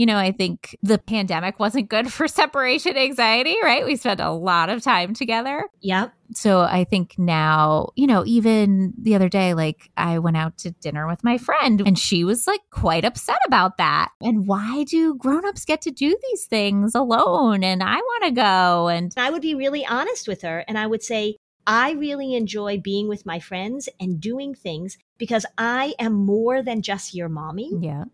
you 0.00 0.06
know, 0.06 0.16
I 0.16 0.32
think 0.32 0.78
the 0.82 0.96
pandemic 0.96 1.60
wasn't 1.60 1.90
good 1.90 2.10
for 2.10 2.26
separation 2.26 2.96
anxiety, 2.96 3.54
right? 3.62 3.84
We 3.84 3.96
spent 3.96 4.18
a 4.18 4.30
lot 4.30 4.70
of 4.70 4.82
time 4.82 5.12
together. 5.12 5.68
Yep. 5.82 6.14
So 6.32 6.60
I 6.60 6.84
think 6.84 7.18
now, 7.18 7.90
you 7.96 8.06
know, 8.06 8.24
even 8.24 8.94
the 8.96 9.14
other 9.14 9.28
day, 9.28 9.52
like 9.52 9.90
I 9.98 10.18
went 10.18 10.38
out 10.38 10.56
to 10.58 10.70
dinner 10.70 11.06
with 11.06 11.22
my 11.22 11.36
friend 11.36 11.82
and 11.84 11.98
she 11.98 12.24
was 12.24 12.46
like 12.46 12.62
quite 12.70 13.04
upset 13.04 13.40
about 13.46 13.76
that. 13.76 14.08
And 14.22 14.46
why 14.46 14.84
do 14.84 15.16
grown-ups 15.16 15.66
get 15.66 15.82
to 15.82 15.90
do 15.90 16.16
these 16.30 16.46
things 16.46 16.94
alone? 16.94 17.62
And 17.62 17.82
I 17.82 17.96
want 17.96 18.24
to 18.24 18.30
go. 18.30 18.88
And 18.88 19.12
I 19.18 19.28
would 19.28 19.42
be 19.42 19.54
really 19.54 19.84
honest 19.84 20.26
with 20.26 20.40
her 20.40 20.64
and 20.66 20.78
I 20.78 20.86
would 20.86 21.02
say, 21.02 21.36
I 21.66 21.90
really 21.90 22.34
enjoy 22.34 22.80
being 22.82 23.06
with 23.06 23.26
my 23.26 23.38
friends 23.38 23.86
and 24.00 24.18
doing 24.18 24.54
things 24.54 24.96
because 25.18 25.44
I 25.58 25.92
am 25.98 26.14
more 26.14 26.62
than 26.62 26.80
just 26.80 27.14
your 27.14 27.28
mommy. 27.28 27.70
yeah. 27.82 28.04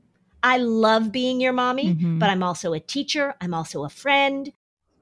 I 0.46 0.58
love 0.58 1.10
being 1.10 1.40
your 1.40 1.52
mommy, 1.52 1.94
Mhm. 1.94 2.18
but 2.20 2.30
I'm 2.30 2.42
also 2.42 2.72
a 2.72 2.80
teacher. 2.80 3.34
I'm 3.40 3.52
also 3.52 3.84
a 3.84 3.88
friend. 3.88 4.52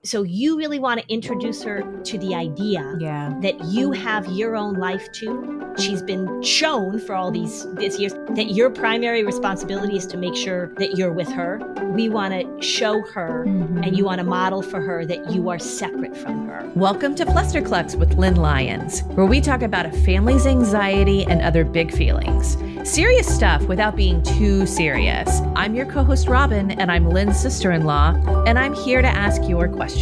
So 0.06 0.22
you 0.22 0.58
really 0.58 0.78
want 0.78 1.00
to 1.00 1.10
introduce 1.10 1.62
her 1.62 1.80
to 1.80 2.18
the 2.18 2.34
idea 2.34 2.95
Yeah. 3.00 3.32
that 3.40 3.64
you 3.64 3.90
have 3.92 4.26
your 4.30 4.54
own 4.54 4.74
life 4.74 5.10
too. 5.12 5.62
She's 5.78 6.02
been 6.02 6.42
shown 6.42 6.98
for 6.98 7.14
all 7.14 7.30
these 7.30 7.66
these 7.76 7.98
years 7.98 8.12
that 8.34 8.50
your 8.50 8.68
primary 8.68 9.24
responsibility 9.24 9.96
is 9.96 10.04
to 10.09 10.18
make 10.18 10.36
sure 10.36 10.70
that 10.76 10.98
you're 10.98 11.10
with 11.10 11.28
her. 11.32 11.59
We 11.95 12.10
want 12.10 12.34
to 12.34 12.45
show 12.62 13.00
her 13.14 13.45
Mhm. 13.48 13.86
and 13.86 13.96
you 13.96 14.04
want 14.04 14.18
to 14.18 14.26
model 14.26 14.60
for 14.60 14.82
her 14.82 15.06
that 15.06 15.30
you 15.30 15.48
are 15.48 15.59
separate 15.59 16.14
from 16.14 16.48
her. 16.48 16.68
Welcome 16.74 17.14
to 17.14 17.24
Flusterclux 17.24 17.96
with 17.98 18.18
Lynn 18.18 18.36
Lyons, 18.36 19.02
where 19.14 19.26
we 19.26 19.40
talk 19.40 19.62
about 19.62 19.86
a 19.86 19.90
family's 19.90 20.46
anxiety 20.46 21.24
and 21.24 21.40
other 21.40 21.64
big 21.64 21.90
feelings. 21.90 22.59
Serious 22.84 23.26
stuff 23.26 23.62
without 23.66 23.96
being 23.96 24.23
too 24.23 24.66
serious. 24.66 25.40
I'm 25.56 25.74
your 25.74 25.86
co 25.86 26.04
host, 26.04 26.28
Robin, 26.28 26.73
and 26.73 26.92
I'm 26.92 27.09
Lynn's 27.09 27.38
sister 27.40 27.73
in 27.73 27.86
law, 27.86 28.14
and 28.46 28.59
I'm 28.59 28.74
here 28.74 29.00
to 29.00 29.09
ask 29.09 29.48
your 29.48 29.66
questions. 29.66 29.93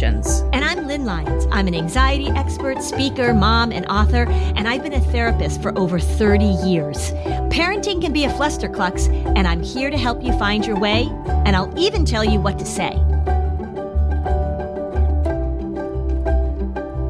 And 0.51 0.63
I'm 0.63 0.87
Lynn 0.87 1.05
Lyons. 1.05 1.45
I'm 1.51 1.67
an 1.67 1.75
anxiety 1.75 2.27
expert, 2.29 2.81
speaker, 2.81 3.33
mom, 3.33 3.71
and 3.71 3.85
author, 3.85 4.25
and 4.55 4.67
I've 4.67 4.81
been 4.81 4.93
a 4.93 4.99
therapist 4.99 5.61
for 5.61 5.77
over 5.77 5.99
30 5.99 6.45
years. 6.45 7.11
Parenting 7.51 8.01
can 8.01 8.11
be 8.11 8.25
a 8.25 8.29
flusterclux, 8.29 9.07
and 9.37 9.47
I'm 9.47 9.61
here 9.61 9.89
to 9.89 9.97
help 9.97 10.23
you 10.23 10.37
find 10.39 10.65
your 10.65 10.79
way, 10.79 11.07
and 11.45 11.55
I'll 11.55 11.71
even 11.77 12.05
tell 12.05 12.25
you 12.25 12.39
what 12.39 12.57
to 12.59 12.65
say. 12.65 12.93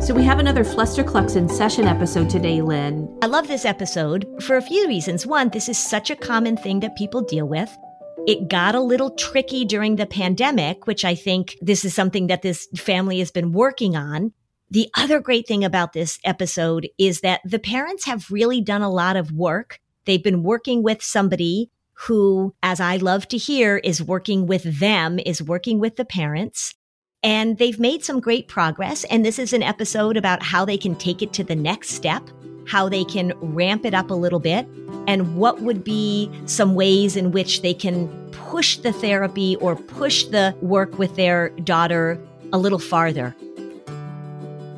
So, 0.06 0.14
we 0.14 0.24
have 0.24 0.40
another 0.40 0.66
Flusterclux 0.66 1.38
in 1.38 1.48
session 1.48 1.88
episode 1.88 2.30
today, 2.30 2.62
Lynn. 2.62 3.08
I 3.22 3.28
love 3.28 3.48
this 3.48 3.64
episode 3.64 4.28
for 4.42 4.58
a 4.58 4.62
few 4.62 4.86
reasons. 4.86 5.26
One, 5.26 5.48
this 5.48 5.70
is 5.70 5.78
such 5.78 6.10
a 6.10 6.16
common 6.18 6.58
thing 6.58 6.82
that 6.82 6.98
people 6.98 7.22
deal 7.22 7.48
with. 7.48 7.78
It 8.26 8.48
got 8.48 8.74
a 8.74 8.80
little 8.80 9.12
tricky 9.12 9.66
during 9.66 9.98
the 9.98 10.06
pandemic, 10.06 10.88
which 10.88 11.04
I 11.04 11.14
think 11.14 11.58
this 11.62 11.84
is 11.84 11.94
something 11.94 12.28
that 12.28 12.42
this 12.42 12.68
family 12.74 13.20
has 13.20 13.32
been 13.32 13.52
working 13.52 13.98
on. 13.98 14.32
The 14.72 14.90
other 14.96 15.20
great 15.20 15.46
thing 15.46 15.66
about 15.66 15.92
this 15.92 16.20
episode 16.24 16.88
is 16.98 17.20
that 17.20 17.42
the 17.44 17.60
parents 17.60 18.06
have 18.06 18.32
really 18.32 18.62
done 18.62 18.82
a 18.82 18.90
lot 18.90 19.18
of 19.18 19.34
work. 19.34 19.80
They've 20.06 20.24
been 20.24 20.42
working 20.42 20.84
with 20.84 21.04
somebody 21.04 21.70
who, 21.94 22.56
as 22.64 22.80
I 22.80 22.96
love 22.96 23.28
to 23.28 23.38
hear, 23.38 23.78
is 23.78 24.02
working 24.02 24.48
with 24.48 24.80
them, 24.80 25.20
is 25.20 25.44
working 25.44 25.80
with 25.80 25.98
the 25.98 26.06
parents. 26.06 26.76
And 27.24 27.58
they've 27.58 27.80
made 27.80 28.06
some 28.06 28.22
great 28.22 28.48
progress. 28.48 29.04
And 29.06 29.26
this 29.26 29.38
is 29.38 29.52
an 29.52 29.64
episode 29.64 30.16
about 30.16 30.44
how 30.44 30.64
they 30.64 30.78
can 30.78 30.96
take 30.96 31.22
it 31.22 31.34
to 31.34 31.44
the 31.44 31.56
next 31.56 31.90
step, 31.90 32.30
how 32.68 32.90
they 32.90 33.04
can 33.04 33.34
ramp 33.40 33.86
it 33.86 33.94
up 33.94 34.10
a 34.10 34.16
little 34.16 34.40
bit, 34.40 34.68
and 35.08 35.36
what 35.36 35.62
would 35.62 35.84
be 35.84 36.32
some 36.46 36.76
ways 36.76 37.16
in 37.16 37.32
which 37.32 37.62
they 37.62 37.74
can 37.74 38.08
push 38.32 38.78
the 38.78 38.94
therapy 38.94 39.56
or 39.58 39.76
push 39.76 40.26
the 40.26 40.56
work 40.62 40.98
with 41.00 41.16
their 41.16 41.50
daughter 41.50 42.20
a 42.52 42.58
little 42.58 42.80
farther. 42.80 43.36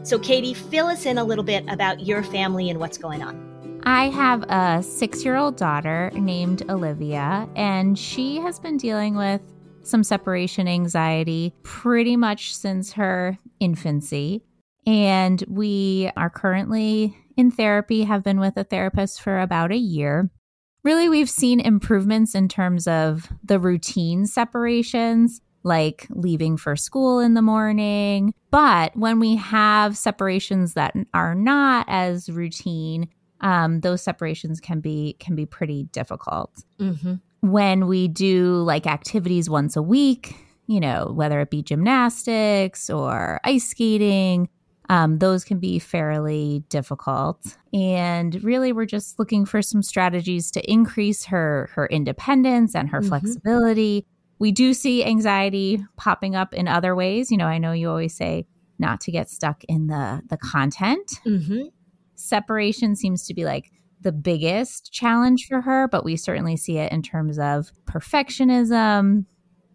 So, 0.03 0.19
Katie, 0.19 0.53
fill 0.53 0.87
us 0.87 1.05
in 1.05 1.17
a 1.17 1.23
little 1.23 1.43
bit 1.43 1.65
about 1.67 2.05
your 2.05 2.23
family 2.23 2.69
and 2.69 2.79
what's 2.79 2.97
going 2.97 3.23
on. 3.23 3.81
I 3.87 4.09
have 4.09 4.43
a 4.43 4.81
six 4.81 5.23
year 5.23 5.35
old 5.35 5.57
daughter 5.57 6.11
named 6.13 6.63
Olivia, 6.69 7.47
and 7.55 7.97
she 7.97 8.37
has 8.37 8.59
been 8.59 8.77
dealing 8.77 9.15
with 9.15 9.41
some 9.83 10.03
separation 10.03 10.67
anxiety 10.67 11.53
pretty 11.63 12.15
much 12.15 12.55
since 12.55 12.93
her 12.93 13.37
infancy. 13.59 14.43
And 14.87 15.43
we 15.47 16.11
are 16.15 16.29
currently 16.29 17.17
in 17.37 17.51
therapy, 17.51 18.03
have 18.03 18.23
been 18.23 18.39
with 18.39 18.57
a 18.57 18.63
therapist 18.63 19.21
for 19.21 19.39
about 19.39 19.71
a 19.71 19.77
year. 19.77 20.29
Really, 20.83 21.09
we've 21.09 21.29
seen 21.29 21.59
improvements 21.59 22.35
in 22.35 22.47
terms 22.47 22.87
of 22.87 23.27
the 23.43 23.59
routine 23.59 24.25
separations, 24.25 25.41
like 25.63 26.05
leaving 26.11 26.57
for 26.57 26.75
school 26.75 27.19
in 27.19 27.33
the 27.33 27.41
morning. 27.41 28.33
But 28.51 28.95
when 28.95 29.19
we 29.19 29.35
have 29.35 29.97
separations 29.97 30.75
that 30.75 30.93
are 31.13 31.33
not 31.33 31.85
as 31.89 32.29
routine, 32.29 33.09
um, 33.41 33.81
those 33.81 34.01
separations 34.01 34.59
can 34.59 34.79
be 34.79 35.17
can 35.19 35.35
be 35.35 35.45
pretty 35.45 35.83
difficult 35.91 36.63
Mm-hmm. 36.79 37.15
when 37.41 37.87
we 37.87 38.07
do 38.07 38.57
like 38.63 38.87
activities 38.87 39.49
once 39.49 39.75
a 39.75 39.81
week, 39.81 40.35
you 40.67 40.79
know, 40.79 41.11
whether 41.13 41.39
it 41.41 41.49
be 41.49 41.61
gymnastics 41.61 42.89
or 42.89 43.39
ice 43.43 43.67
skating, 43.67 44.49
um, 44.89 45.19
those 45.19 45.43
can 45.43 45.59
be 45.59 45.79
fairly 45.79 46.63
difficult. 46.69 47.57
And 47.73 48.43
really, 48.43 48.71
we're 48.73 48.85
just 48.85 49.17
looking 49.19 49.45
for 49.45 49.61
some 49.61 49.81
strategies 49.81 50.51
to 50.51 50.71
increase 50.71 51.25
her 51.25 51.69
her 51.73 51.87
independence 51.87 52.75
and 52.75 52.89
her 52.89 53.01
Mhm. 53.01 53.07
flexibility. 53.07 54.05
We 54.39 54.51
do 54.51 54.73
see 54.73 55.03
anxiety 55.05 55.83
popping 55.97 56.35
up 56.35 56.53
in 56.53 56.67
other 56.67 56.95
ways. 56.95 57.31
You 57.31 57.37
know, 57.37 57.47
I 57.47 57.57
know 57.57 57.71
you 57.71 57.89
always 57.89 58.15
say 58.15 58.45
not 58.77 58.99
to 59.01 59.11
get 59.11 59.29
stuck 59.29 59.63
in 59.65 59.87
the 59.87 60.21
the 60.29 60.37
content 60.37 61.19
Mm-hmm. 61.25 61.67
separation 62.15 62.95
seems 62.95 63.25
to 63.27 63.33
be 63.33 63.45
like 63.45 63.71
the 64.01 64.11
biggest 64.11 64.91
challenge 64.91 65.47
for 65.47 65.61
her, 65.61 65.87
but 65.87 66.03
we 66.05 66.15
certainly 66.15 66.57
see 66.57 66.77
it 66.77 66.91
in 66.91 67.01
terms 67.01 67.39
of 67.39 67.71
perfectionism, 67.85 69.25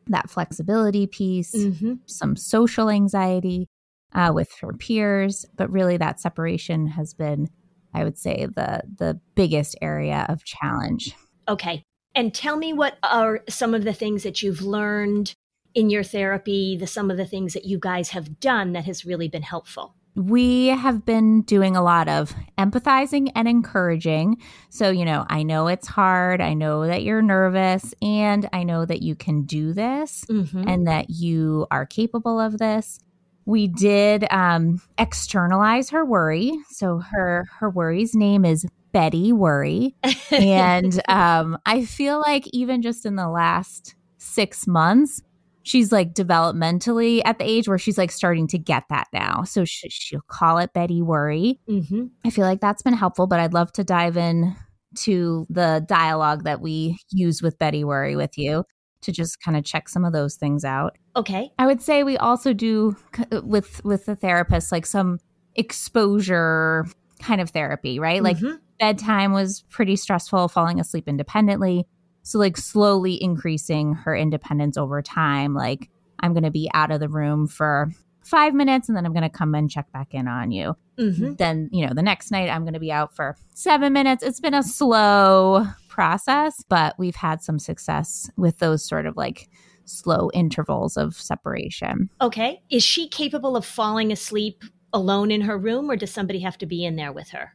that 0.06 0.30
flexibility 0.30 1.06
piece, 1.06 1.54
Mm-hmm. 1.54 1.94
some 2.06 2.36
social 2.36 2.90
anxiety 2.90 3.68
uh, 4.12 4.32
with 4.34 4.50
her 4.60 4.72
peers. 4.72 5.46
But 5.56 5.70
really, 5.70 5.96
that 5.96 6.20
separation 6.20 6.86
has 6.88 7.14
been, 7.14 7.48
I 7.94 8.04
would 8.04 8.18
say, 8.18 8.46
the 8.46 8.82
the 8.98 9.20
biggest 9.34 9.76
area 9.80 10.26
of 10.28 10.44
challenge. 10.44 11.14
Okay. 11.48 11.84
And 12.14 12.34
tell 12.34 12.56
me 12.56 12.72
what 12.72 12.98
are 13.02 13.40
some 13.48 13.72
of 13.72 13.84
the 13.84 13.92
things 13.92 14.24
that 14.24 14.42
you've 14.42 14.62
learned 14.62 15.34
in 15.74 15.90
your 15.90 16.02
therapy, 16.02 16.76
the 16.76 16.86
some 16.86 17.10
of 17.10 17.16
the 17.16 17.24
things 17.24 17.52
that 17.54 17.64
you 17.64 17.78
guys 17.78 18.10
have 18.10 18.40
done 18.40 18.72
that 18.72 18.84
has 18.84 19.04
really 19.04 19.28
been 19.28 19.42
helpful. 19.42 19.94
We 20.16 20.66
have 20.66 21.06
been 21.06 21.42
doing 21.42 21.76
a 21.76 21.82
lot 21.82 22.08
of 22.08 22.34
empathizing 22.58 23.30
and 23.36 23.46
encouraging. 23.46 24.38
So, 24.68 24.90
you 24.90 25.04
know, 25.04 25.24
I 25.30 25.44
know 25.44 25.68
it's 25.68 25.86
hard. 25.86 26.40
I 26.40 26.52
know 26.54 26.84
that 26.84 27.04
you're 27.04 27.22
nervous, 27.22 27.94
and 28.02 28.48
I 28.52 28.64
know 28.64 28.84
that 28.84 29.02
you 29.02 29.14
can 29.14 29.44
do 29.44 29.72
this 29.72 30.24
Mm-hmm. 30.28 30.68
and 30.68 30.88
that 30.88 31.10
you 31.10 31.68
are 31.70 31.86
capable 31.86 32.40
of 32.40 32.58
this. 32.58 32.98
We 33.46 33.68
did 33.68 34.26
um, 34.30 34.80
externalize 34.98 35.90
her 35.90 36.04
worry. 36.04 36.52
So 36.70 36.98
her 36.98 37.46
her 37.58 37.70
worry's 37.70 38.14
name 38.14 38.44
is 38.44 38.66
Betty 38.92 39.32
Worry, 39.32 39.94
and 40.30 41.00
um, 41.08 41.58
I 41.66 41.84
feel 41.84 42.20
like 42.20 42.46
even 42.48 42.82
just 42.82 43.06
in 43.06 43.16
the 43.16 43.28
last 43.28 43.94
six 44.18 44.66
months, 44.66 45.22
she's 45.62 45.92
like 45.92 46.14
developmentally 46.14 47.22
at 47.24 47.38
the 47.38 47.44
age 47.44 47.68
where 47.68 47.78
she's 47.78 47.98
like 47.98 48.10
starting 48.10 48.46
to 48.48 48.58
get 48.58 48.84
that 48.90 49.08
now. 49.12 49.44
So 49.44 49.64
sh- 49.64 49.86
she'll 49.88 50.20
call 50.28 50.58
it 50.58 50.72
Betty 50.72 51.02
Worry. 51.02 51.60
mm-hmm. 51.68 52.06
I 52.24 52.30
feel 52.30 52.44
like 52.44 52.60
that's 52.60 52.82
been 52.82 52.94
helpful, 52.94 53.26
but 53.26 53.40
I'd 53.40 53.54
love 53.54 53.72
to 53.72 53.84
dive 53.84 54.16
in 54.16 54.54
to 54.96 55.46
the 55.48 55.84
dialogue 55.86 56.44
that 56.44 56.60
we 56.60 56.98
use 57.10 57.42
with 57.42 57.58
Betty 57.58 57.84
Worry 57.84 58.16
with 58.16 58.36
you 58.36 58.64
to 59.02 59.12
just 59.12 59.40
kind 59.40 59.56
of 59.56 59.64
check 59.64 59.88
some 59.88 60.04
of 60.04 60.12
those 60.12 60.36
things 60.36 60.64
out. 60.64 60.96
Okay. 61.16 61.50
I 61.58 61.66
would 61.66 61.80
say 61.82 62.02
we 62.02 62.16
also 62.18 62.52
do 62.52 62.96
with 63.42 63.82
with 63.84 64.06
the 64.06 64.16
therapist 64.16 64.70
like 64.72 64.86
some 64.86 65.18
exposure 65.54 66.86
kind 67.20 67.40
of 67.40 67.50
therapy, 67.50 67.98
right? 67.98 68.22
Like 68.22 68.38
Mhm. 68.38 68.58
bedtime 68.78 69.32
was 69.32 69.62
pretty 69.70 69.96
stressful, 69.96 70.48
falling 70.48 70.80
asleep 70.80 71.08
independently. 71.08 71.86
So 72.22 72.38
like 72.38 72.56
slowly 72.56 73.22
increasing 73.22 73.94
her 73.94 74.14
independence 74.14 74.76
over 74.76 75.00
time. 75.02 75.54
Like 75.54 75.90
I'm 76.20 76.32
going 76.34 76.44
to 76.44 76.50
be 76.50 76.70
out 76.74 76.90
of 76.90 77.00
the 77.00 77.08
room 77.08 77.46
for 77.46 77.90
5 78.22 78.54
minutes 78.54 78.88
and 78.88 78.96
then 78.96 79.06
I'm 79.06 79.12
going 79.12 79.22
to 79.22 79.28
come 79.28 79.54
and 79.54 79.70
check 79.70 79.90
back 79.92 80.14
in 80.14 80.28
on 80.28 80.50
you. 80.50 80.76
Mhm. 80.98 81.38
Then, 81.38 81.68
you 81.72 81.86
know, 81.86 81.94
the 81.94 82.02
next 82.02 82.30
night 82.30 82.50
I'm 82.50 82.62
going 82.62 82.74
to 82.74 82.80
be 82.80 82.92
out 82.92 83.14
for 83.14 83.36
7 83.54 83.92
minutes. 83.92 84.22
It's 84.22 84.40
been 84.40 84.54
a 84.54 84.62
slow 84.62 85.66
process, 85.88 86.62
but 86.68 86.98
we've 86.98 87.16
had 87.16 87.42
some 87.42 87.58
success 87.58 88.30
with 88.36 88.58
those 88.58 88.84
sort 88.84 89.06
of 89.06 89.16
like 89.16 89.48
slow 89.84 90.30
intervals 90.34 90.96
of 90.96 91.14
separation. 91.14 92.10
Okay. 92.20 92.62
Is 92.70 92.84
she 92.84 93.08
capable 93.08 93.56
of 93.56 93.64
falling 93.64 94.12
asleep 94.12 94.62
alone 94.92 95.30
in 95.30 95.40
her 95.42 95.56
room 95.58 95.90
or 95.90 95.96
does 95.96 96.10
somebody 96.10 96.40
have 96.40 96.58
to 96.58 96.66
be 96.66 96.84
in 96.84 96.96
there 96.96 97.12
with 97.12 97.30
her? 97.30 97.54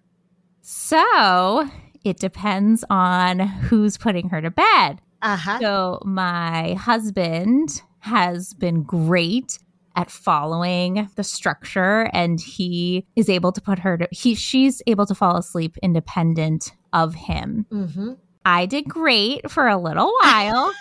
So, 0.62 1.70
it 2.04 2.20
depends 2.20 2.84
on 2.90 3.40
who's 3.40 3.98
putting 3.98 4.30
her 4.30 4.42
to 4.42 4.52
bed. 4.52 5.02
Uh-huh. 5.22 5.60
So 5.60 6.00
my 6.06 6.74
husband 6.74 7.82
has 8.00 8.54
been 8.54 8.84
great 8.84 9.58
at 9.96 10.12
following 10.12 11.10
the 11.16 11.24
structure 11.24 12.10
and 12.14 12.40
he 12.40 13.06
is 13.16 13.30
able 13.30 13.52
to 13.52 13.62
put 13.62 13.80
her 13.80 13.98
to 13.98 14.08
he 14.12 14.36
she's 14.36 14.82
able 14.88 15.06
to 15.06 15.16
fall 15.16 15.38
asleep 15.38 15.78
independent 15.82 16.72
of 16.94 17.16
him. 17.16 17.66
Mm-hmm. 17.72 18.14
I 18.44 18.66
did 18.66 18.88
great 18.88 19.50
for 19.50 19.68
a 19.68 19.78
little 19.78 20.14
while 20.22 20.74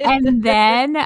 and 0.00 0.42
then 0.42 0.98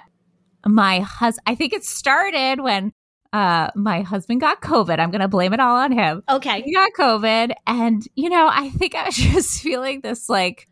my 0.66 1.00
husband 1.00 1.42
I 1.46 1.54
think 1.54 1.72
it 1.72 1.84
started 1.84 2.60
when 2.60 2.92
uh 3.32 3.70
my 3.74 4.02
husband 4.02 4.40
got 4.40 4.60
covid. 4.60 4.98
I'm 4.98 5.10
going 5.10 5.20
to 5.20 5.28
blame 5.28 5.52
it 5.52 5.60
all 5.60 5.76
on 5.76 5.92
him. 5.92 6.22
okay. 6.28 6.62
He 6.62 6.74
got 6.74 6.90
covid 6.98 7.52
and 7.66 8.06
you 8.14 8.28
know, 8.28 8.48
I 8.50 8.70
think 8.70 8.94
I 8.94 9.06
was 9.06 9.16
just 9.16 9.60
feeling 9.62 10.00
this 10.00 10.28
like 10.28 10.68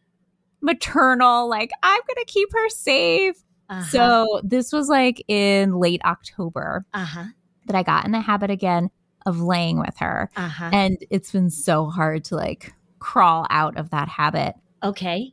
maternal 0.61 1.49
like 1.49 1.71
I'm 1.83 2.01
going 2.07 2.25
to 2.25 2.33
keep 2.33 2.53
her 2.53 2.69
safe. 2.69 3.37
Uh-huh. 3.71 3.83
So 3.85 4.41
this 4.43 4.73
was 4.73 4.89
like 4.89 5.25
in 5.29 5.75
late 5.75 6.03
October 6.05 6.85
uh-huh. 6.93 7.25
that 7.67 7.77
I 7.77 7.83
got 7.83 8.05
in 8.05 8.13
the 8.13 8.21
habit 8.21 8.51
again 8.51 8.91
of 9.27 9.41
laying 9.41 9.79
with 9.79 9.97
her. 9.99 10.29
Uh-huh. 10.37 10.71
And 10.73 10.99
it's 11.09 11.31
been 11.31 11.51
so 11.51 11.87
hard 11.87 12.25
to 12.25 12.37
like 12.37 12.75
crawl 12.99 13.47
out 13.49 13.79
of 13.79 13.91
that 13.91 14.09
habit. 14.09 14.57
okay. 14.83 15.33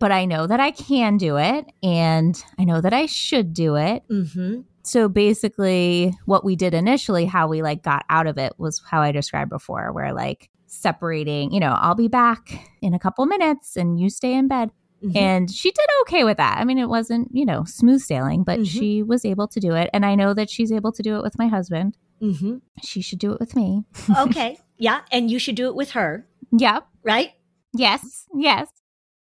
But 0.00 0.12
I 0.12 0.24
know 0.24 0.46
that 0.46 0.60
I 0.60 0.70
can 0.72 1.16
do 1.16 1.36
it 1.38 1.66
and 1.82 2.42
I 2.58 2.64
know 2.64 2.80
that 2.80 2.92
I 2.92 3.06
should 3.06 3.54
do 3.54 3.76
it. 3.76 4.02
Mm-hmm. 4.10 4.62
So 4.82 5.08
basically, 5.08 6.12
what 6.26 6.44
we 6.44 6.56
did 6.56 6.74
initially, 6.74 7.24
how 7.24 7.48
we 7.48 7.62
like 7.62 7.82
got 7.82 8.04
out 8.10 8.26
of 8.26 8.36
it 8.36 8.52
was 8.58 8.82
how 8.86 9.00
I 9.00 9.12
described 9.12 9.50
before, 9.50 9.92
where 9.92 10.12
like 10.12 10.50
separating, 10.66 11.52
you 11.52 11.60
know, 11.60 11.74
I'll 11.78 11.94
be 11.94 12.08
back 12.08 12.68
in 12.82 12.92
a 12.92 12.98
couple 12.98 13.24
minutes 13.24 13.76
and 13.76 13.98
you 13.98 14.10
stay 14.10 14.34
in 14.34 14.46
bed. 14.46 14.70
Mhm. 15.04 15.16
And 15.16 15.50
she 15.50 15.70
did 15.70 15.86
okay 16.02 16.24
with 16.24 16.38
that. 16.38 16.58
I 16.58 16.64
mean, 16.64 16.78
it 16.78 16.88
wasn't, 16.88 17.28
you 17.32 17.44
know, 17.44 17.64
smooth 17.64 18.00
sailing, 18.00 18.42
but 18.44 18.60
Mhm. 18.60 18.66
she 18.66 19.02
was 19.02 19.24
able 19.24 19.46
to 19.48 19.60
do 19.60 19.74
it. 19.74 19.90
And 19.92 20.06
I 20.06 20.14
know 20.14 20.32
that 20.34 20.48
she's 20.48 20.72
able 20.72 20.92
to 20.92 21.02
do 21.02 21.16
it 21.16 21.22
with 21.22 21.38
my 21.38 21.46
husband. 21.48 21.96
Mm-hmm. 22.22 22.56
She 22.82 23.02
should 23.02 23.18
do 23.18 23.32
it 23.32 23.40
with 23.40 23.54
me. 23.54 23.84
Okay. 24.18 24.58
yeah. 24.78 25.00
And 25.12 25.30
you 25.30 25.38
should 25.38 25.56
do 25.56 25.66
it 25.68 25.74
with 25.74 25.90
her, 25.90 26.26
Yep. 26.52 26.86
right? 27.02 27.32
Yes. 27.74 28.26
Yes. 28.34 28.68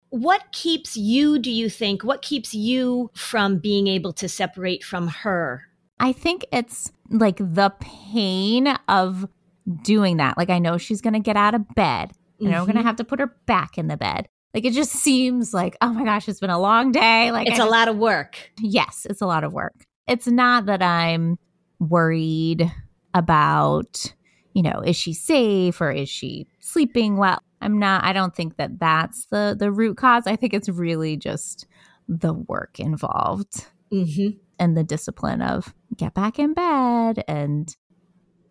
What 0.09 0.51
keeps 0.51 0.97
you, 0.97 1.37
do 1.39 1.51
you 1.51 1.69
think, 1.69 2.03
what 2.03 2.21
keeps 2.23 2.53
you 2.55 3.11
from 3.13 3.59
being 3.59 3.87
able 3.87 4.11
to 4.13 4.27
separate 4.27 4.83
from 4.83 5.07
her? 5.07 5.63
I 5.99 6.13
think 6.13 6.45
it's 6.51 6.91
like 7.11 7.37
the 7.37 7.71
pain 7.79 8.67
of 8.87 9.27
doing 9.83 10.17
that. 10.17 10.35
Like, 10.37 10.49
I 10.49 10.57
know 10.59 10.77
she's 10.77 11.01
going 11.01 11.13
to 11.13 11.19
get 11.19 11.37
out 11.37 11.53
of 11.53 11.67
bed. 11.75 12.11
I 12.41 12.45
know 12.45 12.61
we're 12.61 12.71
going 12.73 12.77
to 12.77 12.83
have 12.83 12.95
to 12.95 13.03
put 13.03 13.19
her 13.19 13.35
back 13.45 13.77
in 13.77 13.87
the 13.87 13.97
bed. 13.97 14.27
Like, 14.53 14.65
it 14.65 14.73
just 14.73 14.91
seems 14.91 15.53
like, 15.53 15.77
oh 15.81 15.93
my 15.93 16.03
gosh, 16.03 16.27
it's 16.27 16.39
been 16.39 16.49
a 16.49 16.59
long 16.59 16.91
day. 16.91 17.31
Like, 17.31 17.47
It's 17.47 17.59
a 17.59 17.65
lot 17.65 17.87
of 17.87 17.97
work. 17.97 18.51
Yes, 18.59 19.05
it's 19.09 19.21
a 19.21 19.25
lot 19.27 19.43
of 19.43 19.53
work. 19.53 19.85
It's 20.07 20.27
not 20.27 20.65
that 20.65 20.81
I'm 20.81 21.37
worried 21.79 22.71
about, 23.13 24.13
you 24.53 24.63
know, 24.63 24.81
is 24.81 24.95
she 24.95 25.13
safe 25.13 25.79
or 25.81 25.91
is 25.91 26.09
she 26.09 26.47
sleeping 26.59 27.17
well? 27.17 27.39
I'm 27.61 27.77
not 27.77 28.03
I 28.03 28.13
don't 28.13 28.35
think 28.35 28.55
that 28.57 28.79
that's 28.79 29.25
the 29.27 29.55
the 29.57 29.71
root 29.71 29.97
cause. 29.97 30.25
I 30.27 30.35
think 30.35 30.53
it's 30.53 30.69
really 30.69 31.17
just 31.17 31.67
the 32.07 32.33
work 32.33 32.79
involved 32.79 33.65
Mm-hmm. 33.91 34.37
and 34.59 34.77
the 34.77 34.83
discipline 34.83 35.41
of 35.41 35.73
get 35.97 36.13
back 36.13 36.37
in 36.37 36.53
bed 36.53 37.23
and 37.27 37.75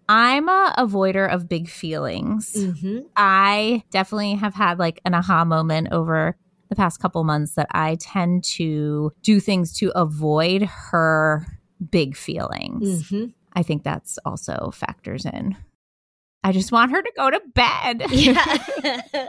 I'm 0.08 0.48
a 0.48 0.74
avoider 0.78 1.32
of 1.32 1.48
big 1.48 1.68
feelings. 1.68 2.52
Mm-hmm. 2.52 3.00
I 3.16 3.82
definitely 3.90 4.34
have 4.34 4.54
had 4.54 4.78
like 4.78 5.00
an 5.04 5.14
aha 5.14 5.44
moment 5.44 5.88
over 5.92 6.36
the 6.68 6.76
past 6.76 7.00
couple 7.00 7.22
months 7.24 7.54
that 7.54 7.68
I 7.70 7.96
tend 8.00 8.44
to 8.44 9.12
do 9.22 9.40
things 9.40 9.72
to 9.78 9.90
avoid 9.94 10.62
her 10.62 11.46
big 11.90 12.16
feelings. 12.16 13.04
Mm-hmm. 13.04 13.26
I 13.52 13.62
think 13.62 13.82
that's 13.82 14.18
also 14.24 14.70
factors 14.72 15.24
in. 15.24 15.56
I 16.44 16.52
just 16.52 16.72
want 16.72 16.92
her 16.92 17.02
to 17.02 17.12
go 17.16 17.30
to 17.30 17.40
bed. 17.54 18.06
Yeah. 18.10 19.26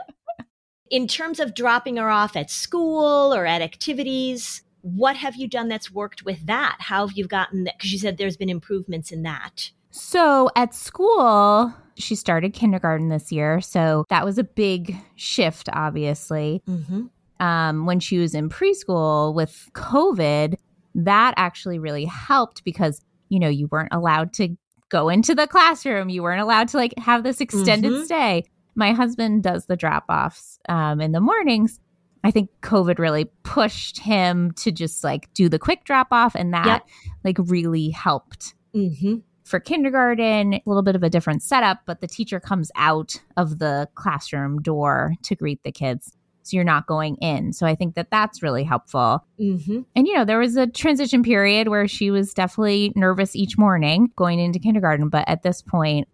In 0.90 1.06
terms 1.06 1.38
of 1.38 1.54
dropping 1.54 1.98
her 1.98 2.10
off 2.10 2.34
at 2.34 2.50
school 2.50 3.32
or 3.32 3.46
at 3.46 3.62
activities, 3.62 4.62
what 4.80 5.14
have 5.14 5.36
you 5.36 5.46
done 5.46 5.68
that's 5.68 5.88
worked 5.88 6.24
with 6.24 6.46
that? 6.46 6.78
How 6.80 7.06
have 7.06 7.16
you 7.16 7.28
gotten 7.28 7.62
that? 7.62 7.78
Because 7.78 7.92
you 7.92 7.98
said 8.00 8.18
there's 8.18 8.36
been 8.36 8.48
improvements 8.48 9.12
in 9.12 9.22
that. 9.22 9.70
So 9.90 10.50
at 10.56 10.74
school, 10.74 11.74
she 11.96 12.14
started 12.14 12.52
kindergarten 12.52 13.08
this 13.08 13.30
year. 13.32 13.60
So 13.60 14.04
that 14.08 14.24
was 14.24 14.38
a 14.38 14.44
big 14.44 14.96
shift, 15.16 15.68
obviously. 15.72 16.62
Mm-hmm. 16.68 17.06
um, 17.44 17.86
when 17.86 18.00
she 18.00 18.18
was 18.18 18.34
in 18.34 18.48
preschool 18.50 19.34
with 19.34 19.68
COVID, 19.74 20.56
that 20.94 21.34
actually 21.38 21.78
really 21.78 22.04
helped 22.04 22.62
because, 22.64 23.00
you 23.30 23.38
know, 23.38 23.48
you 23.48 23.66
weren't 23.70 23.92
allowed 23.92 24.32
to 24.34 24.56
go 24.90 25.08
into 25.08 25.34
the 25.34 25.46
classroom. 25.46 26.08
You 26.10 26.22
weren't 26.22 26.40
allowed 26.42 26.68
to 26.68 26.76
like 26.76 26.92
have 26.98 27.22
this 27.22 27.40
extended 27.40 27.92
Mhm. 27.92 28.04
stay. 28.04 28.44
My 28.74 28.92
husband 28.92 29.42
does 29.42 29.66
the 29.66 29.76
drop 29.76 30.04
offs 30.10 30.58
um, 30.68 31.00
in 31.00 31.12
the 31.12 31.20
mornings. 31.20 31.80
I 32.22 32.30
think 32.30 32.50
COVID 32.62 32.98
really 32.98 33.24
pushed 33.42 33.98
him 34.00 34.50
to 34.56 34.70
just 34.70 35.02
like 35.02 35.32
do 35.32 35.48
the 35.48 35.58
quick 35.58 35.84
drop 35.84 36.08
off, 36.10 36.34
and 36.34 36.52
that 36.52 36.66
Yep. 36.66 36.82
like 37.24 37.38
really 37.50 37.88
helped 37.90 38.54
Mm-hmm. 38.74 39.16
For 39.50 39.60
kindergarten, 39.60 40.54
a 40.54 40.62
little 40.64 40.82
bit 40.82 40.96
of 40.96 41.02
a 41.02 41.10
different 41.10 41.42
setup, 41.42 41.80
but 41.84 42.00
the 42.00 42.06
teacher 42.06 42.40
comes 42.40 42.70
out 42.76 43.20
of 43.36 43.58
the 43.58 43.88
classroom 43.96 44.62
door 44.62 45.14
to 45.24 45.34
greet 45.34 45.62
the 45.64 45.72
kids. 45.72 46.16
So 46.42 46.56
you're 46.56 46.64
not 46.64 46.86
going 46.86 47.16
in. 47.16 47.52
So 47.52 47.66
I 47.66 47.74
think 47.74 47.96
that 47.96 48.10
that's 48.10 48.42
really 48.42 48.64
helpful. 48.64 49.24
Mm-hmm. 49.38 49.80
And, 49.94 50.06
you 50.06 50.14
know, 50.14 50.24
there 50.24 50.38
was 50.38 50.56
a 50.56 50.66
transition 50.66 51.22
period 51.22 51.68
where 51.68 51.86
she 51.86 52.10
was 52.10 52.32
definitely 52.32 52.92
nervous 52.96 53.36
each 53.36 53.58
morning 53.58 54.10
going 54.16 54.40
into 54.40 54.58
kindergarten. 54.58 55.10
But 55.10 55.28
at 55.28 55.42
this 55.42 55.60
point, 55.60 56.08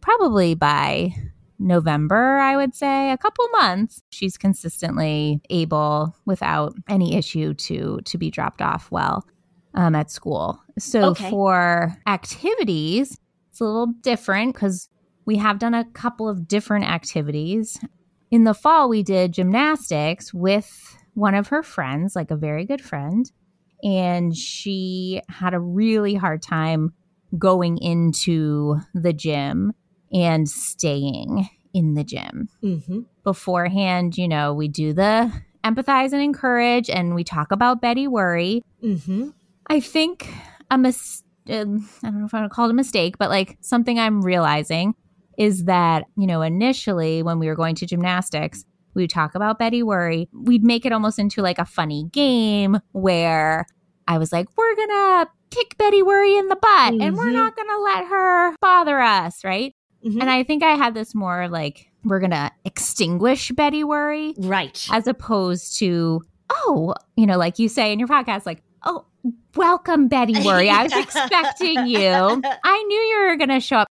probably 0.00 0.54
by 0.54 1.14
November, 1.58 2.38
I 2.38 2.56
would 2.56 2.74
say, 2.74 3.10
a 3.10 3.18
couple 3.18 3.46
months, 3.52 4.02
she's 4.10 4.36
consistently 4.36 5.40
able 5.48 6.14
without 6.26 6.74
any 6.88 7.16
issue 7.16 7.54
to 7.54 8.00
to 8.04 8.18
be 8.18 8.30
dropped 8.30 8.62
off 8.62 8.90
well 8.90 9.24
um, 9.74 9.94
at 9.94 10.10
school. 10.10 10.60
So 10.78 11.10
Okay. 11.10 11.30
for 11.30 11.96
activities, 12.06 13.18
it's 13.50 13.60
a 13.60 13.64
little 13.64 13.88
different 14.02 14.54
because 14.54 14.88
we 15.26 15.36
have 15.36 15.58
done 15.58 15.74
a 15.74 15.84
couple 15.92 16.28
of 16.28 16.48
different 16.48 16.86
activities. 16.86 17.78
In 18.30 18.44
the 18.44 18.54
fall, 18.54 18.88
we 18.88 19.02
did 19.02 19.32
gymnastics 19.32 20.32
with 20.32 20.70
one 21.14 21.34
of 21.34 21.48
her 21.48 21.62
friends, 21.62 22.14
like 22.16 22.30
a 22.30 22.36
very 22.36 22.64
good 22.64 22.80
friend, 22.80 23.30
and 23.82 24.36
she 24.36 25.20
had 25.28 25.54
a 25.54 25.60
really 25.60 26.14
hard 26.14 26.42
time 26.42 26.92
going 27.38 27.78
into 27.78 28.76
the 28.94 29.12
gym 29.12 29.72
and 30.12 30.48
staying 30.48 31.48
in 31.72 31.94
the 31.94 32.02
gym 32.04 32.48
Mm-hmm. 32.62 33.00
beforehand, 33.22 34.16
you 34.16 34.26
know, 34.28 34.52
we 34.52 34.66
do 34.68 34.92
the 34.92 35.32
empathize 35.64 36.12
and 36.12 36.22
encourage 36.22 36.90
and 36.90 37.14
we 37.14 37.22
talk 37.22 37.52
about 37.52 37.80
Betty 37.80 38.08
Worry. 38.08 38.62
Mm-hmm. 38.82 39.30
I 39.70 39.80
think 39.80 40.28
a 40.70 40.76
mis- 40.76 41.22
um, 41.48 41.88
I 42.02 42.10
don't 42.10 42.20
know 42.20 42.26
if 42.26 42.34
I 42.34 42.42
would 42.42 42.50
call 42.50 42.66
it 42.66 42.70
a 42.70 42.74
mistake, 42.74 43.16
but 43.18 43.30
like 43.30 43.56
something 43.60 43.98
I'm 43.98 44.20
realizing 44.22 44.94
is 45.38 45.64
that, 45.64 46.04
you 46.16 46.26
know, 46.26 46.42
initially 46.42 47.22
when 47.22 47.38
we 47.38 47.46
were 47.46 47.54
going 47.54 47.74
to 47.76 47.86
gymnastics, 47.86 48.64
we 48.94 49.02
would 49.04 49.10
talk 49.10 49.34
about 49.34 49.58
Betty 49.58 49.82
Worry. 49.82 50.28
We'd 50.32 50.64
make 50.64 50.84
it 50.84 50.92
almost 50.92 51.18
into 51.18 51.40
like 51.40 51.58
a 51.58 51.64
funny 51.64 52.04
game 52.12 52.78
where 52.92 53.64
I 54.06 54.18
was 54.18 54.32
like, 54.32 54.48
we're 54.56 54.74
going 54.76 54.88
to 54.88 55.28
kick 55.50 55.78
Betty 55.78 56.02
Worry 56.02 56.36
in 56.36 56.48
the 56.48 56.56
butt 56.56 56.94
and 57.00 57.16
we're 57.16 57.26
Mhm. 57.26 57.32
not 57.34 57.56
going 57.56 57.68
to 57.68 57.78
let 57.78 58.06
her 58.06 58.56
bother 58.60 59.00
us, 59.00 59.44
right? 59.44 59.74
Mhm. 60.04 60.20
And 60.20 60.28
I 60.30 60.42
think 60.42 60.62
I 60.62 60.72
had 60.74 60.94
this 60.94 61.14
more 61.14 61.48
like, 61.48 61.86
we're 62.04 62.18
going 62.20 62.30
to 62.32 62.50
extinguish 62.64 63.50
Betty 63.52 63.84
Worry 63.84 64.34
right. 64.38 64.84
as 64.92 65.06
opposed 65.06 65.78
to, 65.78 66.22
oh, 66.50 66.94
you 67.16 67.26
know, 67.26 67.38
like 67.38 67.58
you 67.58 67.68
say 67.68 67.92
in 67.92 67.98
your 67.98 68.08
podcast, 68.08 68.46
like, 68.46 68.62
oh, 68.84 69.04
welcome, 69.54 70.08
Betty 70.08 70.34
Worry. 70.44 70.70
I 70.70 70.84
was 70.84 70.92
expecting 70.92 71.86
you. 71.86 72.00
I 72.04 72.82
knew 72.82 73.00
you 73.00 73.26
were 73.28 73.36
going 73.36 73.50
to 73.50 73.60
show 73.60 73.78
up. 73.78 73.88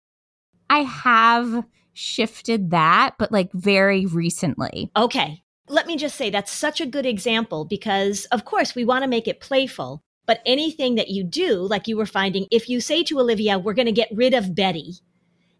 I 0.70 0.80
have 0.80 1.64
shifted 1.94 2.72
that, 2.72 3.16
but 3.18 3.32
like 3.32 3.52
very 3.54 4.06
recently. 4.06 4.92
Okay. 4.96 5.44
Let 5.70 5.88
me 5.88 5.98
just 5.98 6.16
say 6.16 6.30
that's 6.30 6.52
such 6.52 6.80
a 6.80 6.86
good 6.86 7.06
example 7.06 7.66
because, 7.66 8.26
of 8.26 8.46
course, 8.46 8.76
we 8.76 8.86
want 8.86 9.04
to 9.04 9.10
make 9.10 9.28
it 9.28 9.42
playful. 9.42 10.02
But 10.26 10.42
anything 10.46 10.96
that 10.96 11.10
you 11.10 11.24
do, 11.24 11.56
like 11.56 11.88
you 11.88 11.98
were 11.98 12.06
finding, 12.06 12.48
if 12.52 12.70
you 12.70 12.82
say 12.82 13.04
to 13.04 13.20
Olivia, 13.20 13.58
we're 13.58 13.74
going 13.74 13.86
to 13.86 13.92
get 13.92 14.10
rid 14.14 14.34
of 14.34 14.54
Betty, 14.54 14.96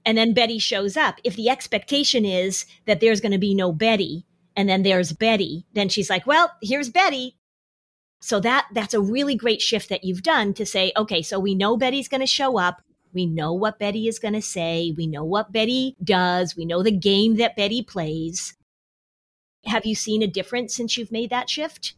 and 0.06 0.18
then 0.18 0.34
Betty 0.34 0.60
shows 0.60 0.96
up, 0.96 1.20
if 1.24 1.36
the 1.36 1.50
expectation 1.50 2.26
is 2.26 2.66
that 2.86 3.00
there's 3.00 3.22
going 3.22 3.34
to 3.34 3.38
be 3.38 3.54
no 3.54 3.72
Betty, 3.74 4.26
and 4.56 4.68
then 4.68 4.84
there's 4.84 5.14
Betty, 5.14 5.66
then 5.74 5.90
she's 5.90 6.10
like, 6.10 6.26
well, 6.26 6.52
here's 6.62 6.90
Betty. 6.90 7.37
So 8.20 8.40
that 8.40 8.68
that's 8.74 8.94
a 8.94 9.02
really 9.02 9.36
great 9.36 9.62
shift 9.62 9.90
that 9.90 10.04
you've 10.04 10.24
done 10.24 10.54
to 10.56 10.66
say, 10.66 10.92
okay, 10.98 11.22
so 11.22 11.40
we 11.40 11.56
know 11.56 11.78
Betty's 11.78 12.08
going 12.08 12.22
to 12.22 12.28
show 12.28 12.58
up. 12.58 12.82
We 13.14 13.26
know 13.26 13.54
what 13.54 13.80
Betty 13.80 14.08
is 14.08 14.20
going 14.20 14.34
to 14.34 14.42
say. 14.42 14.94
We 14.96 15.08
know 15.08 15.24
what 15.24 15.52
Betty 15.52 15.96
does. 16.04 16.56
We 16.56 16.66
know 16.66 16.84
the 16.84 16.92
game 16.92 17.38
that 17.38 17.56
Betty 17.56 17.84
plays. 17.84 18.56
Have 19.66 19.86
you 19.86 19.96
seen 19.96 20.22
a 20.22 20.28
difference 20.28 20.76
since 20.76 20.98
you've 20.98 21.12
made 21.12 21.30
that 21.30 21.50
shift? 21.50 21.96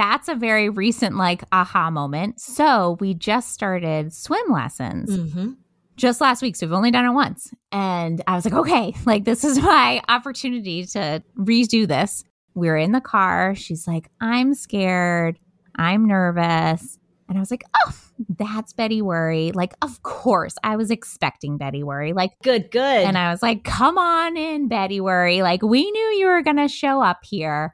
that's 0.00 0.28
a 0.28 0.34
very 0.34 0.68
recent, 0.68 1.16
like, 1.16 1.42
aha 1.52 1.90
moment. 1.90 2.40
So 2.40 2.96
we 3.00 3.14
just 3.14 3.52
started 3.52 4.12
swim 4.12 4.50
lessons. 4.50 5.10
Mm-hmm. 5.10 5.52
Just 5.96 6.22
last 6.22 6.40
week. 6.40 6.56
So 6.56 6.66
we've 6.66 6.72
only 6.72 6.90
done 6.90 7.04
it 7.04 7.12
once. 7.12 7.52
And 7.70 8.22
I 8.26 8.34
was 8.34 8.46
like, 8.46 8.54
okay, 8.54 8.94
like 9.04 9.24
this 9.24 9.44
is 9.44 9.58
my 9.58 10.00
opportunity 10.08 10.86
to 10.86 11.22
redo 11.38 11.86
this. 11.86 12.24
We 12.54 12.70
are 12.70 12.76
in 12.76 12.92
the 12.92 13.02
car. 13.02 13.54
She's 13.54 13.86
like, 13.86 14.08
I'm 14.20 14.54
scared. 14.54 15.38
I'm 15.80 16.06
nervous. 16.06 16.98
And 17.28 17.38
I 17.38 17.40
was 17.40 17.50
like, 17.50 17.64
oh, 17.86 17.94
that's 18.38 18.72
Betty 18.72 19.00
Worry. 19.00 19.52
Like, 19.52 19.72
of 19.82 20.02
course, 20.02 20.56
I 20.62 20.76
was 20.76 20.90
expecting 20.90 21.56
Betty 21.56 21.82
Worry. 21.82 22.12
Like, 22.12 22.32
Good, 22.42 22.70
good. 22.70 22.80
and 22.82 23.16
I 23.16 23.30
was 23.30 23.40
like, 23.40 23.64
come 23.64 23.96
on 23.96 24.36
in, 24.36 24.68
Betty 24.68 25.00
Worry. 25.00 25.40
Like, 25.40 25.62
we 25.62 25.90
knew 25.90 26.06
you 26.18 26.26
were 26.26 26.42
going 26.42 26.56
to 26.58 26.68
show 26.68 27.00
up 27.00 27.20
here. 27.22 27.72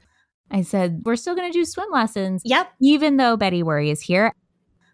I 0.51 0.61
said, 0.61 1.01
we're 1.03 1.15
still 1.17 1.35
going 1.35 1.51
to 1.51 1.57
do 1.57 1.65
swim 1.65 1.89
lessons, 1.91 2.43
yep. 2.45 2.71
even 2.81 3.17
though 3.17 3.35
Betty 3.35 3.63
Worry 3.63 3.89
is 3.89 3.99
here. 3.99 4.31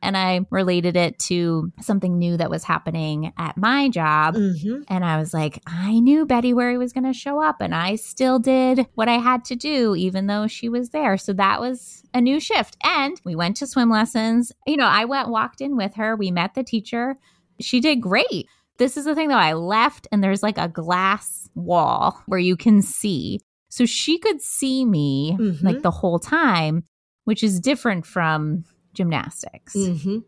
And 0.04 0.16
I 0.16 0.46
related 0.52 0.96
it 0.96 1.18
to 1.20 1.72
something 1.82 2.20
new 2.20 2.38
that 2.38 2.50
was 2.50 2.64
happening 2.64 3.34
at 3.38 3.58
my 3.58 3.90
job. 3.90 4.36
Mm-hmm. 4.36 4.84
And 4.88 5.04
I 5.04 5.18
was 5.18 5.34
like, 5.34 5.62
I 5.66 6.00
knew 6.00 6.26
Betty 6.26 6.54
Worry 6.54 6.78
was 6.78 6.94
going 6.94 7.06
to 7.06 7.14
show 7.14 7.42
up, 7.42 7.62
and 7.62 7.74
I 7.74 7.96
still 7.96 8.38
did 8.38 8.86
what 8.94 9.10
I 9.10 9.18
had 9.18 9.46
to 9.46 9.56
do, 9.56 9.96
even 9.96 10.28
though 10.28 10.46
she 10.48 10.70
was 10.70 10.90
there. 10.90 11.18
So 11.18 11.34
that 11.34 11.60
was 11.62 12.04
a 12.14 12.22
new 12.22 12.40
shift. 12.40 12.78
And 12.84 13.20
we 13.24 13.36
went 13.36 13.58
to 13.58 13.68
swim 13.68 13.90
lessons. 13.90 14.52
You 14.68 14.78
know, 14.78 14.86
I 14.86 15.06
went, 15.06 15.30
walked 15.30 15.62
in 15.62 15.76
with 15.78 15.96
her. 15.96 16.16
We 16.16 16.30
met 16.30 16.54
the 16.54 16.64
teacher. 16.64 17.16
She 17.60 17.80
did 17.80 18.02
great. 18.02 18.48
This 18.78 18.98
is 18.98 19.06
the 19.06 19.16
thing 19.16 19.30
though, 19.30 19.36
I 19.36 19.54
left, 19.54 20.08
and 20.12 20.24
there's 20.24 20.44
like 20.44 20.58
a 20.58 20.68
glass 20.68 21.48
wall 21.56 22.22
where 22.26 22.40
you 22.40 22.58
can 22.58 22.82
see. 22.82 23.40
So 23.70 23.86
she 23.86 24.18
could 24.18 24.42
see 24.42 24.84
me 24.86 25.38
Mhm. 25.40 25.64
like 25.64 25.82
the 25.82 25.92
whole 25.92 26.20
time, 26.20 26.84
which 27.26 27.44
is 27.44 27.60
different 27.60 28.06
from 28.06 28.66
gymnastics 28.94 29.76
Mm-hmm. 29.76 30.20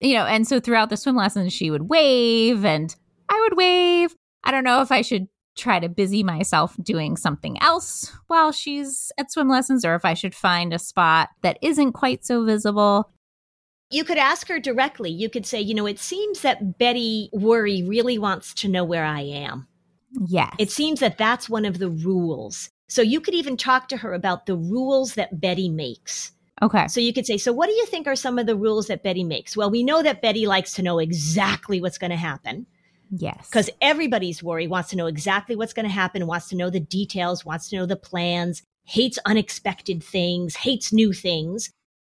you 0.00 0.14
know, 0.14 0.26
and 0.26 0.46
so 0.46 0.60
throughout 0.60 0.90
the 0.90 0.96
swim 0.96 1.16
lessons, 1.16 1.52
she 1.52 1.70
would 1.70 1.88
wave 1.88 2.64
and 2.64 2.94
I 3.28 3.40
would 3.48 3.56
wave. 3.56 4.14
I 4.44 4.50
don't 4.50 4.64
know 4.64 4.80
if 4.82 4.92
I 4.92 5.02
should 5.02 5.28
try 5.56 5.80
to 5.80 5.88
busy 5.88 6.22
myself 6.22 6.76
doing 6.82 7.16
something 7.16 7.60
else 7.62 8.12
while 8.26 8.52
she's 8.52 9.10
at 9.18 9.32
swim 9.32 9.48
lessons 9.48 9.84
or 9.84 9.94
if 9.94 10.04
I 10.04 10.14
should 10.14 10.34
find 10.34 10.72
a 10.74 10.78
spot 10.78 11.30
that 11.42 11.58
isn't 11.62 11.92
quite 11.92 12.24
so 12.26 12.44
visible. 12.44 13.10
You 13.90 14.04
could 14.04 14.18
ask 14.18 14.48
her 14.48 14.58
directly. 14.58 15.10
You 15.10 15.30
could 15.30 15.46
say, 15.46 15.60
you 15.60 15.72
know, 15.74 15.86
it 15.86 15.98
seems 15.98 16.42
that 16.42 16.76
Betty 16.78 17.30
Worry 17.32 17.82
really 17.82 18.18
wants 18.18 18.52
to 18.54 18.68
know 18.68 18.84
where 18.84 19.04
I 19.04 19.20
am. 19.20 19.66
Yes. 20.26 20.54
It 20.58 20.70
seems 20.70 21.00
that 21.00 21.18
that's 21.18 21.48
one 21.48 21.64
of 21.64 21.78
the 21.78 21.88
rules. 21.90 22.68
So 22.88 23.00
you 23.00 23.20
could 23.20 23.34
even 23.34 23.56
talk 23.56 23.88
to 23.88 23.96
her 23.96 24.12
about 24.12 24.46
the 24.46 24.56
rules 24.56 25.14
that 25.14 25.40
Betty 25.40 25.68
makes. 25.68 26.32
Okay. 26.62 26.88
So 26.88 27.00
you 27.00 27.12
could 27.12 27.26
say, 27.26 27.36
So 27.38 27.52
what 27.52 27.66
do 27.68 27.72
you 27.74 27.86
think 27.86 28.06
are 28.06 28.16
some 28.16 28.38
of 28.38 28.46
the 28.46 28.56
rules 28.56 28.86
that 28.88 29.02
Betty 29.02 29.24
makes? 29.24 29.56
Well, 29.56 29.70
we 29.70 29.82
know 29.82 30.02
that 30.02 30.22
Betty 30.22 30.46
likes 30.46 30.72
to 30.74 30.82
know 30.82 30.98
exactly 30.98 31.80
what's 31.80 31.98
going 31.98 32.10
to 32.10 32.16
happen 32.16 32.66
Yes. 33.10 33.48
because 33.48 33.70
everybody's 33.80 34.42
worry 34.42 34.66
wants 34.66 34.90
to 34.90 34.96
know 34.96 35.06
exactly 35.06 35.54
what's 35.56 35.72
going 35.72 35.86
to 35.86 35.92
happen, 35.92 36.26
wants 36.26 36.48
to 36.48 36.56
know 36.56 36.70
the 36.70 36.80
details, 36.80 37.44
wants 37.44 37.68
to 37.70 37.76
know 37.76 37.86
the 37.86 37.96
plans, 37.96 38.62
hates 38.84 39.18
unexpected 39.26 40.02
things, 40.02 40.56
hates 40.56 40.92
new 40.92 41.12
things. 41.12 41.70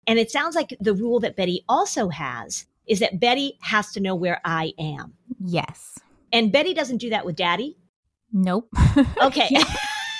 And 0.08 0.18
it 0.18 0.32
sounds 0.32 0.56
like 0.56 0.76
the 0.80 0.94
rule 0.94 1.20
that 1.20 1.36
Betty 1.36 1.64
also 1.70 2.10
has 2.10 2.66
is 2.88 3.00
that 3.02 3.20
Betty 3.20 3.58
has 3.62 3.92
to 3.92 4.00
know 4.00 4.16
where 4.16 4.42
I 4.46 4.74
am. 4.80 5.14
yes. 5.40 5.98
And 6.32 6.52
Betty 6.52 6.74
doesn't 6.76 6.98
do 6.98 7.10
that 7.12 7.26
with 7.26 7.36
daddy. 7.36 7.78
Nope. 8.32 8.70
Okay. 9.22 9.50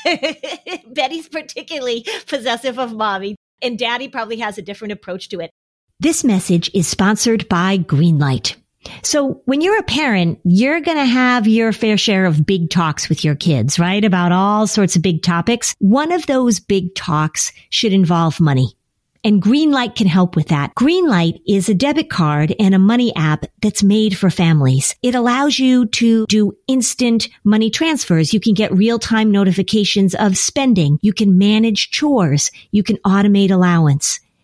Betty's 0.94 1.28
particularly 1.28 2.06
possessive 2.28 2.80
of 2.80 2.94
mommy, 2.94 3.36
and 3.62 3.78
daddy 3.78 4.08
probably 4.08 4.38
has 4.38 4.58
a 4.58 4.62
different 4.62 4.92
approach 4.92 5.30
to 5.30 5.40
it. 5.40 5.52
This 6.00 6.24
message 6.24 6.72
is 6.74 6.88
sponsored 6.88 7.48
by 7.50 7.78
Greenlight. 7.78 8.56
So 9.04 9.42
when 9.46 9.60
you're 9.62 9.78
a 9.78 9.84
parent, 9.84 10.40
you're 10.46 10.80
going 10.80 10.98
to 10.98 11.06
have 11.06 11.48
your 11.48 11.74
fair 11.74 11.98
share 11.98 12.26
of 12.26 12.46
big 12.46 12.70
talks 12.70 13.10
with 13.10 13.26
your 13.26 13.36
kids, 13.36 13.78
right? 13.78 14.04
About 14.04 14.32
all 14.32 14.68
sorts 14.68 14.96
of 14.96 15.02
big 15.02 15.22
topics. 15.22 15.76
One 15.80 16.12
of 16.14 16.26
those 16.26 16.60
big 16.60 16.96
talks 16.96 17.52
should 17.70 17.92
involve 17.92 18.40
money. 18.40 18.78
And 19.24 19.42
Greenlight 19.42 19.96
can 19.96 20.08
help 20.08 20.36
with 20.36 20.48
that. 20.48 20.74
Greenlight 20.76 21.42
is 21.46 21.68
a 21.68 21.74
debit 21.74 22.10
card 22.10 22.56
and 22.58 22.74
a 22.74 22.80
money 22.80 23.14
app 23.16 23.46
that's 23.62 23.84
made 23.84 24.18
for 24.18 24.30
families. 24.30 24.96
It 25.02 25.14
allows 25.14 25.60
you 25.60 25.88
to 25.88 26.26
do 26.28 26.56
instant 26.68 27.28
money 27.44 27.70
transfers. 27.70 28.34
You 28.34 28.40
can 28.40 28.54
get 28.54 28.72
real-time 28.72 29.30
notifications 29.30 30.16
of 30.16 30.38
spending. 30.38 31.00
You 31.02 31.12
can 31.12 31.38
manage 31.38 31.92
chores. 31.92 32.50
You 32.72 32.84
can 32.84 32.96
automate 32.98 33.52
allowance. 33.52 34.22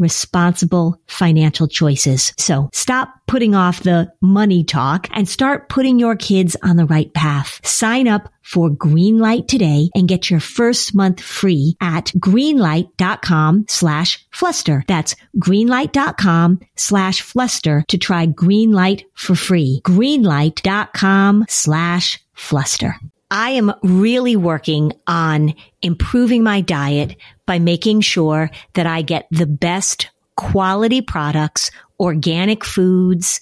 responsible 0.00 1.00
financial 1.06 1.68
choices. 1.68 2.32
So 2.38 2.70
stop 2.72 3.14
putting 3.28 3.54
off 3.54 3.84
the 3.84 4.12
money 4.20 4.64
talk 4.64 5.06
and 5.12 5.28
start 5.28 5.68
putting 5.68 5.98
your 6.00 6.16
kids 6.16 6.56
on 6.64 6.76
the 6.76 6.86
right 6.86 7.12
path. 7.14 7.64
Sign 7.64 8.08
up 8.08 8.28
for 8.42 8.68
Greenlight 8.68 9.46
today 9.46 9.90
and 9.94 10.08
get 10.08 10.30
your 10.30 10.40
first 10.40 10.94
month 10.94 11.20
free 11.20 11.76
at 11.80 12.06
greenlight.com 12.18 13.66
slash 13.68 14.26
fluster. 14.32 14.82
That's 14.88 15.14
greenlight.com 15.36 16.60
slash 16.76 17.20
fluster 17.20 17.84
to 17.88 17.98
try 17.98 18.26
Greenlight 18.26 19.04
for 19.14 19.36
free. 19.36 19.80
Greenlight.com 19.84 21.44
slash 21.48 22.18
fluster. 22.34 22.96
I 23.30 23.50
am 23.50 23.72
really 23.84 24.34
working 24.34 24.92
on 25.06 25.54
improving 25.82 26.42
my 26.42 26.62
diet 26.62 27.14
by 27.50 27.58
making 27.58 28.00
sure 28.00 28.48
that 28.74 28.86
I 28.86 29.02
get 29.02 29.26
the 29.32 29.44
best 29.44 30.08
quality 30.36 31.00
products, 31.00 31.72
organic 31.98 32.64
foods, 32.64 33.40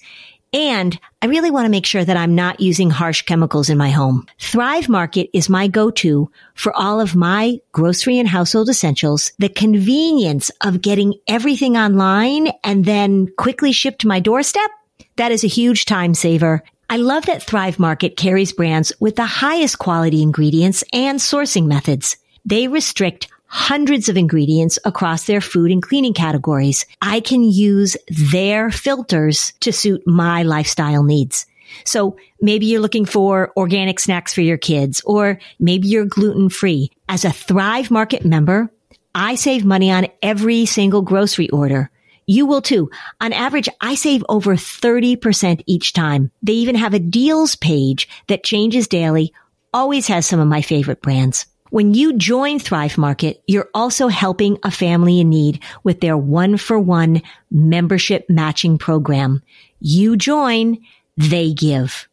and 0.51 0.99
I 1.21 1.27
really 1.27 1.51
want 1.51 1.65
to 1.65 1.69
make 1.69 1.85
sure 1.85 2.03
that 2.03 2.17
I'm 2.17 2.33
not 2.33 2.59
using 2.59 2.89
harsh 2.89 3.21
chemicals 3.21 3.69
in 3.69 3.77
my 3.77 3.91
home. 3.91 4.25
Thrive 4.39 4.89
Market 4.89 5.29
is 5.31 5.47
my 5.47 5.67
go-to 5.67 6.31
for 6.55 6.75
all 6.75 6.99
of 6.99 7.15
my 7.15 7.59
grocery 7.71 8.17
and 8.17 8.27
household 8.27 8.67
essentials. 8.67 9.31
The 9.37 9.47
convenience 9.47 10.49
of 10.61 10.81
getting 10.81 11.13
everything 11.27 11.77
online 11.77 12.51
and 12.63 12.85
then 12.85 13.27
quickly 13.37 13.71
shipped 13.71 14.01
to 14.01 14.07
my 14.07 14.19
doorstep. 14.19 14.71
That 15.17 15.31
is 15.31 15.43
a 15.43 15.47
huge 15.47 15.85
time 15.85 16.15
saver. 16.15 16.63
I 16.89 16.97
love 16.97 17.27
that 17.27 17.43
Thrive 17.43 17.77
Market 17.77 18.17
carries 18.17 18.53
brands 18.53 18.91
with 18.99 19.17
the 19.17 19.27
highest 19.27 19.77
quality 19.77 20.23
ingredients 20.23 20.83
and 20.91 21.19
sourcing 21.19 21.67
methods. 21.67 22.17
They 22.43 22.67
restrict 22.67 23.27
hundreds 23.49 24.07
of 24.09 24.15
ingredients 24.15 24.77
across 24.85 25.25
their 25.25 25.41
food 25.41 25.71
and 25.71 25.81
cleaning 25.81 26.13
categories. 26.13 26.85
I 27.01 27.19
can 27.19 27.43
use 27.43 27.97
their 28.07 28.69
filters 28.69 29.53
to 29.61 29.73
suit 29.73 30.05
my 30.05 30.43
lifestyle 30.43 31.03
needs. 31.03 31.47
So 31.83 32.17
maybe 32.41 32.67
you're 32.67 32.81
looking 32.81 33.05
for 33.05 33.51
organic 33.57 33.99
snacks 33.99 34.33
for 34.33 34.41
your 34.41 34.57
kids, 34.57 35.01
or 35.03 35.39
maybe 35.59 35.87
you're 35.87 36.05
gluten 36.05 36.49
free. 36.49 36.91
As 37.07 37.25
a 37.25 37.31
Thrive 37.31 37.91
Market 37.91 38.23
member, 38.23 38.71
I 39.13 39.35
save 39.35 39.65
money 39.65 39.91
on 39.91 40.07
every 40.21 40.65
single 40.65 41.01
grocery 41.01 41.49
order. 41.49 41.89
You 42.27 42.45
will 42.45 42.61
too. 42.61 42.91
On 43.19 43.33
average, 43.33 43.67
I 43.81 43.95
save 43.95 44.23
over 44.29 44.55
30% 44.55 45.63
each 45.65 45.93
time. 45.93 46.31
They 46.43 46.53
even 46.53 46.75
have 46.75 46.93
a 46.93 46.99
deals 46.99 47.55
page 47.55 48.07
that 48.27 48.43
changes 48.43 48.87
daily, 48.87 49.33
always 49.73 50.05
has 50.07 50.27
some 50.27 50.39
of 50.39 50.47
my 50.47 50.61
favorite 50.61 51.01
brands. 51.01 51.47
When 51.69 51.93
you 51.93 52.13
join 52.13 52.59
Thrive 52.59 52.97
Market, 52.97 53.43
you're 53.47 53.69
also 53.73 54.07
helping 54.07 54.57
a 54.63 54.71
family 54.71 55.19
in 55.19 55.29
need 55.29 55.61
with 55.83 56.01
their 56.01 56.17
one 56.17 56.57
for 56.57 56.79
one 56.79 57.21
membership 57.51 58.29
matching 58.29 58.77
program. 58.77 59.43
You 59.79 60.17
join, 60.17 60.79
they 61.17 61.53
give. 61.53 62.07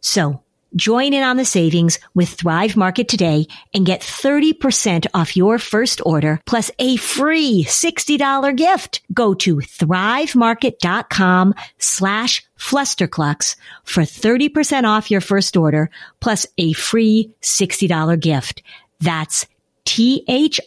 So 0.00 0.42
Join 0.74 1.12
in 1.12 1.22
on 1.22 1.36
the 1.36 1.44
savings 1.44 1.98
with 2.14 2.30
Thrive 2.30 2.78
Market 2.78 3.06
today 3.06 3.46
and 3.74 3.84
get 3.84 4.00
30% 4.00 5.06
off 5.12 5.36
your 5.36 5.58
first 5.58 6.00
order 6.06 6.40
plus 6.46 6.70
a 6.78 6.96
free 6.96 7.64
$60 7.68 8.56
gift. 8.56 9.02
Go 9.12 9.34
to 9.34 9.56
thrivemarket.com 9.56 11.54
slash 11.76 12.42
flusterclux 12.58 13.56
for 13.84 14.04
30% 14.04 14.84
off 14.84 15.10
your 15.10 15.20
first 15.20 15.58
order 15.58 15.90
plus 16.20 16.46
a 16.56 16.72
free 16.72 17.34
$60 17.42 18.18
gift. 18.18 18.62
That's 19.02 19.46
T-H-R-I-V-E 19.84 20.62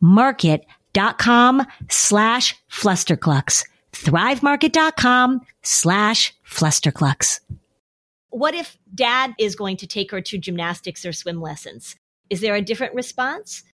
market.com 0.00 1.66
slash 1.88 2.54
flusterclux. 2.70 3.64
Thrivemarket.com 3.92 5.40
slash 5.62 6.34
flusterclux. 6.46 7.40
What 8.30 8.54
if 8.54 8.78
dad 8.94 9.34
is 9.38 9.56
going 9.56 9.78
to 9.78 9.86
take 9.86 10.10
her 10.10 10.20
to 10.20 10.38
gymnastics 10.38 11.04
or 11.04 11.12
swim 11.12 11.40
lessons? 11.40 11.96
Is 12.30 12.40
there 12.40 12.54
a 12.54 12.62
different 12.62 12.94
response? 12.94 13.64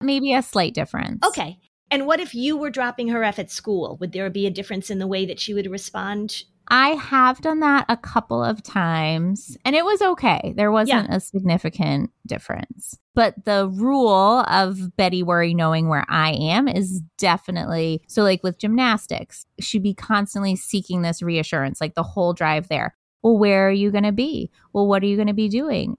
Maybe 0.00 0.32
a 0.32 0.42
slight 0.42 0.74
difference. 0.74 1.22
Okay. 1.26 1.58
And 1.90 2.06
what 2.06 2.20
if 2.20 2.34
you 2.34 2.56
were 2.56 2.70
dropping 2.70 3.08
her 3.08 3.24
off 3.24 3.38
at 3.38 3.50
school? 3.50 3.96
Would 4.00 4.12
there 4.12 4.30
be 4.30 4.46
a 4.46 4.50
difference 4.50 4.90
in 4.90 4.98
the 4.98 5.06
way 5.06 5.26
that 5.26 5.40
she 5.40 5.54
would 5.54 5.70
respond? 5.70 6.44
I 6.68 6.90
have 6.90 7.40
done 7.40 7.60
that 7.60 7.86
a 7.88 7.96
couple 7.96 8.42
of 8.42 8.62
times 8.62 9.56
and 9.64 9.74
it 9.74 9.84
was 9.84 10.02
okay. 10.02 10.54
There 10.56 10.70
wasn't 10.70 11.08
yeah. 11.08 11.16
a 11.16 11.20
significant 11.20 12.10
difference. 12.26 12.98
But 13.14 13.44
the 13.44 13.68
rule 13.68 14.44
of 14.48 14.96
Betty 14.96 15.22
Worry 15.22 15.54
knowing 15.54 15.88
where 15.88 16.04
I 16.08 16.32
am 16.32 16.68
is 16.68 17.00
definitely 17.18 18.02
so, 18.06 18.22
like 18.22 18.42
with 18.42 18.58
gymnastics, 18.58 19.44
she'd 19.58 19.82
be 19.82 19.94
constantly 19.94 20.54
seeking 20.54 21.02
this 21.02 21.22
reassurance, 21.22 21.80
like 21.80 21.94
the 21.94 22.02
whole 22.02 22.32
drive 22.32 22.68
there. 22.68 22.94
Well, 23.22 23.36
where 23.36 23.68
are 23.68 23.72
you 23.72 23.90
going 23.90 24.04
to 24.04 24.12
be? 24.12 24.50
Well, 24.72 24.86
what 24.86 25.02
are 25.02 25.06
you 25.06 25.16
going 25.16 25.28
to 25.28 25.34
be 25.34 25.48
doing? 25.48 25.96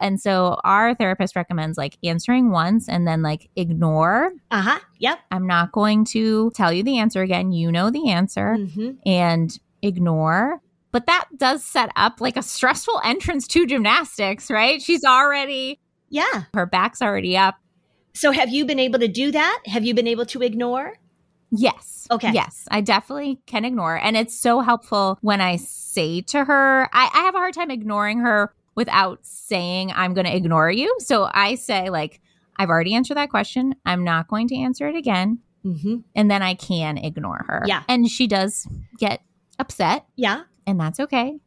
And 0.00 0.20
so 0.20 0.58
our 0.64 0.94
therapist 0.94 1.36
recommends 1.36 1.78
like 1.78 1.96
answering 2.02 2.50
once 2.50 2.88
and 2.88 3.06
then 3.06 3.22
like 3.22 3.48
ignore. 3.54 4.32
Uh 4.50 4.62
huh. 4.62 4.78
Yep. 4.98 5.20
I'm 5.30 5.46
not 5.46 5.72
going 5.72 6.04
to 6.06 6.50
tell 6.54 6.72
you 6.72 6.82
the 6.82 6.98
answer 6.98 7.22
again. 7.22 7.52
You 7.52 7.70
know 7.70 7.90
the 7.90 8.10
answer 8.10 8.56
mm-hmm. 8.58 8.92
and 9.06 9.56
ignore. 9.82 10.60
But 10.90 11.06
that 11.06 11.26
does 11.36 11.64
set 11.64 11.90
up 11.96 12.20
like 12.20 12.36
a 12.36 12.42
stressful 12.42 13.00
entrance 13.02 13.46
to 13.48 13.66
gymnastics, 13.66 14.50
right? 14.50 14.80
She's 14.82 15.04
already, 15.04 15.80
yeah, 16.10 16.44
her 16.54 16.66
back's 16.66 17.00
already 17.00 17.36
up. 17.36 17.56
So 18.14 18.30
have 18.30 18.50
you 18.50 18.66
been 18.66 18.78
able 18.78 18.98
to 18.98 19.08
do 19.08 19.30
that? 19.30 19.62
Have 19.66 19.84
you 19.84 19.94
been 19.94 20.06
able 20.06 20.26
to 20.26 20.42
ignore? 20.42 20.98
Yes. 21.50 22.06
Okay. 22.10 22.32
Yes, 22.32 22.66
I 22.70 22.82
definitely 22.82 23.40
can 23.46 23.64
ignore. 23.64 23.96
And 23.96 24.16
it's 24.16 24.38
so 24.38 24.60
helpful 24.60 25.18
when 25.22 25.40
I 25.40 25.56
say 25.56 26.20
to 26.22 26.44
her, 26.44 26.88
I, 26.92 27.10
I 27.12 27.20
have 27.22 27.34
a 27.34 27.38
hard 27.38 27.54
time 27.54 27.70
ignoring 27.70 28.20
her 28.20 28.54
without 28.74 29.20
saying, 29.22 29.92
I'm 29.94 30.14
going 30.14 30.26
to 30.26 30.34
ignore 30.34 30.70
you. 30.70 30.94
So 30.98 31.28
I 31.32 31.54
say, 31.54 31.90
like, 31.90 32.20
I've 32.56 32.68
already 32.68 32.94
answered 32.94 33.16
that 33.16 33.30
question. 33.30 33.74
I'm 33.86 34.04
not 34.04 34.28
going 34.28 34.48
to 34.48 34.56
answer 34.56 34.88
it 34.88 34.96
again. 34.96 35.38
Mm-hmm. 35.64 35.98
And 36.14 36.30
then 36.30 36.42
I 36.42 36.54
can 36.54 36.98
ignore 36.98 37.44
her. 37.46 37.62
Yeah. 37.66 37.82
And 37.88 38.10
she 38.10 38.26
does 38.26 38.66
get 38.98 39.22
upset. 39.62 40.04
Yeah. 40.16 40.42
And 40.66 40.78
that's 40.78 41.00
okay. 41.00 41.38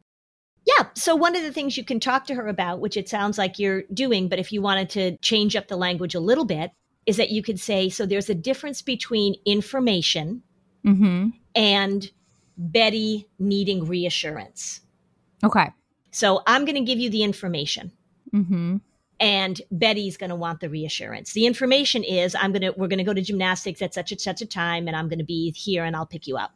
Yeah. 0.66 0.88
So 0.94 1.14
one 1.14 1.36
of 1.36 1.42
the 1.42 1.52
things 1.52 1.76
you 1.76 1.84
can 1.84 2.00
talk 2.00 2.26
to 2.26 2.34
her 2.34 2.48
about, 2.48 2.80
which 2.80 2.96
it 2.96 3.08
sounds 3.08 3.38
like 3.38 3.58
you're 3.58 3.84
doing, 3.94 4.28
but 4.28 4.40
if 4.40 4.52
you 4.52 4.60
wanted 4.60 4.90
to 4.90 5.16
change 5.18 5.54
up 5.54 5.68
the 5.68 5.76
language 5.76 6.14
a 6.14 6.20
little 6.20 6.44
bit, 6.44 6.72
is 7.06 7.18
that 7.18 7.30
you 7.30 7.42
could 7.42 7.60
say, 7.60 7.88
so 7.88 8.04
there's 8.04 8.28
a 8.28 8.34
difference 8.34 8.82
between 8.82 9.36
information 9.46 10.42
mm-hmm. 10.84 11.28
and 11.54 12.10
Betty 12.58 13.28
needing 13.38 13.86
reassurance. 13.86 14.80
Okay. 15.44 15.70
So 16.10 16.42
I'm 16.46 16.64
going 16.64 16.74
to 16.74 16.80
give 16.80 16.98
you 16.98 17.10
the 17.10 17.22
information. 17.22 17.92
Mm-hmm. 18.34 18.78
And 19.20 19.62
Betty's 19.70 20.16
going 20.16 20.30
to 20.30 20.36
want 20.36 20.60
the 20.60 20.68
reassurance. 20.68 21.32
The 21.32 21.46
information 21.46 22.02
is 22.02 22.34
I'm 22.34 22.50
going 22.50 22.62
to, 22.62 22.74
we're 22.76 22.88
going 22.88 22.98
to 22.98 23.04
go 23.04 23.14
to 23.14 23.22
gymnastics 23.22 23.80
at 23.82 23.94
such 23.94 24.10
and 24.10 24.20
such 24.20 24.42
a 24.42 24.46
time 24.46 24.88
and 24.88 24.96
I'm 24.96 25.08
going 25.08 25.20
to 25.20 25.24
be 25.24 25.52
here 25.52 25.84
and 25.84 25.94
I'll 25.94 26.06
pick 26.06 26.26
you 26.26 26.36
up. 26.36 26.52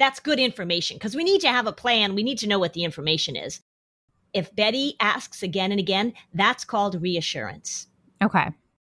That's 0.00 0.18
good 0.18 0.40
information 0.40 0.96
because 0.96 1.14
we 1.14 1.22
need 1.22 1.42
to 1.42 1.48
have 1.48 1.66
a 1.66 1.72
plan. 1.72 2.14
We 2.14 2.22
need 2.22 2.38
to 2.38 2.48
know 2.48 2.58
what 2.58 2.72
the 2.72 2.84
information 2.84 3.36
is. 3.36 3.60
If 4.32 4.56
Betty 4.56 4.96
asks 4.98 5.42
again 5.42 5.72
and 5.72 5.78
again, 5.78 6.14
that's 6.32 6.64
called 6.64 7.02
reassurance. 7.02 7.86
Okay. 8.22 8.48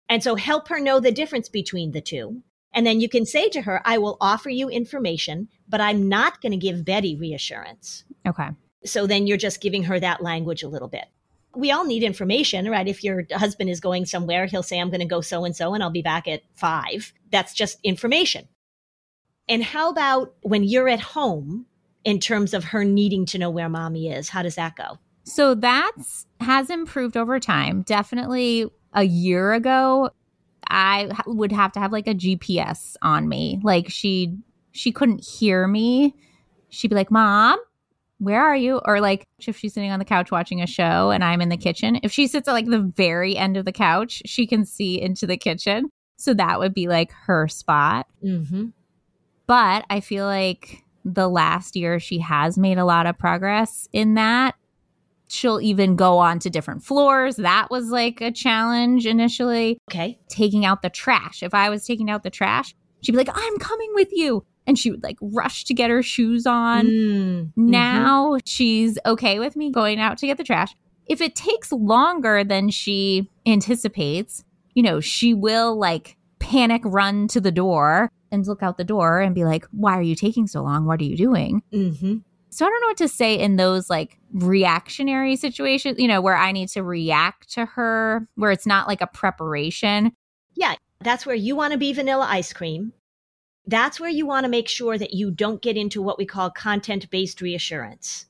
And 0.09 0.23
so 0.23 0.35
help 0.35 0.69
her 0.69 0.81
know 0.81 1.01
the 1.01 1.13
difference 1.13 1.51
between 1.51 1.93
the 1.93 2.01
two. 2.01 2.43
And 2.73 2.87
then 2.87 3.03
you 3.03 3.11
can 3.11 3.27
say 3.27 3.51
to 3.51 3.61
her, 3.61 3.83
I 3.85 3.99
will 3.99 4.17
offer 4.19 4.49
you 4.49 4.71
information, 4.71 5.49
but 5.69 5.83
I'm 5.83 6.09
not 6.09 6.41
going 6.41 6.53
to 6.53 6.59
give 6.59 6.87
Betty 6.87 7.15
reassurance. 7.17 8.05
Okay. 8.27 8.49
So 8.87 9.07
then 9.07 9.27
you're 9.27 9.37
just 9.37 9.61
giving 9.61 9.83
her 9.83 10.01
that 10.01 10.23
language 10.23 10.63
a 10.63 10.69
little 10.69 10.89
bit. 10.89 11.05
We 11.55 11.71
all 11.71 11.85
need 11.85 12.03
information, 12.03 12.71
right? 12.71 12.89
If 12.89 13.05
your 13.05 13.27
husband 13.31 13.69
is 13.69 13.79
going 13.79 14.07
somewhere, 14.07 14.47
he'll 14.47 14.63
say, 14.63 14.81
I'm 14.81 14.89
going 14.89 15.01
to 15.01 15.07
go 15.07 15.21
so 15.21 15.45
and 15.45 15.55
so 15.55 15.75
and 15.75 15.83
I'll 15.83 15.91
be 15.91 16.01
back 16.01 16.27
at 16.27 16.45
five. 16.55 17.13
That's 17.31 17.53
just 17.53 17.79
information. 17.85 18.49
And 19.49 19.63
how 19.63 19.91
about 19.91 20.35
when 20.43 20.65
you're 20.65 20.89
at 20.89 21.01
home 21.01 21.67
in 22.05 22.19
terms 22.19 22.55
of 22.55 22.65
her 22.65 22.85
needing 22.85 23.27
to 23.27 23.39
know 23.39 23.51
where 23.51 23.69
mommy 23.69 24.11
is? 24.11 24.29
How 24.29 24.43
does 24.43 24.55
that 24.57 24.77
go? 24.77 24.99
So 25.25 25.55
that's 25.55 26.27
has 26.41 26.71
improved 26.71 27.17
over 27.17 27.41
time. 27.41 27.83
Definitely 27.83 28.71
a 28.93 29.05
year 29.05 29.53
ago, 29.53 30.11
I 30.69 31.11
would 31.27 31.53
have 31.53 31.73
to 31.73 31.81
have 31.81 31.93
like 31.93 32.07
a 32.07 32.15
GPS 32.15 32.97
on 33.03 33.29
me. 33.29 33.61
Like 33.63 33.89
she 33.89 34.37
she 34.73 34.93
couldn't 34.93 35.25
hear 35.25 35.67
me. 35.67 36.15
She'd 36.69 36.89
be 36.89 36.95
like, 36.95 37.11
"Mom, 37.11 37.59
where 38.19 38.43
are 38.45 38.57
you?" 38.57 38.81
Or 38.85 39.01
like 39.01 39.25
if 39.47 39.57
she's 39.59 39.73
sitting 39.73 39.91
on 39.91 39.99
the 39.99 40.05
couch 40.05 40.31
watching 40.31 40.61
a 40.61 40.67
show 40.67 41.11
and 41.11 41.25
I'm 41.25 41.41
in 41.41 41.49
the 41.49 41.57
kitchen, 41.57 41.99
if 42.03 42.13
she 42.13 42.27
sits 42.27 42.49
at 42.49 42.53
like 42.53 42.67
the 42.67 42.93
very 42.97 43.37
end 43.37 43.57
of 43.57 43.65
the 43.65 43.73
couch, 43.73 44.23
she 44.27 44.47
can 44.47 44.65
see 44.65 45.01
into 45.01 45.27
the 45.27 45.37
kitchen. 45.37 45.91
So 46.17 46.35
that 46.35 46.59
would 46.59 46.75
be 46.75 46.89
like 46.89 47.13
her 47.27 47.49
spot. 47.49 48.07
Mm-hmm. 48.23 48.69
But 49.47 49.85
I 49.91 50.01
feel 50.01 50.27
like 50.27 50.83
the 51.05 51.29
last 51.29 51.77
year 51.77 52.01
she 52.01 52.19
has 52.21 52.57
made 52.57 52.79
a 52.79 52.85
lot 52.85 53.07
of 53.07 53.19
progress 53.19 53.89
in 53.93 54.15
that 54.15 54.55
she'll 55.29 55.61
even 55.61 55.97
go 55.97 56.19
on 56.19 56.39
to 56.41 56.51
different 56.51 56.83
floors. 56.83 57.37
That 57.37 57.71
was 57.71 57.91
like 57.91 58.21
a 58.21 58.31
challenge 58.31 59.07
initially. 59.07 59.79
Okay. 59.91 60.19
Taking 60.29 60.65
out 60.65 60.83
the 60.83 60.91
trash. 60.91 61.43
If 61.43 61.55
I 61.55 61.71
was 61.71 61.85
taking 61.87 62.11
out 62.11 62.23
the 62.23 62.31
trash, 62.31 62.75
she'd 63.03 63.13
be 63.13 63.19
like, 63.19 63.31
I'm 63.33 63.59
coming 63.59 63.91
with 63.95 64.09
you. 64.13 64.45
And 64.67 64.79
she 64.79 64.91
would 64.91 65.03
like 65.03 65.19
rush 65.21 65.65
to 65.65 65.75
get 65.75 65.91
her 65.91 66.03
shoes 66.03 66.47
on. 66.47 66.87
Mm, 66.87 67.53
now 67.57 68.31
mm-hmm. 68.31 68.39
she's 68.47 68.99
okay 69.05 69.39
with 69.39 69.57
me 69.57 69.71
going 69.71 70.01
out 70.01 70.17
to 70.19 70.27
get 70.27 70.39
the 70.39 70.45
trash. 70.45 70.75
If 71.07 71.21
it 71.21 71.35
takes 71.35 71.71
longer 71.71 72.45
than 72.45 72.71
she 72.71 73.31
anticipates, 73.47 74.43
you 74.73 74.83
know, 74.83 75.01
she 75.01 75.35
will 75.35 75.79
like 75.79 76.17
panic 76.39 76.81
run 76.85 77.29
to 77.29 77.41
the 77.43 77.53
door 77.53 78.11
and 78.35 78.47
look 78.47 78.63
out 78.63 78.77
the 78.77 78.85
door 78.85 79.21
and 79.21 79.35
be 79.35 79.45
like, 79.45 79.65
Why 79.71 79.97
are 79.99 80.03
you 80.03 80.15
taking 80.15 80.47
so 80.47 80.63
long? 80.63 80.85
What 80.85 81.01
are 81.01 81.05
you 81.05 81.17
doing? 81.17 81.63
Mm-hmm. 81.73 82.19
So 82.51 82.65
I 82.65 82.69
don't 82.69 82.81
know 82.83 82.87
what 82.89 82.97
to 82.99 83.09
say 83.09 83.37
in 83.37 83.57
those 83.57 83.91
like 83.91 84.19
reactionary 84.33 85.35
situations, 85.35 85.99
you 85.99 86.07
know, 86.07 86.21
where 86.21 86.37
I 86.37 86.53
need 86.53 86.69
to 86.71 86.85
react 86.85 87.53
to 87.55 87.65
her, 87.65 88.29
where 88.37 88.53
it's 88.53 88.67
not 88.67 88.87
like 88.87 89.01
a 89.01 89.09
preparation. 89.09 90.13
Yeah, 90.55 90.75
that's 91.01 91.27
where 91.27 91.35
you 91.35 91.57
want 91.57 91.73
to 91.73 91.79
be 91.79 91.93
vanilla 91.93 92.27
ice 92.29 92.53
cream. 92.53 92.93
That's 93.67 93.99
where 93.99 94.11
you 94.11 94.27
want 94.27 94.45
to 94.45 94.51
make 94.51 94.69
sure 94.69 94.99
that 94.99 95.15
you 95.15 95.33
don't 95.33 95.63
get 95.63 95.77
into 95.77 96.01
what 96.01 96.17
we 96.17 96.27
call 96.27 96.51
content 96.51 97.11
based 97.11 97.41
reassurance. 97.41 98.27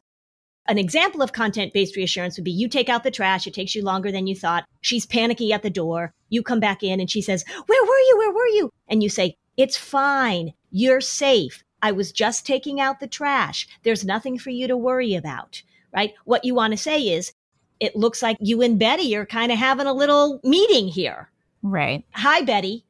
An 0.66 0.78
example 0.78 1.20
of 1.20 1.32
content 1.34 1.74
based 1.74 1.94
reassurance 1.94 2.38
would 2.38 2.44
be 2.44 2.50
you 2.50 2.68
take 2.68 2.88
out 2.88 3.02
the 3.02 3.10
trash, 3.10 3.46
it 3.46 3.52
takes 3.52 3.74
you 3.74 3.82
longer 3.82 4.10
than 4.10 4.26
you 4.26 4.34
thought. 4.34 4.64
She's 4.80 5.04
panicky 5.04 5.52
at 5.52 5.62
the 5.62 5.68
door. 5.68 6.12
You 6.30 6.42
come 6.42 6.60
back 6.60 6.82
in 6.82 6.98
and 6.98 7.10
she 7.10 7.20
says, 7.20 7.44
Where 7.66 7.82
were 7.82 7.88
you? 7.88 8.14
Where 8.18 8.32
were 8.32 8.48
you? 8.48 8.70
And 8.88 9.02
you 9.02 9.10
say, 9.10 9.36
It's 9.56 9.76
fine. 9.76 10.54
You're 10.70 11.00
safe. 11.00 11.62
I 11.82 11.92
was 11.92 12.12
just 12.12 12.46
taking 12.46 12.80
out 12.80 13.00
the 13.00 13.06
trash. 13.06 13.68
There's 13.82 14.04
nothing 14.04 14.38
for 14.38 14.50
you 14.50 14.66
to 14.68 14.76
worry 14.76 15.14
about, 15.14 15.62
right? 15.94 16.14
What 16.24 16.44
you 16.44 16.54
want 16.54 16.72
to 16.72 16.78
say 16.78 17.00
is, 17.08 17.32
it 17.80 17.96
looks 17.96 18.22
like 18.22 18.36
you 18.40 18.62
and 18.62 18.78
Betty 18.78 19.14
are 19.16 19.26
kind 19.26 19.52
of 19.52 19.58
having 19.58 19.86
a 19.86 19.92
little 19.92 20.40
meeting 20.42 20.88
here. 20.88 21.30
Right. 21.62 22.04
Hi, 22.12 22.42
Betty. 22.42 22.84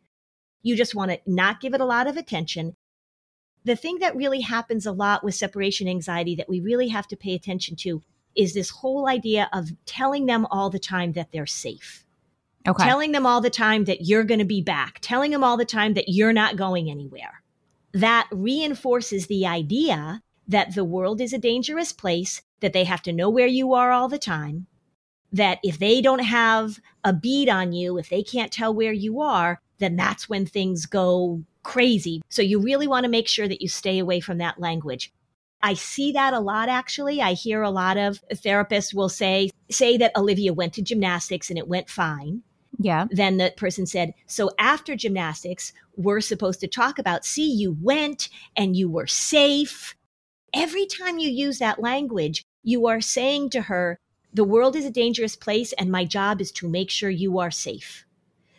You 0.63 0.77
just 0.77 0.95
want 0.95 1.11
to 1.11 1.21
not 1.27 1.61
give 1.61 1.75
it 1.75 1.81
a 1.81 1.87
lot 1.87 2.07
of 2.07 2.17
attention. 2.17 2.77
The 3.65 3.77
thing 3.77 3.99
that 3.99 4.17
really 4.17 4.43
happens 4.43 4.87
a 4.87 4.93
lot 4.93 5.25
with 5.25 5.35
separation 5.35 5.89
anxiety 5.89 6.35
that 6.37 6.49
we 6.49 6.61
really 6.61 6.89
have 6.89 7.09
to 7.09 7.17
pay 7.17 7.35
attention 7.35 7.77
to 7.77 8.03
is 8.37 8.53
this 8.53 8.71
whole 8.71 9.09
idea 9.09 9.49
of 9.53 9.71
telling 9.87 10.27
them 10.27 10.47
all 10.51 10.71
the 10.71 10.79
time 10.79 11.13
that 11.13 11.33
they're 11.33 11.47
safe. 11.47 12.04
Okay. 12.67 12.85
Telling 12.85 13.13
them 13.13 13.27
all 13.27 13.41
the 13.41 13.51
time 13.51 13.85
that 13.85 14.07
you're 14.07 14.25
going 14.25 14.39
to 14.39 14.45
be 14.45 14.63
back. 14.63 14.99
Telling 15.01 15.31
them 15.31 15.45
all 15.45 15.57
the 15.57 15.65
time 15.65 15.95
that 15.95 16.09
you're 16.09 16.33
not 16.33 16.57
going 16.57 16.91
anywhere 16.91 17.43
that 17.95 18.29
reinforces 18.33 19.29
the 19.29 19.47
idea 19.47 20.21
that 20.49 20.75
the 20.75 20.85
world 20.85 21.21
is 21.21 21.33
a 21.33 21.39
dangerous 21.39 21.93
place, 21.93 22.43
that 22.61 22.73
they 22.73 22.85
have 22.85 23.01
to 23.03 23.13
know 23.13 23.31
where 23.31 23.47
you 23.47 23.73
are 23.73 23.93
all 23.93 24.09
the 24.09 24.19
time, 24.19 24.67
that 25.33 25.59
if 25.63 25.79
they 25.79 26.03
don't 26.03 26.25
have 26.25 26.81
a 27.05 27.13
bead 27.13 27.49
on 27.49 27.73
you, 27.73 27.97
if 27.97 28.09
they 28.09 28.23
can't 28.23 28.53
tell 28.53 28.75
where 28.75 28.93
you 28.93 29.21
are, 29.21 29.61
then 29.79 29.97
that's 29.97 30.29
when 30.29 30.45
things 30.45 30.87
go 30.87 31.43
crazy. 31.63 32.21
So 32.29 32.43
you 32.43 32.61
really 32.61 32.87
want 32.87 33.05
to 33.05 33.11
make 33.11 33.29
sure 33.29 33.49
that 33.49 33.63
you 33.63 33.69
stay 33.69 34.01
away 34.01 34.21
from 34.21 34.39
that 34.39 34.61
language. 34.61 35.13
I 35.63 35.75
see 35.75 36.13
that 36.13 36.35
a 36.35 36.41
lot 36.41 36.69
actually. 36.69 37.23
I 37.23 37.33
hear 37.33 37.63
a 37.63 37.71
lot 37.71 37.97
of 37.97 38.23
therapists 38.35 38.93
will 38.93 39.09
say 39.09 39.51
say 39.71 39.97
that 39.97 40.13
Olivia 40.15 40.53
went 40.53 40.75
to 40.75 40.83
gymnastics 40.83 41.49
and 41.49 41.59
it 41.59 41.69
went 41.69 41.89
fine. 41.89 42.43
Yeah. 42.79 43.07
Then 43.11 43.37
the 43.37 43.53
person 43.57 43.87
said, 43.87 44.15
So 44.27 44.51
after 44.59 44.97
gymnastics, 44.97 45.73
we're 45.97 46.21
supposed 46.21 46.61
to 46.61 46.69
talk 46.69 46.99
about, 46.99 47.25
see, 47.25 47.51
you 47.51 47.77
went 47.81 48.29
and 48.57 48.77
you 48.77 48.89
were 48.89 49.07
safe. 49.07 49.95
Every 50.53 50.87
time 50.87 51.19
you 51.19 51.31
use 51.31 51.59
that 51.59 51.81
language, 51.81 52.45
you 52.63 52.87
are 52.87 53.01
saying 53.01 53.51
to 53.51 53.63
her, 53.63 53.99
The 54.33 54.45
world 54.45 54.77
is 54.77 54.85
a 54.85 54.91
dangerous 54.91 55.37
place, 55.37 55.73
and 55.75 55.91
my 55.91 56.05
job 56.05 56.41
is 56.41 56.51
to 56.53 56.69
make 56.69 56.91
sure 56.91 57.11
you 57.11 57.39
are 57.39 57.51
safe. 57.51 58.05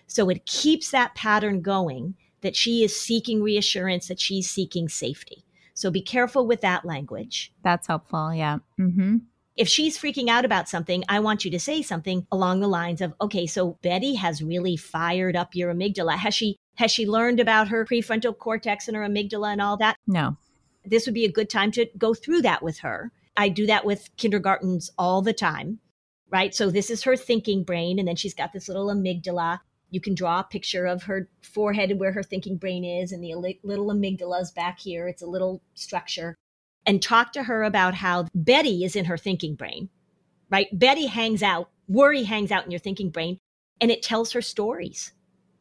So 0.08 0.30
it 0.30 0.46
keeps 0.46 0.92
that 0.92 1.16
pattern 1.16 1.62
going 1.62 2.16
that 2.42 2.56
she 2.56 2.84
is 2.84 3.00
seeking 3.00 3.42
reassurance, 3.42 4.08
that 4.08 4.20
she's 4.20 4.50
seeking 4.50 4.88
safety. 4.88 5.44
So 5.74 5.92
be 5.92 6.02
careful 6.02 6.48
with 6.48 6.62
that 6.62 6.86
language. 6.86 7.52
That's 7.64 7.88
helpful. 7.88 8.34
Yeah. 8.34 8.60
Mm-hmm. 8.80 9.18
If 9.56 9.70
she's 9.70 9.98
freaking 9.98 10.28
out 10.28 10.44
about 10.44 10.68
something, 10.68 11.06
I 11.08 11.22
want 11.22 11.46
you 11.46 11.52
to 11.52 11.60
say 11.60 11.82
something 11.82 12.28
along 12.30 12.60
the 12.60 12.68
lines 12.68 13.00
of, 13.00 13.14
okay, 13.22 13.48
so 13.48 13.78
Betty 13.82 14.16
has 14.16 14.44
really 14.44 14.76
fired 14.76 15.38
up 15.38 15.56
your 15.56 15.74
amygdala. 15.74 16.18
Has 16.18 16.34
she 16.34 16.58
has 16.76 16.92
she 16.92 17.08
learned 17.08 17.40
about 17.40 17.70
her 17.70 17.86
prefrontal 17.86 18.38
cortex 18.38 18.90
and 18.90 18.98
her 18.98 19.04
amygdala 19.04 19.54
and 19.54 19.62
all 19.62 19.78
that? 19.78 19.96
No. 20.08 20.36
This 20.84 21.06
would 21.06 21.16
be 21.16 21.24
a 21.24 21.32
good 21.32 21.50
time 21.50 21.72
to 21.72 21.88
go 21.98 22.14
through 22.14 22.42
that 22.42 22.62
with 22.62 22.80
her. 22.80 23.14
I 23.38 23.48
do 23.48 23.66
that 23.68 23.86
with 23.86 24.10
kindergartens 24.18 24.92
all 24.98 25.22
the 25.22 25.34
time, 25.34 25.80
right? 26.30 26.54
So 26.54 26.70
this 26.70 26.90
is 26.90 27.04
her 27.04 27.16
thinking 27.16 27.64
brain, 27.64 27.98
and 27.98 28.08
then 28.08 28.18
she's 28.18 28.34
got 28.34 28.52
this 28.52 28.68
little 28.68 28.88
amygdala. 28.88 29.60
You 29.90 30.02
can 30.02 30.16
draw 30.16 30.42
a 30.42 30.44
picture 30.44 30.86
of 30.86 31.04
her 31.04 31.30
forehead 31.42 31.92
and 31.92 32.00
where 32.00 32.12
her 32.12 32.24
thinking 32.24 32.58
brain 32.58 32.84
is, 32.84 33.14
and 33.14 33.24
the 33.24 33.34
little 33.64 33.88
amygdala 33.88 34.42
is 34.42 34.52
back 34.52 34.80
here. 34.80 35.08
It's 35.08 35.22
a 35.22 35.28
little 35.28 35.62
structure 35.76 36.36
and 36.86 37.02
talk 37.02 37.34
to 37.34 37.44
her 37.44 37.64
about 37.64 37.94
how 37.96 38.28
Betty 38.34 38.84
is 38.84 38.96
in 38.96 39.06
her 39.06 39.18
thinking 39.18 39.56
brain, 39.56 39.90
right? 40.50 40.68
Betty 40.72 41.08
hangs 41.08 41.44
out, 41.44 41.70
worry 41.88 42.24
hangs 42.24 42.52
out 42.52 42.66
in 42.66 42.72
your 42.72 42.80
thinking 42.80 43.10
brain, 43.10 43.40
and 43.82 43.92
it 43.92 44.04
tells 44.04 44.32
her 44.32 44.42
stories. 44.42 45.12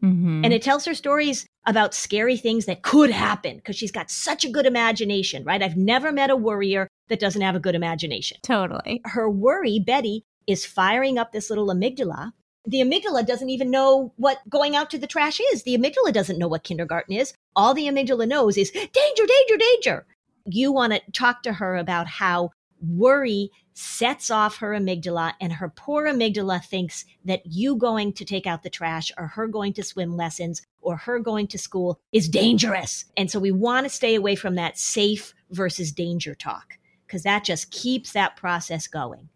Mm-hmm. 0.03 0.45
And 0.45 0.53
it 0.53 0.63
tells 0.63 0.85
her 0.85 0.95
stories 0.95 1.47
about 1.67 1.95
scary 1.95 2.37
things 2.37 2.67
that 2.67 2.83
could 2.83 3.11
happen 3.11 3.57
because 3.57 3.77
she's 3.77 3.93
got 3.93 4.11
such 4.11 4.45
a 4.45 4.51
good 4.51 4.67
imagination, 4.67 5.45
right? 5.45 5.63
I've 5.63 5.79
never 5.79 6.13
met 6.13 6.31
a 6.31 6.37
worrier 6.37 6.89
that 7.09 7.21
doesn't 7.21 7.41
have 7.41 7.55
a 7.55 7.61
good 7.61 7.75
imagination. 7.75 8.39
Totally. 8.43 9.01
Her 9.07 9.31
worry, 9.31 9.79
Betty, 9.79 10.25
is 10.47 10.67
firing 10.67 11.17
up 11.17 11.33
this 11.33 11.49
little 11.49 11.69
amygdala. 11.69 12.33
The 12.67 12.81
amygdala 12.81 13.27
doesn't 13.27 13.49
even 13.49 13.71
know 13.71 14.13
what 14.17 14.39
going 14.49 14.77
out 14.77 14.91
to 14.91 14.99
the 14.99 15.07
trash 15.07 15.41
is. 15.53 15.63
The 15.63 15.77
amygdala 15.77 16.13
doesn't 16.13 16.39
know 16.39 16.49
what 16.49 16.65
kindergarten 16.65 17.15
is. 17.15 17.33
All 17.57 17.73
the 17.73 17.87
amygdala 17.87 18.29
knows 18.29 18.59
is 18.59 18.71
danger, 18.71 18.93
danger, 19.27 19.57
danger 19.57 20.07
you 20.47 20.73
want 20.73 20.93
to 20.93 21.01
talk 21.13 21.43
to 21.43 21.53
her 21.53 21.77
about 21.77 22.07
how 22.07 22.51
worry 22.81 23.51
sets 23.75 24.31
off 24.31 24.57
her 24.59 24.71
amygdala 24.71 25.33
and 25.41 25.53
her 25.53 25.73
poor 25.75 26.05
amygdala 26.05 26.65
thinks 26.65 27.05
that 27.25 27.43
you 27.45 27.77
going 27.77 28.13
to 28.13 28.25
take 28.25 28.47
out 28.47 28.63
the 28.63 28.71
trash 28.71 29.11
or 29.19 29.27
her 29.27 29.49
going 29.49 29.73
to 29.73 29.83
swim 29.83 30.17
lessons 30.17 30.63
or 30.81 30.97
her 30.97 31.19
going 31.19 31.47
to 31.49 31.59
school 31.59 31.99
is 32.13 32.29
dangerous. 32.29 33.05
And 33.17 33.31
so 33.31 33.41
we 33.41 33.51
want 33.51 33.85
to 33.85 33.91
stay 33.91 34.15
away 34.15 34.37
from 34.37 34.55
that 34.55 34.79
safe 34.79 35.35
versus 35.51 35.91
danger 35.93 36.35
talk 36.35 36.79
because 37.07 37.25
that 37.25 37.45
just 37.45 37.71
keeps 37.71 38.13
that 38.13 38.37
process 38.37 38.87
going. 38.87 39.29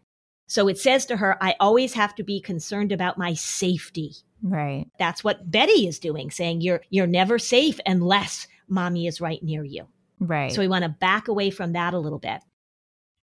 So 0.47 0.69
it 0.69 0.79
says 0.79 1.05
to 1.07 1.17
her, 1.17 1.37
I 1.43 1.57
always 1.61 1.93
have 1.95 2.15
to 2.15 2.23
be 2.23 2.41
concerned 2.41 2.93
about 2.93 3.19
my 3.19 3.35
safety. 3.35 4.15
Right. 4.43 4.87
That's 4.99 5.23
what 5.23 5.51
Betty 5.51 5.87
is 5.87 5.99
doing, 5.99 6.31
saying 6.31 6.61
you're 6.61 6.81
you're 6.91 7.07
never 7.07 7.39
safe 7.39 7.79
unless 7.85 8.47
mommy 8.69 9.07
is 9.07 9.21
right 9.21 9.43
near 9.43 9.65
you. 9.65 9.89
Right. 10.21 10.53
So 10.53 10.61
we 10.61 10.69
want 10.69 10.85
to 10.85 10.89
back 10.89 11.29
away 11.29 11.51
from 11.51 11.73
that 11.73 11.95
a 11.95 11.99
little 11.99 12.19
bit. 12.19 12.41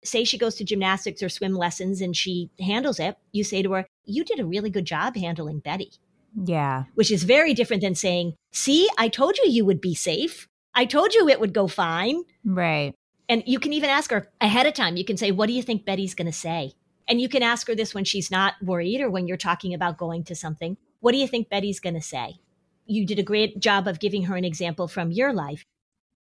Say 0.04 0.23
she 0.23 0.38
goes 0.38 0.56
to 0.56 0.63
gymnastics 0.63 1.21
or 1.21 1.30
swim 1.30 1.54
lessons 1.54 2.02
and 2.02 2.15
she 2.15 2.49
handles 2.60 2.99
it. 2.99 3.17
You 3.32 3.43
say 3.43 3.62
to 3.62 3.71
her, 3.73 3.88
You 4.06 4.23
did 4.23 4.39
a 4.39 4.45
really 4.45 4.69
good 4.69 4.86
job 4.86 5.15
handling 5.15 5.60
Betty. 5.60 5.91
Yeah. 6.36 6.86
Which 6.95 7.12
is 7.12 7.23
very 7.23 7.54
different 7.54 7.82
than 7.82 7.95
saying, 7.95 8.36
See, 8.52 8.89
I 8.97 9.10
told 9.10 9.38
you 9.38 9.49
you 9.49 9.65
would 9.65 9.82
be 9.82 9.95
safe. 9.95 10.47
I 10.73 10.86
told 10.86 11.13
you 11.13 11.28
it 11.28 11.39
would 11.39 11.54
go 11.54 11.67
fine. 11.67 12.23
Right. 12.45 12.93
And 13.28 13.43
you 13.45 13.60
can 13.60 13.73
even 13.73 13.89
ask 13.89 14.10
her 14.12 14.28
ahead 14.39 14.65
of 14.65 14.73
time. 14.73 14.95
You 14.95 15.06
can 15.06 15.17
say, 15.17 15.32
What 15.32 15.47
do 15.47 15.54
you 15.54 15.62
think 15.62 15.86
Betty's 15.86 16.15
going 16.15 16.28
to 16.28 16.34
say? 16.34 16.73
And 17.08 17.19
you 17.19 17.28
can 17.28 17.43
ask 17.43 17.67
her 17.67 17.75
this 17.75 17.93
when 17.93 18.06
she's 18.06 18.30
not 18.30 18.54
worried 18.62 19.02
or 19.02 19.10
when 19.10 19.28
you're 19.28 19.36
talking 19.38 19.73
about 19.73 19.97
going 19.97 20.23
to 20.25 20.36
something. 20.36 20.78
What 20.99 21.12
do 21.12 21.17
you 21.17 21.28
think 21.28 21.49
Betty's 21.49 21.80
going 21.80 21.95
to 21.95 22.02
say? 22.02 22.39
You 22.86 23.06
did 23.06 23.19
a 23.19 23.23
great 23.23 23.60
job 23.60 23.88
of 23.88 23.99
giving 23.99 24.23
her 24.23 24.36
an 24.36 24.45
example 24.45 24.88
from 24.88 25.12
your 25.12 25.34
life 25.34 25.65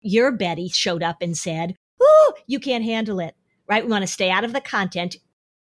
your 0.02 0.32
Betty 0.32 0.70
showed 0.70 1.04
up 1.04 1.22
and 1.22 1.38
said, 1.38 1.76
Oh, 2.02 2.34
you 2.48 2.60
can't 2.60 2.84
handle 2.84 3.20
it, 3.20 3.36
right? 3.68 3.84
We 3.84 3.92
want 3.92 4.04
to 4.04 4.08
stay 4.08 4.30
out 4.30 4.44
of 4.44 4.54
the 4.54 4.62
content. 4.62 5.18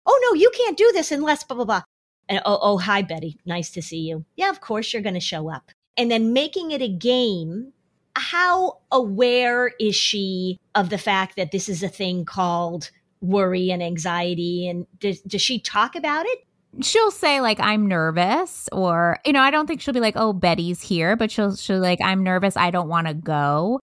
Oh, 0.06 0.20
no, 0.24 0.38
you 0.38 0.50
can't 0.50 0.76
do 0.76 0.90
this 0.92 1.12
unless 1.12 1.44
blah, 1.44 1.56
blah, 1.56 1.64
blah. 1.64 1.82
And 2.28 2.40
oh, 2.44 2.58
oh, 2.60 2.78
hi, 2.78 3.02
Betty. 3.02 3.38
Nice 3.44 3.70
to 3.70 3.82
see 3.82 3.98
you. 3.98 4.24
Yeah, 4.36 4.50
of 4.50 4.60
course 4.60 4.92
you're 4.92 5.02
going 5.02 5.14
to 5.14 5.20
show 5.20 5.50
up. 5.50 5.70
And 5.96 6.10
then 6.10 6.32
making 6.32 6.70
it 6.70 6.82
a 6.82 6.88
game. 6.88 7.72
How 8.16 8.78
aware 8.92 9.72
is 9.80 9.96
she 9.96 10.60
of 10.76 10.88
the 10.88 10.98
fact 10.98 11.34
that 11.34 11.50
this 11.50 11.68
is 11.68 11.82
a 11.82 11.88
thing 11.88 12.24
called 12.24 12.90
worry 13.20 13.70
and 13.70 13.82
anxiety? 13.82 14.68
And 14.68 14.86
does, 15.00 15.20
does 15.22 15.42
she 15.42 15.58
talk 15.58 15.96
about 15.96 16.24
it? 16.26 16.38
she'll 16.82 17.10
say 17.10 17.40
like 17.40 17.60
I'm 17.60 17.86
nervous 17.86 18.68
or 18.72 19.18
you 19.24 19.32
know 19.32 19.40
I 19.40 19.50
don't 19.50 19.66
think 19.66 19.80
she'll 19.80 19.94
be 19.94 20.00
like 20.00 20.16
oh 20.16 20.32
Betty's 20.32 20.80
here 20.80 21.16
but 21.16 21.30
she'll 21.30 21.54
she'll 21.54 21.78
like 21.78 22.00
I'm 22.02 22.22
nervous 22.22 22.56
I 22.56 22.70
don't 22.70 22.88
want 22.88 23.06
to 23.06 23.14
go 23.14 23.80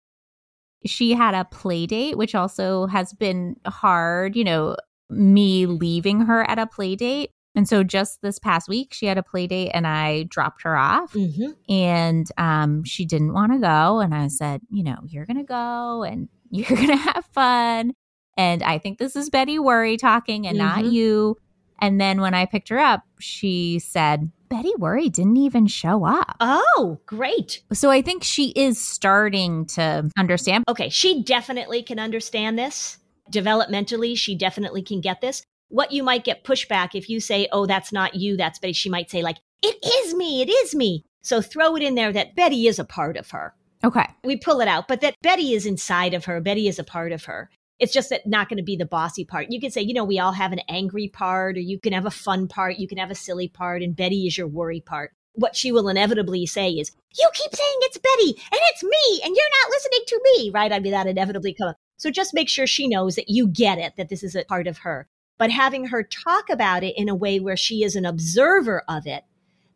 she 0.85 1.13
had 1.13 1.33
a 1.33 1.45
play 1.45 1.85
date, 1.85 2.17
which 2.17 2.35
also 2.35 2.87
has 2.87 3.13
been 3.13 3.55
hard, 3.65 4.35
you 4.35 4.43
know, 4.43 4.75
me 5.09 5.65
leaving 5.65 6.21
her 6.21 6.49
at 6.49 6.59
a 6.59 6.67
play 6.67 6.95
date. 6.95 7.31
And 7.55 7.67
so 7.67 7.83
just 7.83 8.21
this 8.21 8.37
past 8.37 8.67
week, 8.67 8.93
she 8.93 9.05
had 9.05 9.17
a 9.17 9.23
play 9.23 9.47
date 9.47 9.71
and 9.73 9.87
I 9.87 10.23
dropped 10.23 10.63
her 10.63 10.75
off 10.75 11.13
Mm-hmm. 11.13 11.51
and 11.71 12.27
um, 12.37 12.83
she 12.83 13.05
didn't 13.05 13.33
want 13.33 13.53
to 13.53 13.59
go. 13.59 13.99
And 13.99 14.13
I 14.13 14.27
said, 14.27 14.61
you 14.69 14.83
know, 14.83 14.97
you're 15.07 15.25
going 15.25 15.37
to 15.37 15.43
go 15.43 16.03
and 16.03 16.27
you're 16.49 16.67
going 16.77 16.87
to 16.89 16.95
have 16.97 17.25
fun. 17.33 17.93
And 18.37 18.61
I 18.63 18.77
think 18.77 18.97
this 18.99 19.15
is 19.15 19.29
Betty 19.29 19.57
Worry 19.59 19.95
talking 19.95 20.45
and 20.47 20.57
not 20.57 20.83
Mhm. 20.83 20.91
you. 20.91 21.37
And 21.81 21.99
then 22.01 22.19
when 22.21 22.33
I 22.33 22.45
picked 22.45 22.69
her 22.69 22.79
up, 22.79 23.03
she 23.19 23.79
said, 23.79 24.31
Betty 24.49 24.73
Worry 24.77 25.09
didn't 25.09 25.37
even 25.37 25.67
show 25.67 26.05
up. 26.05 26.35
Oh, 26.39 26.99
great. 27.05 27.61
So 27.73 27.89
I 27.91 28.01
think 28.01 28.23
she 28.23 28.49
is 28.49 28.79
starting 28.79 29.65
to 29.67 30.09
understand. 30.17 30.65
Okay, 30.67 30.89
she 30.89 31.23
definitely 31.23 31.83
can 31.83 31.99
understand 31.99 32.57
this. 32.57 32.97
Developmentally, 33.31 34.17
she 34.17 34.35
definitely 34.35 34.81
can 34.81 35.01
get 35.01 35.21
this. 35.21 35.43
What 35.69 35.91
you 35.91 36.03
might 36.03 36.23
get 36.23 36.43
pushback 36.43 36.89
if 36.93 37.09
you 37.09 37.19
say, 37.19 37.47
oh, 37.51 37.65
that's 37.65 37.91
not 37.91 38.15
you, 38.15 38.37
that's 38.37 38.59
Betty, 38.59 38.73
she 38.73 38.89
might 38.89 39.09
say, 39.09 39.23
like, 39.23 39.37
it 39.63 39.77
is 39.83 40.13
me, 40.13 40.41
it 40.41 40.49
is 40.49 40.75
me. 40.75 41.03
So 41.23 41.41
throw 41.41 41.75
it 41.75 41.81
in 41.81 41.95
there 41.95 42.13
that 42.13 42.35
Betty 42.35 42.67
is 42.67 42.77
a 42.77 42.85
part 42.85 43.17
of 43.17 43.31
her. 43.31 43.55
Okay. 43.83 44.05
We 44.23 44.37
pull 44.37 44.61
it 44.61 44.67
out, 44.67 44.87
but 44.87 45.01
that 45.01 45.15
Betty 45.21 45.53
is 45.53 45.65
inside 45.65 46.13
of 46.13 46.25
her. 46.25 46.39
Betty 46.39 46.67
is 46.67 46.79
a 46.79 46.83
part 46.83 47.11
of 47.11 47.25
her. 47.25 47.49
It's 47.79 47.93
just 47.93 48.09
that 48.09 48.25
not 48.25 48.47
going 48.47 48.57
to 48.57 48.63
be 48.63 48.77
the 48.77 48.85
bossy 48.85 49.25
part. 49.25 49.51
You 49.51 49.59
can 49.59 49.71
say, 49.71 49.81
you 49.81 49.93
know, 49.93 50.05
we 50.05 50.19
all 50.19 50.31
have 50.31 50.53
an 50.53 50.61
angry 50.69 51.09
part, 51.09 51.57
or 51.57 51.61
you 51.61 51.79
can 51.79 51.93
have 51.93 52.05
a 52.05 52.11
fun 52.11 52.47
part, 52.47 52.77
you 52.77 52.87
can 52.87 52.97
have 52.97 53.11
a 53.11 53.15
silly 53.15 53.47
part, 53.47 53.81
and 53.81 53.95
Betty 53.95 54.27
is 54.27 54.37
your 54.37 54.47
worry 54.47 54.79
part. 54.79 55.11
What 55.33 55.55
she 55.55 55.71
will 55.71 55.89
inevitably 55.89 56.45
say 56.45 56.71
is, 56.71 56.91
You 57.17 57.29
keep 57.33 57.53
saying 57.53 57.77
it's 57.81 57.97
Betty, 57.97 58.41
and 58.51 58.61
it's 58.71 58.83
me, 58.83 59.21
and 59.23 59.35
you're 59.35 59.45
not 59.63 59.71
listening 59.71 59.99
to 60.07 60.21
me, 60.23 60.51
right? 60.53 60.71
I 60.71 60.79
mean, 60.79 60.93
that 60.93 61.07
inevitably 61.07 61.53
comes 61.53 61.71
up. 61.71 61.77
So 61.97 62.09
just 62.09 62.33
make 62.33 62.49
sure 62.49 62.67
she 62.67 62.87
knows 62.87 63.15
that 63.15 63.29
you 63.29 63.47
get 63.47 63.77
it, 63.77 63.95
that 63.97 64.09
this 64.09 64.23
is 64.23 64.35
a 64.35 64.45
part 64.45 64.67
of 64.67 64.79
her. 64.79 65.07
But 65.37 65.51
having 65.51 65.87
her 65.87 66.03
talk 66.03 66.49
about 66.49 66.83
it 66.83 66.95
in 66.97 67.09
a 67.09 67.15
way 67.15 67.39
where 67.39 67.57
she 67.57 67.83
is 67.83 67.95
an 67.95 68.05
observer 68.05 68.83
of 68.87 69.05
it, 69.05 69.23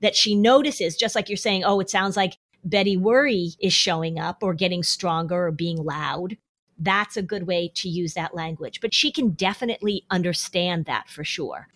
that 0.02 0.16
she 0.16 0.36
notices, 0.36 0.96
just 0.96 1.16
like 1.16 1.28
you're 1.28 1.38
saying, 1.38 1.66
oh, 1.66 1.80
it 1.82 1.90
sounds 1.90 2.16
like 2.16 2.38
Betty 2.64 2.96
Worry 2.98 3.52
is 3.62 3.74
showing 3.74 4.20
up 4.20 4.38
or 4.42 4.54
getting 4.54 4.84
stronger 4.84 5.48
or 5.48 5.52
being 5.52 5.78
loud. 5.78 6.38
That's 6.80 7.18
a 7.18 7.22
good 7.22 7.46
way 7.46 7.72
to 7.76 7.89
use 7.89 8.13
that 8.13 8.34
language. 8.34 8.80
But 8.82 8.94
she 8.94 9.12
can 9.12 9.32
definitely 9.32 10.06
understand 10.10 10.86
that 10.86 11.10
for 11.10 11.24
sure. 11.24 11.68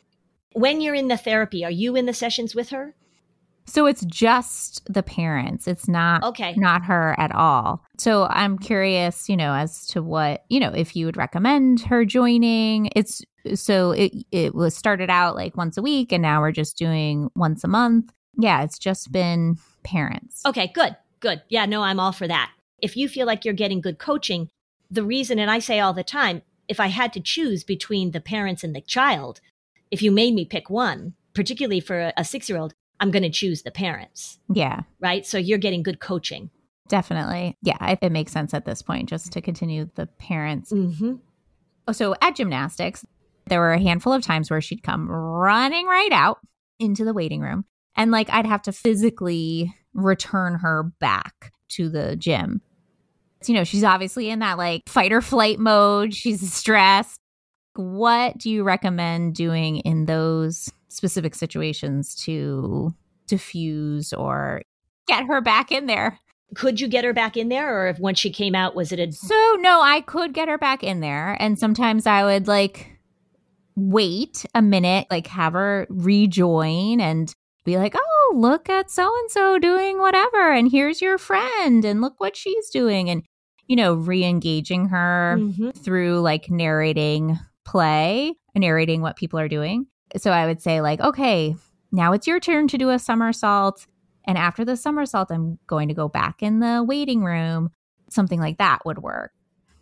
When 0.53 0.81
you're 0.81 0.95
in 0.95 1.07
the 1.09 1.17
therapy, 1.17 1.65
are 1.65 1.71
you 1.71 1.95
in 1.95 2.05
the 2.05 2.13
sessions 2.13 2.55
with 2.55 2.69
her? 2.69 2.95
So 3.65 3.85
it's 3.85 4.03
just 4.05 4.81
the 4.93 5.03
parents. 5.03 5.67
It's 5.67 5.87
not 5.87 6.21
Okay. 6.23 6.53
not 6.57 6.83
her 6.83 7.15
at 7.17 7.33
all. 7.33 7.81
So 7.97 8.27
I'm 8.29 8.57
curious, 8.59 9.29
you 9.29 9.37
know, 9.37 9.53
as 9.53 9.87
to 9.87 10.03
what, 10.03 10.43
you 10.49 10.59
know, 10.59 10.71
if 10.73 10.95
you 10.95 11.05
would 11.05 11.15
recommend 11.17 11.81
her 11.81 12.03
joining. 12.05 12.89
It's 12.95 13.21
so 13.55 13.91
it 13.91 14.13
it 14.31 14.53
was 14.53 14.75
started 14.75 15.09
out 15.09 15.35
like 15.35 15.55
once 15.57 15.77
a 15.77 15.81
week 15.81 16.11
and 16.11 16.21
now 16.21 16.41
we're 16.41 16.51
just 16.51 16.77
doing 16.77 17.29
once 17.35 17.63
a 17.63 17.67
month. 17.69 18.11
Yeah, 18.37 18.63
it's 18.63 18.77
just 18.79 19.11
been 19.11 19.57
parents. 19.83 20.41
Okay, 20.45 20.71
good, 20.73 20.95
good. 21.21 21.41
Yeah, 21.49 21.65
no, 21.65 21.83
I'm 21.83 21.99
all 22.01 22.11
for 22.11 22.27
that. 22.27 22.51
If 22.81 22.97
you 22.97 23.07
feel 23.07 23.25
like 23.27 23.45
you're 23.45 23.53
getting 23.53 23.79
good 23.79 23.97
coaching, 23.97 24.49
the 24.93 25.03
reason, 25.03 25.39
and 25.39 25.49
I 25.51 25.59
say 25.59 25.79
all 25.79 25.93
the 25.93 26.03
time, 26.03 26.41
if 26.67 26.79
I 26.79 26.87
had 26.87 27.11
to 27.13 27.19
choose 27.19 27.63
between 27.63 28.11
the 28.11 28.21
parents 28.21 28.63
and 28.63 28.75
the 28.75 28.81
child, 28.81 29.41
if 29.91 30.01
you 30.01 30.11
made 30.11 30.33
me 30.33 30.45
pick 30.45 30.69
one, 30.69 31.13
particularly 31.33 31.79
for 31.79 31.99
a, 31.99 32.13
a 32.17 32.23
six 32.23 32.47
year 32.49 32.57
old, 32.59 32.73
I'm 32.99 33.11
going 33.11 33.23
to 33.23 33.29
choose 33.29 33.63
the 33.63 33.71
parents, 33.71 34.39
Yeah. 34.53 34.81
right? 34.99 35.25
So 35.25 35.37
you're 35.37 35.57
getting 35.57 35.83
good 35.83 35.99
coaching. 35.99 36.49
Definitely. 36.87 37.57
Yeah, 37.61 37.95
it 38.01 38.11
makes 38.11 38.31
sense 38.31 38.53
at 38.53 38.65
this 38.65 38.81
point 38.81 39.09
just 39.09 39.31
to 39.33 39.41
continue 39.41 39.89
the 39.95 40.05
parents. 40.05 40.71
Mm-hmm. 40.71 41.15
So 41.91 42.15
at 42.21 42.35
gymnastics, 42.35 43.05
there 43.47 43.59
were 43.59 43.73
a 43.73 43.79
handful 43.81 44.13
of 44.13 44.21
times 44.21 44.49
where 44.49 44.61
she'd 44.61 44.83
come 44.83 45.09
running 45.09 45.85
right 45.85 46.11
out 46.11 46.39
into 46.79 47.03
the 47.03 47.13
waiting 47.13 47.41
room. 47.41 47.65
And 47.95 48.11
like 48.11 48.29
I'd 48.29 48.45
have 48.45 48.61
to 48.63 48.71
physically 48.71 49.73
return 49.93 50.55
her 50.59 50.83
back 50.99 51.51
to 51.69 51.89
the 51.89 52.15
gym. 52.15 52.61
You 53.49 53.55
know, 53.55 53.63
she's 53.63 53.83
obviously 53.83 54.29
in 54.29 54.39
that 54.39 54.57
like 54.57 54.83
fight 54.87 55.11
or 55.11 55.21
flight 55.21 55.59
mode. 55.59 56.13
She's 56.13 56.51
stressed. 56.53 57.19
What 57.75 58.37
do 58.37 58.49
you 58.49 58.63
recommend 58.63 59.35
doing 59.35 59.77
in 59.77 60.05
those 60.05 60.71
specific 60.89 61.33
situations 61.33 62.13
to 62.23 62.93
diffuse 63.27 64.13
or 64.13 64.61
get 65.07 65.25
her 65.25 65.41
back 65.41 65.71
in 65.71 65.87
there? 65.87 66.19
Could 66.55 66.79
you 66.79 66.87
get 66.87 67.03
her 67.03 67.13
back 67.13 67.35
in 67.35 67.49
there, 67.49 67.75
or 67.75 67.87
if 67.87 67.97
when 67.99 68.13
she 68.13 68.29
came 68.29 68.53
out, 68.53 68.75
was 68.75 68.91
it 68.91 68.99
a 68.99 69.11
So, 69.11 69.55
no, 69.59 69.81
I 69.81 70.01
could 70.01 70.33
get 70.33 70.47
her 70.47 70.59
back 70.59 70.83
in 70.83 70.99
there. 70.99 71.35
And 71.39 71.57
sometimes 71.57 72.05
I 72.05 72.23
would 72.23 72.47
like 72.47 72.91
wait 73.75 74.45
a 74.53 74.61
minute, 74.61 75.07
like 75.09 75.25
have 75.27 75.53
her 75.53 75.87
rejoin 75.89 77.01
and 77.01 77.33
be 77.65 77.77
like, 77.77 77.95
oh, 77.97 78.33
look 78.35 78.69
at 78.69 78.91
so 78.91 79.03
and 79.03 79.31
so 79.31 79.57
doing 79.57 79.97
whatever. 79.97 80.51
And 80.51 80.69
here's 80.69 81.01
your 81.01 81.17
friend. 81.17 81.83
And 81.83 82.01
look 82.01 82.19
what 82.19 82.37
she's 82.37 82.69
doing. 82.69 83.09
And, 83.09 83.23
you 83.67 83.75
know, 83.75 83.93
re 83.93 84.23
engaging 84.23 84.89
her 84.89 85.37
Mhm. 85.39 85.75
through 85.75 86.19
like 86.19 86.49
narrating 86.49 87.39
play, 87.65 88.35
narrating 88.55 89.01
what 89.01 89.15
people 89.15 89.39
are 89.39 89.47
doing. 89.47 89.87
So 90.17 90.31
I 90.31 90.45
would 90.45 90.61
say, 90.61 90.81
like, 90.81 90.99
okay, 90.99 91.55
now 91.91 92.13
it's 92.13 92.27
your 92.27 92.39
turn 92.39 92.67
to 92.67 92.77
do 92.77 92.89
a 92.89 92.99
somersault. 92.99 93.87
And 94.25 94.37
after 94.37 94.63
the 94.63 94.77
somersault, 94.77 95.31
I'm 95.31 95.59
going 95.67 95.87
to 95.87 95.93
go 95.93 96.07
back 96.07 96.43
in 96.43 96.59
the 96.59 96.83
waiting 96.83 97.23
room. 97.23 97.71
Something 98.09 98.39
like 98.39 98.57
that 98.57 98.85
would 98.85 98.99
work. 98.99 99.31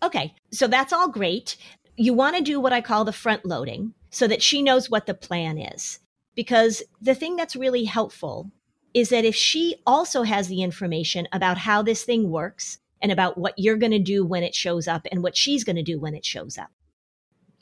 Okay, 0.03 0.33
so 0.51 0.67
that's 0.67 0.93
all 0.93 1.09
great. 1.09 1.57
You 1.97 2.13
want 2.13 2.35
to 2.37 2.41
do 2.41 2.59
what 2.59 2.73
I 2.73 2.81
call 2.81 3.03
the 3.03 3.11
front 3.11 3.45
loading 3.45 3.93
so 4.09 4.27
that 4.27 4.41
she 4.41 4.61
knows 4.61 4.89
what 4.89 5.05
the 5.05 5.13
plan 5.13 5.57
is. 5.57 5.99
Because 6.33 6.81
the 7.01 7.13
thing 7.13 7.35
that's 7.35 7.55
really 7.55 7.83
helpful 7.83 8.51
is 8.93 9.09
that 9.09 9.25
if 9.25 9.35
she 9.35 9.75
also 9.85 10.23
has 10.23 10.47
the 10.47 10.63
information 10.63 11.27
about 11.31 11.57
how 11.57 11.81
this 11.81 12.03
thing 12.03 12.29
works 12.29 12.79
and 13.01 13.11
about 13.11 13.37
what 13.37 13.53
you're 13.57 13.77
going 13.77 13.91
to 13.91 13.99
do 13.99 14.25
when 14.25 14.43
it 14.43 14.55
shows 14.55 14.87
up 14.87 15.07
and 15.11 15.23
what 15.23 15.37
she's 15.37 15.63
going 15.63 15.75
to 15.75 15.83
do 15.83 15.99
when 15.99 16.15
it 16.15 16.25
shows 16.25 16.57
up. 16.57 16.69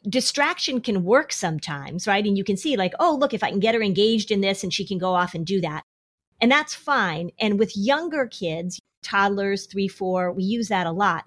Distraction 0.08 0.82
can 0.82 1.04
work 1.04 1.34
sometimes, 1.34 2.08
right? 2.08 2.26
And 2.26 2.38
you 2.38 2.44
can 2.44 2.58
see, 2.58 2.78
like, 2.78 2.94
oh, 3.00 3.16
look, 3.20 3.34
if 3.34 3.44
I 3.44 3.50
can 3.50 3.60
get 3.60 3.76
her 3.76 3.82
engaged 3.82 4.32
in 4.32 4.42
this 4.42 4.64
and 4.64 4.74
she 4.74 4.86
can 4.86 4.98
go 4.98 5.14
off 5.14 5.34
and 5.34 5.46
do 5.46 5.60
that. 5.62 5.84
And 6.42 6.50
that's 6.52 6.74
fine. 6.74 7.32
And 7.40 7.60
with 7.60 7.76
younger 7.76 8.26
kids, 8.26 8.80
toddlers, 9.04 9.66
three, 9.66 9.90
four, 9.90 10.32
we 10.32 10.44
use 10.44 10.70
that 10.70 10.88
a 10.88 10.92
lot 10.92 11.26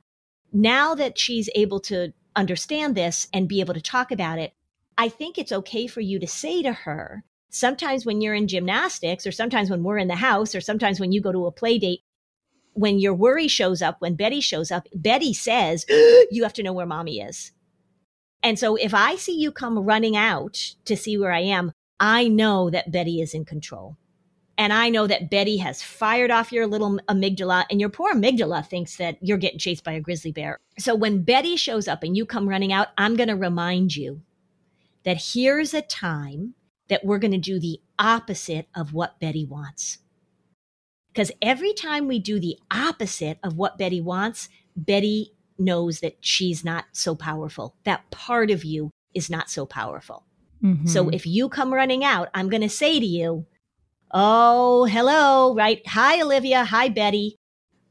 now 0.53 0.94
that 0.94 1.18
she's 1.18 1.48
able 1.55 1.81
to 1.81 2.12
understand 2.37 2.94
this 2.94 3.29
and 3.33 3.48
be 3.48 3.61
able 3.61 3.75
to 3.75 3.81
talk 3.81 4.11
about 4.11 4.38
it, 4.38 4.53
I 4.98 5.09
think 5.09 5.38
it's 5.38 5.53
okay 5.53 5.87
for 5.87 6.01
you 6.01 6.18
to 6.18 6.27
say 6.27 6.62
to 6.62 6.72
her, 6.72 7.25
sometimes 7.51 8.05
when 8.05 8.20
you're 8.20 8.35
in 8.35 8.48
gymnastics, 8.48 9.27
or 9.27 9.33
sometimes 9.33 9.70
when 9.70 9.83
we're 9.83 9.98
in 9.98 10.09
the 10.09 10.16
house, 10.16 10.55
or 10.55 10.61
sometimes 10.61 11.01
when 11.01 11.12
you 11.12 11.20
go 11.20 11.33
to 11.33 11.46
a 11.46 11.53
play 11.53 11.79
date, 11.79 12.01
when 12.74 12.98
your 12.98 13.14
worry 13.14 13.48
shows 13.48 13.82
up, 13.82 14.00
when 14.00 14.14
Betty 14.14 14.40
shows 14.40 14.70
up, 14.70 14.88
Betty 14.94 15.35
says, 15.35 15.85
You 15.88 16.42
have 16.42 16.52
to 16.54 16.62
know 16.62 16.72
where 16.72 16.87
mommy 16.87 17.20
is. 17.20 17.52
And 18.42 18.58
so 18.58 18.76
if 18.76 18.92
I 18.92 19.16
see 19.16 19.38
you 19.38 19.52
come 19.52 19.78
running 19.78 20.16
out 20.16 20.74
to 20.85 20.96
see 20.96 21.16
where 21.16 21.32
I 21.32 21.40
am, 21.40 21.72
I 22.00 22.26
know 22.28 22.70
that 22.70 22.90
Betty 22.90 23.20
is 23.20 23.35
in 23.35 23.44
control. 23.44 23.96
And 24.58 24.72
I 24.72 24.90
know 24.90 25.06
that 25.06 25.30
Betty 25.30 25.56
has 25.58 25.82
fired 25.82 26.30
off 26.30 26.52
your 26.52 26.66
little 26.66 26.98
amygdala, 27.08 27.64
and 27.70 27.80
your 27.80 27.88
poor 27.88 28.12
amygdala 28.12 28.66
thinks 28.66 28.96
that 28.96 29.16
you're 29.20 29.38
getting 29.38 29.58
chased 29.58 29.85
by 29.85 29.92
a 29.92 30.00
grizzly 30.00 30.32
bear. 30.32 30.58
So 30.78 30.94
when 30.94 31.22
Betty 31.22 31.56
shows 31.56 31.88
up 31.88 32.02
and 32.02 32.16
you 32.16 32.26
come 32.26 32.48
running 32.48 32.72
out, 32.72 32.88
I'm 32.98 33.16
going 33.16 33.28
to 33.28 33.37
remind 33.37 33.96
you 33.96 34.20
that 35.04 35.22
here's 35.32 35.74
a 35.74 35.82
time 35.82 36.54
that 36.88 37.04
we're 37.04 37.18
going 37.18 37.32
to 37.32 37.38
do 37.38 37.58
the 37.58 37.80
opposite 37.98 38.68
of 38.74 38.92
what 38.92 39.18
Betty 39.20 39.46
wants. 39.46 39.98
Because 41.12 41.31
every 41.42 41.75
time 41.75 42.09
we 42.09 42.18
do 42.18 42.40
the 42.40 42.59
opposite 42.70 43.38
of 43.42 43.57
what 43.57 43.77
Betty 43.79 44.01
wants, 44.01 44.48
Betty 44.77 45.33
knows 45.59 46.01
that 46.01 46.16
she's 46.20 46.64
not 46.64 46.87
so 46.92 47.14
powerful. 47.14 47.77
That 47.85 48.11
part 48.11 48.51
of 48.51 48.64
you 48.64 48.90
is 49.14 49.29
not 49.29 49.51
so 49.51 49.66
powerful. 49.66 50.25
So 50.87 51.07
Mhm. 51.07 51.14
if 51.14 51.27
you 51.27 51.48
come 51.48 51.75
running 51.75 52.05
out, 52.05 52.29
I'm 52.35 52.48
going 52.48 52.62
to 52.62 52.68
say 52.68 53.01
to 53.01 53.07
you, 53.07 53.46
Oh, 54.14 54.85
hello, 54.85 55.55
right? 55.55 55.81
Hi, 55.88 56.20
Olivia. 56.20 56.64
Hi, 56.64 56.88
Betty. 56.88 57.37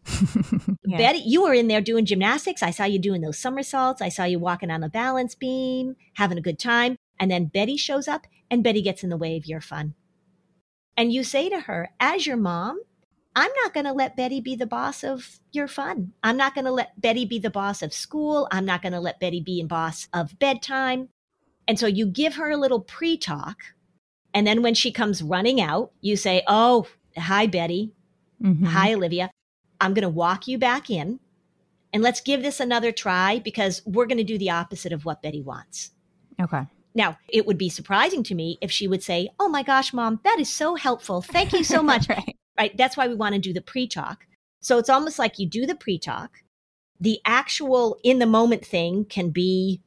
Yeah. 0.83 0.97
Betty, 0.97 1.19
you 1.25 1.43
were 1.43 1.53
in 1.53 1.67
there 1.67 1.79
doing 1.81 2.05
gymnastics. 2.05 2.61
I 2.61 2.71
saw 2.71 2.83
you 2.83 2.99
doing 2.99 3.21
those 3.21 3.37
somersaults. 3.39 4.01
I 4.01 4.09
saw 4.09 4.23
you 4.25 4.39
walking 4.39 4.69
on 4.71 4.81
the 4.81 4.89
balance 4.89 5.35
beam, 5.35 5.95
having 6.15 6.37
a 6.37 6.41
good 6.41 6.59
time. 6.59 6.97
And 7.19 7.31
then 7.31 7.45
Betty 7.45 7.77
shows 7.77 8.07
up 8.09 8.27
and 8.49 8.63
Betty 8.63 8.81
gets 8.81 9.03
in 9.03 9.09
the 9.09 9.15
way 9.17 9.37
of 9.37 9.45
your 9.45 9.61
fun. 9.61 9.93
And 10.97 11.13
you 11.13 11.23
say 11.23 11.49
to 11.49 11.61
her, 11.61 11.91
as 11.99 12.25
your 12.27 12.35
mom, 12.35 12.81
I'm 13.35 13.51
not 13.63 13.73
going 13.73 13.85
to 13.85 13.93
let 13.93 14.17
Betty 14.17 14.41
be 14.41 14.55
the 14.55 14.65
boss 14.67 15.03
of 15.03 15.39
your 15.51 15.67
fun. 15.67 16.11
I'm 16.23 16.35
not 16.37 16.53
going 16.53 16.65
to 16.65 16.71
let 16.71 16.99
Betty 16.99 17.25
be 17.25 17.39
the 17.39 17.49
boss 17.49 17.81
of 17.81 17.93
school. 17.93 18.47
I'm 18.51 18.65
not 18.65 18.81
going 18.81 18.91
to 18.93 18.99
let 18.99 19.19
Betty 19.19 19.39
be 19.41 19.59
in 19.59 19.67
boss 19.67 20.07
of 20.13 20.37
bedtime. 20.37 21.09
And 21.67 21.79
so 21.79 21.87
you 21.87 22.05
give 22.05 22.35
her 22.35 22.49
a 22.51 22.57
little 22.57 22.81
pre 22.81 23.17
talk. 23.17 23.57
And 24.33 24.45
then 24.45 24.61
when 24.61 24.73
she 24.73 24.91
comes 24.91 25.21
running 25.23 25.61
out, 25.61 25.91
you 26.01 26.17
say, 26.17 26.43
Oh, 26.47 26.87
hi, 27.17 27.47
Betty. 27.47 27.93
Mhm. 28.41 28.65
Hi, 28.67 28.93
Olivia. 28.93 29.29
I'm 29.79 29.93
going 29.93 30.03
to 30.03 30.09
walk 30.09 30.47
you 30.47 30.57
back 30.57 30.89
in 30.89 31.19
and 31.93 32.03
let's 32.03 32.21
give 32.21 32.41
this 32.41 32.59
another 32.59 32.91
try 32.91 33.39
because 33.39 33.81
we're 33.85 34.05
going 34.05 34.17
to 34.17 34.23
do 34.23 34.37
the 34.37 34.49
opposite 34.49 34.91
of 34.93 35.05
what 35.05 35.21
Betty 35.21 35.41
wants. 35.41 35.91
Okay. 36.41 36.63
Now, 36.93 37.17
it 37.29 37.45
would 37.45 37.57
be 37.57 37.69
surprising 37.69 38.23
to 38.23 38.35
me 38.35 38.57
if 38.61 38.71
she 38.71 38.87
would 38.87 39.03
say, 39.03 39.29
Oh 39.39 39.47
my 39.47 39.63
gosh, 39.63 39.93
mom, 39.93 40.19
that 40.23 40.37
is 40.39 40.51
so 40.51 40.75
helpful. 40.75 41.21
Thank 41.21 41.53
you 41.53 41.63
so 41.63 41.81
much. 41.91 42.09
right. 42.09 42.35
Right? 42.57 42.75
That's 42.77 42.97
why 42.97 43.07
we 43.07 43.15
want 43.15 43.35
to 43.35 43.39
do 43.39 43.53
the 43.53 43.61
pre 43.61 43.87
talk. 43.87 44.25
So 44.61 44.77
it's 44.77 44.89
almost 44.89 45.19
like 45.19 45.39
you 45.39 45.47
do 45.47 45.65
the 45.65 45.75
pre 45.75 45.97
talk. 45.97 46.43
The 46.99 47.19
actual 47.25 47.97
in 48.03 48.19
the 48.19 48.25
moment 48.25 48.65
thing 48.65 49.05
can 49.05 49.31
be 49.31 49.81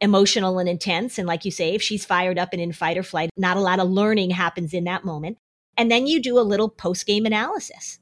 emotional 0.00 0.58
and 0.58 0.68
intense. 0.68 1.18
And 1.18 1.26
like 1.26 1.44
you 1.44 1.50
say, 1.50 1.74
if 1.74 1.82
she's 1.82 2.04
fired 2.04 2.38
up 2.38 2.50
and 2.52 2.60
in 2.60 2.72
fight 2.72 2.98
or 2.98 3.02
flight, 3.02 3.30
not 3.36 3.56
a 3.56 3.60
lot 3.60 3.80
of 3.80 3.88
learning 3.88 4.30
happens 4.30 4.72
in 4.72 4.84
that 4.84 5.04
moment. 5.04 5.36
And 5.76 5.90
then 5.90 6.06
you 6.06 6.20
do 6.20 6.38
a 6.38 6.40
little 6.40 6.68
post 6.68 7.06
game 7.06 7.26
analysis. 7.26 7.98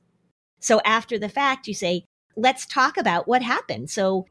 So 0.61 0.81
after 0.85 1.18
the 1.18 1.29
fact, 1.29 1.68
you 1.68 1.75
say, 1.75 2.05
let's 2.37 2.66
talk 2.66 2.97
about 2.97 3.29
what 3.29 3.42
happened. 3.42 3.90
So 3.90 4.27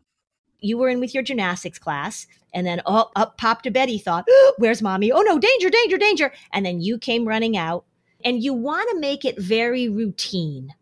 you 0.60 0.78
were 0.78 0.90
in 0.90 1.00
with 1.00 1.14
your 1.14 1.24
gymnastics 1.24 1.80
class, 1.80 2.26
and 2.54 2.66
then 2.66 2.82
oh, 2.86 3.12
up 3.16 3.38
popped 3.38 3.66
a 3.68 3.72
Betty 3.72 3.98
thought, 3.98 4.26
where's 4.58 4.82
mommy? 4.82 5.12
Oh 5.12 5.22
no, 5.22 5.38
danger, 5.40 5.70
danger, 5.70 5.98
danger. 5.98 6.34
And 6.52 6.66
then 6.66 6.82
you 6.82 6.98
came 6.98 7.28
running 7.28 7.56
out, 7.56 7.86
and 8.28 8.44
you 8.44 8.54
want 8.54 8.90
to 8.90 9.00
make 9.00 9.24
it 9.24 9.40
very 9.40 9.88
routine. 9.88 10.74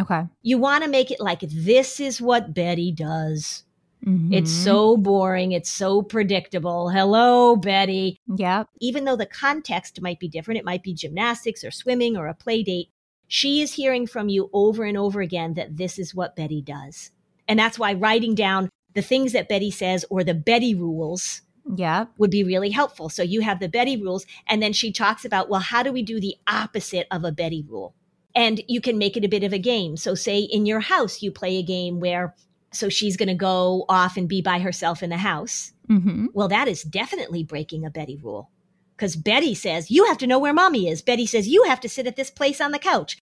Okay. 0.00 0.22
You 0.42 0.58
want 0.58 0.84
to 0.84 0.90
make 0.90 1.10
it 1.10 1.18
like 1.18 1.40
this 1.40 1.98
is 1.98 2.20
what 2.20 2.54
Betty 2.54 2.92
does. 2.92 3.64
It's 4.06 4.52
Mhm. 4.52 4.64
so 4.64 4.96
boring. 4.96 5.52
It's 5.52 5.70
so 5.70 6.02
predictable. 6.02 6.90
Hello, 6.90 7.56
Betty. 7.56 8.18
Yeah. 8.36 8.64
Even 8.78 9.04
though 9.04 9.16
the 9.16 9.26
context 9.26 10.00
might 10.02 10.20
be 10.20 10.28
different, 10.28 10.58
it 10.58 10.64
might 10.64 10.82
be 10.82 10.92
gymnastics 10.92 11.64
or 11.64 11.70
swimming 11.70 12.16
or 12.16 12.28
a 12.28 12.34
play 12.34 12.62
date. 12.62 12.90
She 13.26 13.62
is 13.62 13.72
hearing 13.72 14.06
from 14.06 14.28
you 14.28 14.50
over 14.52 14.84
and 14.84 14.96
over 14.98 15.20
again 15.20 15.54
that 15.54 15.78
this 15.78 15.98
is 15.98 16.14
what 16.14 16.36
Betty 16.36 16.60
does. 16.60 17.10
And 17.48 17.58
that's 17.58 17.78
why 17.78 17.94
writing 17.94 18.34
down 18.34 18.68
the 18.94 19.02
things 19.02 19.32
that 19.32 19.48
Betty 19.48 19.70
says 19.70 20.04
or 20.10 20.22
the 20.22 20.34
Betty 20.34 20.74
rules 20.74 21.40
Yep. 21.76 22.10
would 22.18 22.30
be 22.30 22.44
really 22.44 22.70
helpful. 22.70 23.08
So 23.08 23.22
you 23.22 23.40
have 23.40 23.60
the 23.60 23.68
Betty 23.68 23.96
rules, 23.96 24.26
and 24.46 24.62
then 24.62 24.72
she 24.72 24.92
talks 24.92 25.24
about, 25.24 25.48
well, 25.48 25.60
how 25.60 25.82
do 25.82 25.92
we 25.92 26.02
do 26.02 26.20
the 26.20 26.36
opposite 26.46 27.06
of 27.10 27.24
a 27.24 27.32
Betty 27.32 27.64
rule? 27.68 27.94
And 28.34 28.62
you 28.68 28.80
can 28.80 28.98
make 28.98 29.16
it 29.16 29.24
a 29.24 29.28
bit 29.28 29.44
of 29.44 29.52
a 29.52 29.58
game. 29.58 29.96
So, 29.96 30.14
say 30.14 30.40
in 30.40 30.66
your 30.66 30.80
house, 30.80 31.22
you 31.22 31.30
play 31.30 31.56
a 31.56 31.62
game 31.62 32.00
where, 32.00 32.34
so 32.72 32.88
she's 32.88 33.16
going 33.16 33.28
to 33.28 33.34
go 33.34 33.84
off 33.88 34.16
and 34.16 34.28
be 34.28 34.42
by 34.42 34.58
herself 34.58 35.02
in 35.02 35.10
the 35.10 35.18
house. 35.18 35.72
hmm 35.86 36.26
Well, 36.32 36.48
that 36.48 36.68
is 36.68 36.82
definitely 36.82 37.44
breaking 37.44 37.84
a 37.84 37.90
Betty 37.90 38.18
rule. 38.22 38.50
Because 38.96 39.16
Betty 39.16 39.54
says, 39.54 39.90
you 39.90 40.06
have 40.06 40.18
to 40.18 40.26
know 40.26 40.38
where 40.38 40.52
mommy 40.52 40.88
is. 40.88 41.02
Betty 41.02 41.26
says, 41.26 41.48
you 41.48 41.64
have 41.64 41.80
to 41.80 41.88
sit 41.88 42.06
at 42.06 42.16
this 42.16 42.30
place 42.30 42.60
on 42.60 42.72
the 42.72 42.78
couch. 42.78 43.18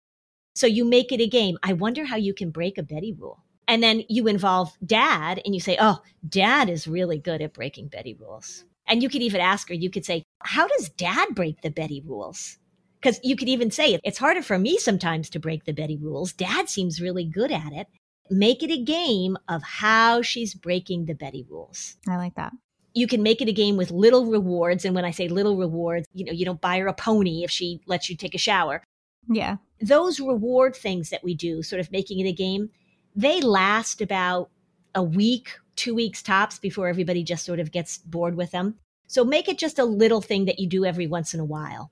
So 0.55 0.67
you 0.67 0.83
make 0.83 1.11
it 1.11 1.21
a 1.21 1.27
game. 1.27 1.57
I 1.63 1.73
wonder 1.73 2.05
how 2.05 2.17
you 2.17 2.33
can 2.33 2.51
break 2.51 2.77
a 2.77 2.83
Betty 2.83 3.13
rule. 3.13 3.43
And 3.71 3.81
then 3.81 4.03
you 4.09 4.27
involve 4.27 4.77
dad 4.85 5.41
and 5.45 5.55
you 5.55 5.61
say, 5.61 5.77
oh, 5.79 6.01
dad 6.27 6.69
is 6.69 6.89
really 6.89 7.17
good 7.17 7.41
at 7.41 7.53
breaking 7.53 7.87
Betty 7.87 8.13
rules. 8.13 8.65
And 8.85 9.01
you 9.01 9.07
could 9.07 9.21
even 9.21 9.39
ask 9.39 9.69
her, 9.69 9.73
you 9.73 9.89
could 9.89 10.03
say, 10.03 10.23
how 10.43 10.67
does 10.67 10.89
dad 10.89 11.29
break 11.35 11.61
the 11.61 11.69
Betty 11.69 12.03
rules? 12.05 12.57
Because 12.99 13.21
you 13.23 13.37
could 13.37 13.47
even 13.47 13.71
say, 13.71 13.97
it's 14.03 14.17
harder 14.17 14.41
for 14.41 14.59
me 14.59 14.77
sometimes 14.77 15.29
to 15.29 15.39
break 15.39 15.63
the 15.63 15.71
Betty 15.71 15.95
rules. 15.95 16.33
Dad 16.33 16.67
seems 16.67 16.99
really 16.99 17.23
good 17.23 17.49
at 17.49 17.71
it. 17.71 17.87
Make 18.29 18.61
it 18.61 18.71
a 18.71 18.83
game 18.83 19.37
of 19.47 19.63
how 19.63 20.21
she's 20.21 20.53
breaking 20.53 21.05
the 21.05 21.15
Betty 21.15 21.45
rules 21.49 21.95
I 22.09 22.17
like 22.17 22.35
that. 22.35 22.51
you 22.93 23.07
can 23.07 23.23
make 23.23 23.41
it 23.41 23.47
a 23.47 23.53
game 23.53 23.77
with 23.77 23.89
little 23.89 24.25
rewards. 24.25 24.83
And 24.83 24.93
when 24.93 25.05
I 25.05 25.11
say 25.11 25.29
little 25.29 25.55
rewards, 25.55 26.07
you 26.13 26.25
know, 26.25 26.33
you 26.33 26.43
don't 26.43 26.59
buy 26.59 26.77
her 26.79 26.87
a 26.87 26.93
pony 26.93 27.45
if 27.45 27.51
she 27.51 27.79
lets 27.85 28.09
you 28.09 28.17
take 28.17 28.35
a 28.35 28.37
shower. 28.37 28.83
Yeah. 29.29 29.57
Those 29.79 30.19
reward 30.19 30.75
things 30.75 31.09
that 31.09 31.23
we 31.23 31.35
do, 31.35 31.63
sort 31.63 31.79
of 31.79 31.89
making 31.89 32.19
it 32.19 32.27
a 32.27 32.33
game, 32.33 32.69
they 33.15 33.41
last 33.41 34.01
about 34.01 34.49
a 34.95 35.03
week, 35.03 35.57
two 35.75 35.95
weeks 35.95 36.21
tops 36.21 36.59
before 36.59 36.87
everybody 36.87 37.23
just 37.23 37.45
sort 37.45 37.59
of 37.59 37.71
gets 37.71 37.97
bored 37.99 38.35
with 38.35 38.51
them. 38.51 38.75
So 39.07 39.25
make 39.25 39.49
it 39.49 39.57
just 39.57 39.79
a 39.79 39.85
little 39.85 40.21
thing 40.21 40.45
that 40.45 40.59
you 40.59 40.67
do 40.67 40.85
every 40.85 41.07
once 41.07 41.33
in 41.33 41.39
a 41.39 41.45
while. 41.45 41.91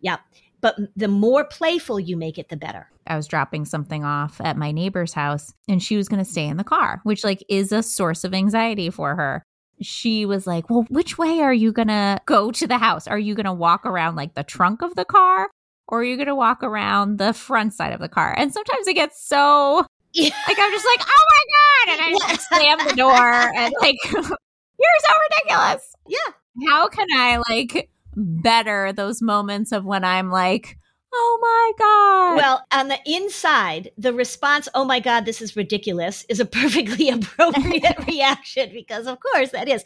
Yeah. 0.00 0.18
But 0.60 0.76
the 0.96 1.08
more 1.08 1.44
playful 1.44 1.98
you 1.98 2.16
make 2.16 2.38
it, 2.38 2.48
the 2.48 2.56
better. 2.56 2.88
I 3.06 3.16
was 3.16 3.26
dropping 3.26 3.64
something 3.64 4.04
off 4.04 4.40
at 4.40 4.56
my 4.56 4.70
neighbor's 4.70 5.12
house 5.12 5.52
and 5.68 5.82
she 5.82 5.96
was 5.96 6.08
going 6.08 6.24
to 6.24 6.30
stay 6.30 6.46
in 6.46 6.56
the 6.56 6.64
car, 6.64 7.00
which 7.02 7.24
like 7.24 7.44
is 7.48 7.72
a 7.72 7.82
source 7.82 8.24
of 8.24 8.32
anxiety 8.32 8.90
for 8.90 9.16
her. 9.16 9.42
She 9.80 10.24
was 10.24 10.46
like, 10.46 10.70
"Well, 10.70 10.86
which 10.88 11.18
way 11.18 11.40
are 11.40 11.52
you 11.52 11.72
going 11.72 11.88
to 11.88 12.20
go 12.26 12.52
to 12.52 12.66
the 12.66 12.78
house? 12.78 13.08
Are 13.08 13.18
you 13.18 13.34
going 13.34 13.46
to 13.46 13.52
walk 13.52 13.84
around 13.84 14.14
like 14.14 14.34
the 14.34 14.44
trunk 14.44 14.82
of 14.82 14.94
the 14.94 15.04
car 15.04 15.50
or 15.88 16.00
are 16.00 16.04
you 16.04 16.16
going 16.16 16.28
to 16.28 16.34
walk 16.36 16.62
around 16.62 17.18
the 17.18 17.32
front 17.32 17.74
side 17.74 17.92
of 17.92 17.98
the 17.98 18.08
car?" 18.08 18.32
And 18.36 18.52
sometimes 18.52 18.86
it 18.86 18.94
gets 18.94 19.26
so 19.26 19.84
yeah. 20.14 20.34
like 20.48 20.58
I'm 20.58 20.72
just 20.72 20.86
like, 20.86 21.06
"Oh 21.06 21.24
my 21.30 21.44
god." 21.54 21.92
And 21.92 22.00
I 22.00 22.28
just 22.28 22.48
slam 22.48 22.78
the 22.88 22.96
door 22.96 23.56
and 23.56 23.74
like 23.80 23.96
you're 24.12 24.22
so 24.22 25.14
ridiculous. 25.30 25.94
Yeah. 26.08 26.68
How 26.68 26.88
can 26.88 27.06
I 27.14 27.40
like 27.48 27.90
better 28.14 28.92
those 28.92 29.22
moments 29.22 29.72
of 29.72 29.84
when 29.84 30.04
I'm 30.04 30.30
like, 30.30 30.76
Oh 31.14 31.38
my 31.42 31.72
God. 31.78 32.36
Well, 32.36 32.66
on 32.72 32.88
the 32.88 32.98
inside, 33.04 33.90
the 33.98 34.14
response, 34.14 34.68
oh 34.74 34.84
my 34.84 34.98
God, 34.98 35.26
this 35.26 35.42
is 35.42 35.56
ridiculous, 35.56 36.24
is 36.28 36.40
a 36.40 36.46
perfectly 36.46 37.08
appropriate 37.10 38.06
reaction 38.06 38.70
because, 38.72 39.06
of 39.06 39.18
course, 39.20 39.50
that 39.50 39.68
is. 39.68 39.84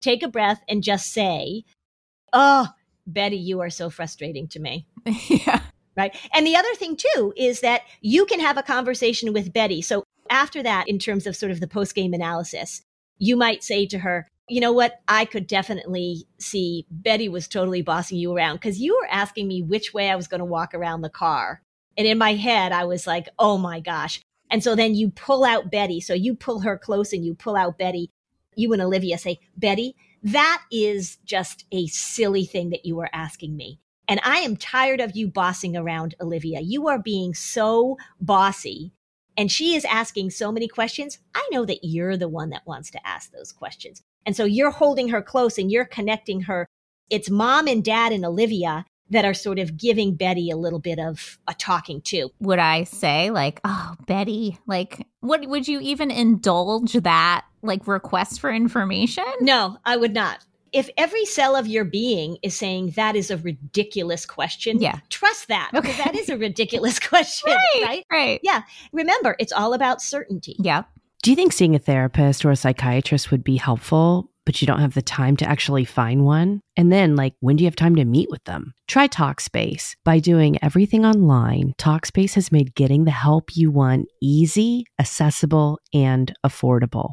Take 0.00 0.22
a 0.22 0.28
breath 0.28 0.62
and 0.66 0.82
just 0.82 1.12
say, 1.12 1.64
oh, 2.32 2.68
Betty, 3.06 3.36
you 3.36 3.60
are 3.60 3.68
so 3.68 3.90
frustrating 3.90 4.48
to 4.48 4.60
me. 4.60 4.86
yeah. 5.28 5.60
Right. 6.00 6.16
And 6.32 6.46
the 6.46 6.56
other 6.56 6.74
thing, 6.76 6.96
too, 6.96 7.34
is 7.36 7.60
that 7.60 7.82
you 8.00 8.24
can 8.24 8.40
have 8.40 8.56
a 8.56 8.62
conversation 8.62 9.34
with 9.34 9.52
Betty. 9.52 9.82
So 9.82 10.04
after 10.30 10.62
that, 10.62 10.88
in 10.88 10.98
terms 10.98 11.26
of 11.26 11.36
sort 11.36 11.52
of 11.52 11.60
the 11.60 11.66
post 11.66 11.94
game 11.94 12.14
analysis, 12.14 12.80
you 13.18 13.36
might 13.36 13.62
say 13.62 13.84
to 13.86 13.98
her, 13.98 14.26
you 14.48 14.62
know 14.62 14.72
what? 14.72 15.00
I 15.06 15.26
could 15.26 15.46
definitely 15.46 16.24
see 16.38 16.86
Betty 16.90 17.28
was 17.28 17.46
totally 17.46 17.82
bossing 17.82 18.16
you 18.16 18.34
around 18.34 18.56
because 18.56 18.80
you 18.80 18.98
were 18.98 19.08
asking 19.10 19.46
me 19.46 19.62
which 19.62 19.92
way 19.92 20.10
I 20.10 20.16
was 20.16 20.26
going 20.26 20.38
to 20.38 20.44
walk 20.46 20.74
around 20.74 21.02
the 21.02 21.10
car. 21.10 21.60
And 21.98 22.06
in 22.06 22.16
my 22.16 22.32
head, 22.32 22.72
I 22.72 22.84
was 22.84 23.06
like, 23.06 23.28
oh 23.38 23.58
my 23.58 23.80
gosh. 23.80 24.22
And 24.50 24.64
so 24.64 24.74
then 24.74 24.94
you 24.94 25.10
pull 25.10 25.44
out 25.44 25.70
Betty. 25.70 26.00
So 26.00 26.14
you 26.14 26.34
pull 26.34 26.60
her 26.60 26.78
close 26.78 27.12
and 27.12 27.24
you 27.24 27.34
pull 27.34 27.56
out 27.56 27.78
Betty. 27.78 28.10
You 28.56 28.72
and 28.72 28.80
Olivia 28.80 29.18
say, 29.18 29.38
Betty, 29.54 29.94
that 30.22 30.62
is 30.72 31.18
just 31.24 31.66
a 31.70 31.86
silly 31.88 32.46
thing 32.46 32.70
that 32.70 32.86
you 32.86 32.96
were 32.96 33.10
asking 33.12 33.54
me. 33.54 33.80
And 34.10 34.20
I 34.24 34.38
am 34.38 34.56
tired 34.56 35.00
of 35.00 35.14
you 35.14 35.28
bossing 35.28 35.76
around 35.76 36.16
Olivia. 36.20 36.60
You 36.60 36.88
are 36.88 36.98
being 36.98 37.32
so 37.32 37.96
bossy 38.20 38.92
and 39.36 39.50
she 39.50 39.76
is 39.76 39.84
asking 39.84 40.30
so 40.30 40.50
many 40.50 40.66
questions. 40.66 41.18
I 41.32 41.48
know 41.52 41.64
that 41.64 41.84
you're 41.84 42.16
the 42.16 42.28
one 42.28 42.50
that 42.50 42.66
wants 42.66 42.90
to 42.90 43.06
ask 43.06 43.30
those 43.30 43.52
questions. 43.52 44.02
And 44.26 44.34
so 44.34 44.44
you're 44.44 44.72
holding 44.72 45.10
her 45.10 45.22
close 45.22 45.58
and 45.58 45.70
you're 45.70 45.84
connecting 45.84 46.42
her. 46.42 46.66
It's 47.08 47.30
mom 47.30 47.68
and 47.68 47.84
dad 47.84 48.12
and 48.12 48.24
Olivia 48.24 48.84
that 49.10 49.24
are 49.24 49.32
sort 49.32 49.60
of 49.60 49.76
giving 49.76 50.16
Betty 50.16 50.50
a 50.50 50.56
little 50.56 50.80
bit 50.80 50.98
of 50.98 51.38
a 51.46 51.54
talking 51.54 52.00
to. 52.02 52.30
Would 52.40 52.58
I 52.58 52.84
say 52.84 53.30
like, 53.30 53.60
"Oh, 53.64 53.94
Betty, 54.06 54.58
like 54.66 55.06
what 55.20 55.46
would 55.46 55.68
you 55.68 55.80
even 55.80 56.10
indulge 56.10 56.92
that 56.92 57.44
like 57.62 57.86
request 57.86 58.40
for 58.40 58.50
information?" 58.52 59.24
No, 59.40 59.78
I 59.84 59.96
would 59.96 60.14
not. 60.14 60.44
If 60.72 60.88
every 60.96 61.24
cell 61.24 61.56
of 61.56 61.66
your 61.66 61.84
being 61.84 62.38
is 62.42 62.56
saying 62.56 62.92
that 62.96 63.16
is 63.16 63.30
a 63.30 63.36
ridiculous 63.36 64.26
question, 64.26 64.80
yeah. 64.80 65.00
trust 65.08 65.48
that. 65.48 65.70
Okay. 65.74 65.92
that 66.04 66.14
is 66.14 66.28
a 66.28 66.36
ridiculous 66.36 66.98
question, 67.00 67.52
right, 67.52 67.82
right? 67.82 68.04
Right. 68.10 68.40
Yeah. 68.42 68.62
Remember, 68.92 69.36
it's 69.38 69.52
all 69.52 69.74
about 69.74 70.00
certainty. 70.00 70.56
Yeah. 70.58 70.84
Do 71.22 71.30
you 71.30 71.36
think 71.36 71.52
seeing 71.52 71.74
a 71.74 71.78
therapist 71.78 72.44
or 72.44 72.50
a 72.50 72.56
psychiatrist 72.56 73.30
would 73.30 73.44
be 73.44 73.56
helpful, 73.56 74.30
but 74.46 74.62
you 74.62 74.66
don't 74.66 74.80
have 74.80 74.94
the 74.94 75.02
time 75.02 75.36
to 75.36 75.44
actually 75.48 75.84
find 75.84 76.24
one? 76.24 76.62
And 76.78 76.90
then, 76.90 77.14
like, 77.14 77.34
when 77.40 77.56
do 77.56 77.64
you 77.64 77.66
have 77.66 77.76
time 77.76 77.96
to 77.96 78.06
meet 78.06 78.30
with 78.30 78.42
them? 78.44 78.72
Try 78.88 79.06
Talkspace. 79.06 79.96
By 80.02 80.18
doing 80.18 80.58
everything 80.62 81.04
online, 81.04 81.74
Talkspace 81.78 82.34
has 82.34 82.50
made 82.50 82.74
getting 82.74 83.04
the 83.04 83.10
help 83.10 83.54
you 83.54 83.70
want 83.70 84.08
easy, 84.22 84.86
accessible, 84.98 85.78
and 85.92 86.32
affordable. 86.44 87.12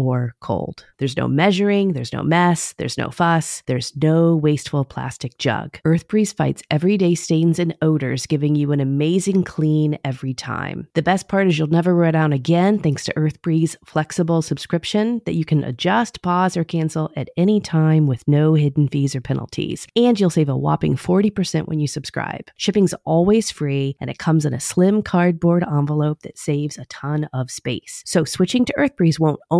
or 0.00 0.34
cold. 0.40 0.86
There's 0.98 1.16
no 1.16 1.28
measuring, 1.28 1.92
there's 1.92 2.12
no 2.12 2.22
mess, 2.22 2.72
there's 2.78 2.96
no 2.96 3.10
fuss, 3.10 3.62
there's 3.66 3.94
no 3.96 4.34
wasteful 4.34 4.84
plastic 4.84 5.36
jug. 5.36 5.78
EarthBreeze 5.84 6.34
fights 6.34 6.62
everyday 6.70 7.14
stains 7.14 7.58
and 7.58 7.76
odors, 7.82 8.26
giving 8.26 8.54
you 8.54 8.72
an 8.72 8.80
amazing 8.80 9.44
clean 9.44 9.98
every 10.02 10.32
time. 10.32 10.88
The 10.94 11.02
best 11.02 11.28
part 11.28 11.48
is 11.48 11.58
you'll 11.58 11.68
never 11.68 11.94
run 11.94 12.14
out 12.14 12.32
again 12.32 12.78
thanks 12.78 13.04
to 13.04 13.14
EarthBreeze 13.14 13.76
flexible 13.84 14.40
subscription 14.40 15.20
that 15.26 15.34
you 15.34 15.44
can 15.44 15.64
adjust, 15.64 16.22
pause, 16.22 16.56
or 16.56 16.64
cancel 16.64 17.10
at 17.14 17.28
any 17.36 17.60
time 17.60 18.06
with 18.06 18.26
no 18.26 18.54
hidden 18.54 18.88
fees 18.88 19.14
or 19.14 19.20
penalties. 19.20 19.86
And 19.96 20.18
you'll 20.18 20.30
save 20.30 20.48
a 20.48 20.56
whopping 20.56 20.96
40% 20.96 21.66
when 21.66 21.78
you 21.78 21.86
subscribe. 21.86 22.50
Shipping's 22.56 22.94
always 23.04 23.50
free 23.50 23.96
and 24.00 24.08
it 24.08 24.18
comes 24.18 24.46
in 24.46 24.54
a 24.54 24.60
slim 24.60 25.02
cardboard 25.02 25.62
envelope 25.62 26.22
that 26.22 26.38
saves 26.38 26.78
a 26.78 26.86
ton 26.86 27.28
of 27.34 27.50
space. 27.50 28.02
So 28.06 28.24
switching 28.24 28.64
to 28.64 28.74
EarthBreeze 28.78 29.18
won't 29.18 29.40
only 29.50 29.59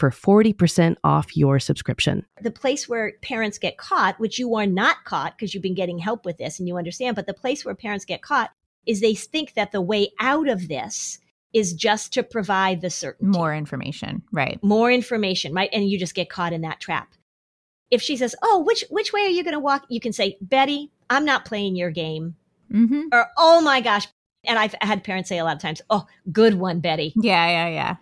for 0.00 0.10
40% 0.10 0.96
off 1.04 1.36
your 1.36 1.60
subscription. 1.60 2.26
The 2.40 2.50
place 2.50 2.88
where 2.88 3.12
parents 3.22 3.58
get 3.58 3.76
caught, 3.76 4.18
which 4.18 4.38
you 4.38 4.54
are 4.56 4.66
not 4.66 5.04
caught 5.04 5.36
because 5.36 5.54
you've 5.54 5.62
been 5.62 5.74
getting 5.74 5.98
help 5.98 6.24
with 6.24 6.38
this 6.38 6.58
and 6.58 6.66
you 6.66 6.76
understand, 6.76 7.16
but 7.16 7.26
the 7.26 7.34
place 7.34 7.64
where 7.64 7.74
parents 7.74 8.04
get 8.04 8.22
caught 8.22 8.50
is 8.86 9.00
they 9.00 9.14
think 9.14 9.54
that 9.54 9.72
the 9.72 9.80
way 9.80 10.10
out 10.18 10.48
of 10.48 10.68
this 10.68 11.18
is 11.52 11.74
just 11.74 12.12
to 12.14 12.22
provide 12.22 12.80
the 12.80 12.90
certain 12.90 13.28
More 13.30 13.54
information, 13.54 14.22
right? 14.32 14.58
More 14.62 14.90
information, 14.90 15.52
right? 15.52 15.70
And 15.72 15.88
you 15.88 15.98
just 15.98 16.14
get 16.14 16.30
caught 16.30 16.52
in 16.52 16.62
that 16.62 16.80
trap. 16.80 17.12
If 17.90 18.00
she 18.00 18.16
says, 18.16 18.36
"Oh, 18.40 18.62
which 18.64 18.84
which 18.88 19.12
way 19.12 19.22
are 19.22 19.28
you 19.28 19.42
going 19.42 19.54
to 19.54 19.60
walk?" 19.60 19.84
You 19.88 20.00
can 20.00 20.12
say, 20.12 20.38
"Betty, 20.40 20.92
I'm 21.10 21.24
not 21.24 21.44
playing 21.44 21.74
your 21.74 21.90
game. 21.90 22.36
Mm-hmm. 22.72 23.08
or 23.12 23.26
oh 23.36 23.60
my 23.60 23.80
gosh. 23.80 24.06
And 24.44 24.58
I've 24.58 24.74
had 24.80 25.04
parents 25.04 25.28
say 25.28 25.38
a 25.38 25.44
lot 25.44 25.56
of 25.56 25.62
times, 25.62 25.82
oh, 25.90 26.06
good 26.32 26.54
one, 26.54 26.80
Betty. 26.80 27.12
Yeah, 27.16 27.46
yeah, 27.46 27.68
yeah. 27.68 27.96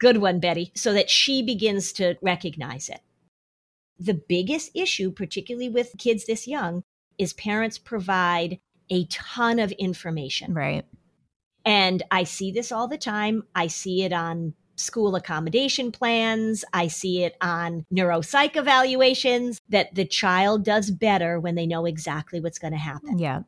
Good 0.00 0.16
one, 0.16 0.40
Betty. 0.40 0.72
So 0.74 0.92
that 0.94 1.10
she 1.10 1.42
begins 1.42 1.92
to 1.94 2.16
recognize 2.20 2.88
it. 2.88 3.00
The 3.98 4.14
biggest 4.14 4.70
issue, 4.74 5.12
particularly 5.12 5.68
with 5.68 5.94
kids 5.98 6.24
this 6.24 6.48
young, 6.48 6.82
is 7.18 7.34
parents 7.34 7.78
provide 7.78 8.58
a 8.90 9.04
ton 9.04 9.58
of 9.58 9.72
information. 9.72 10.54
Right. 10.54 10.84
And 11.64 12.02
I 12.10 12.24
see 12.24 12.50
this 12.50 12.72
all 12.72 12.88
the 12.88 12.98
time. 12.98 13.44
I 13.54 13.66
see 13.66 14.02
it 14.02 14.12
on 14.12 14.54
school 14.76 15.14
accommodation 15.14 15.92
plans. 15.92 16.64
I 16.72 16.88
see 16.88 17.22
it 17.22 17.36
on 17.42 17.84
neuropsych 17.92 18.56
evaluations 18.56 19.60
that 19.68 19.94
the 19.94 20.06
child 20.06 20.64
does 20.64 20.90
better 20.90 21.38
when 21.38 21.54
they 21.54 21.66
know 21.66 21.84
exactly 21.84 22.40
what's 22.40 22.58
going 22.58 22.72
to 22.72 22.78
happen. 22.78 23.18
Yeah. 23.18 23.42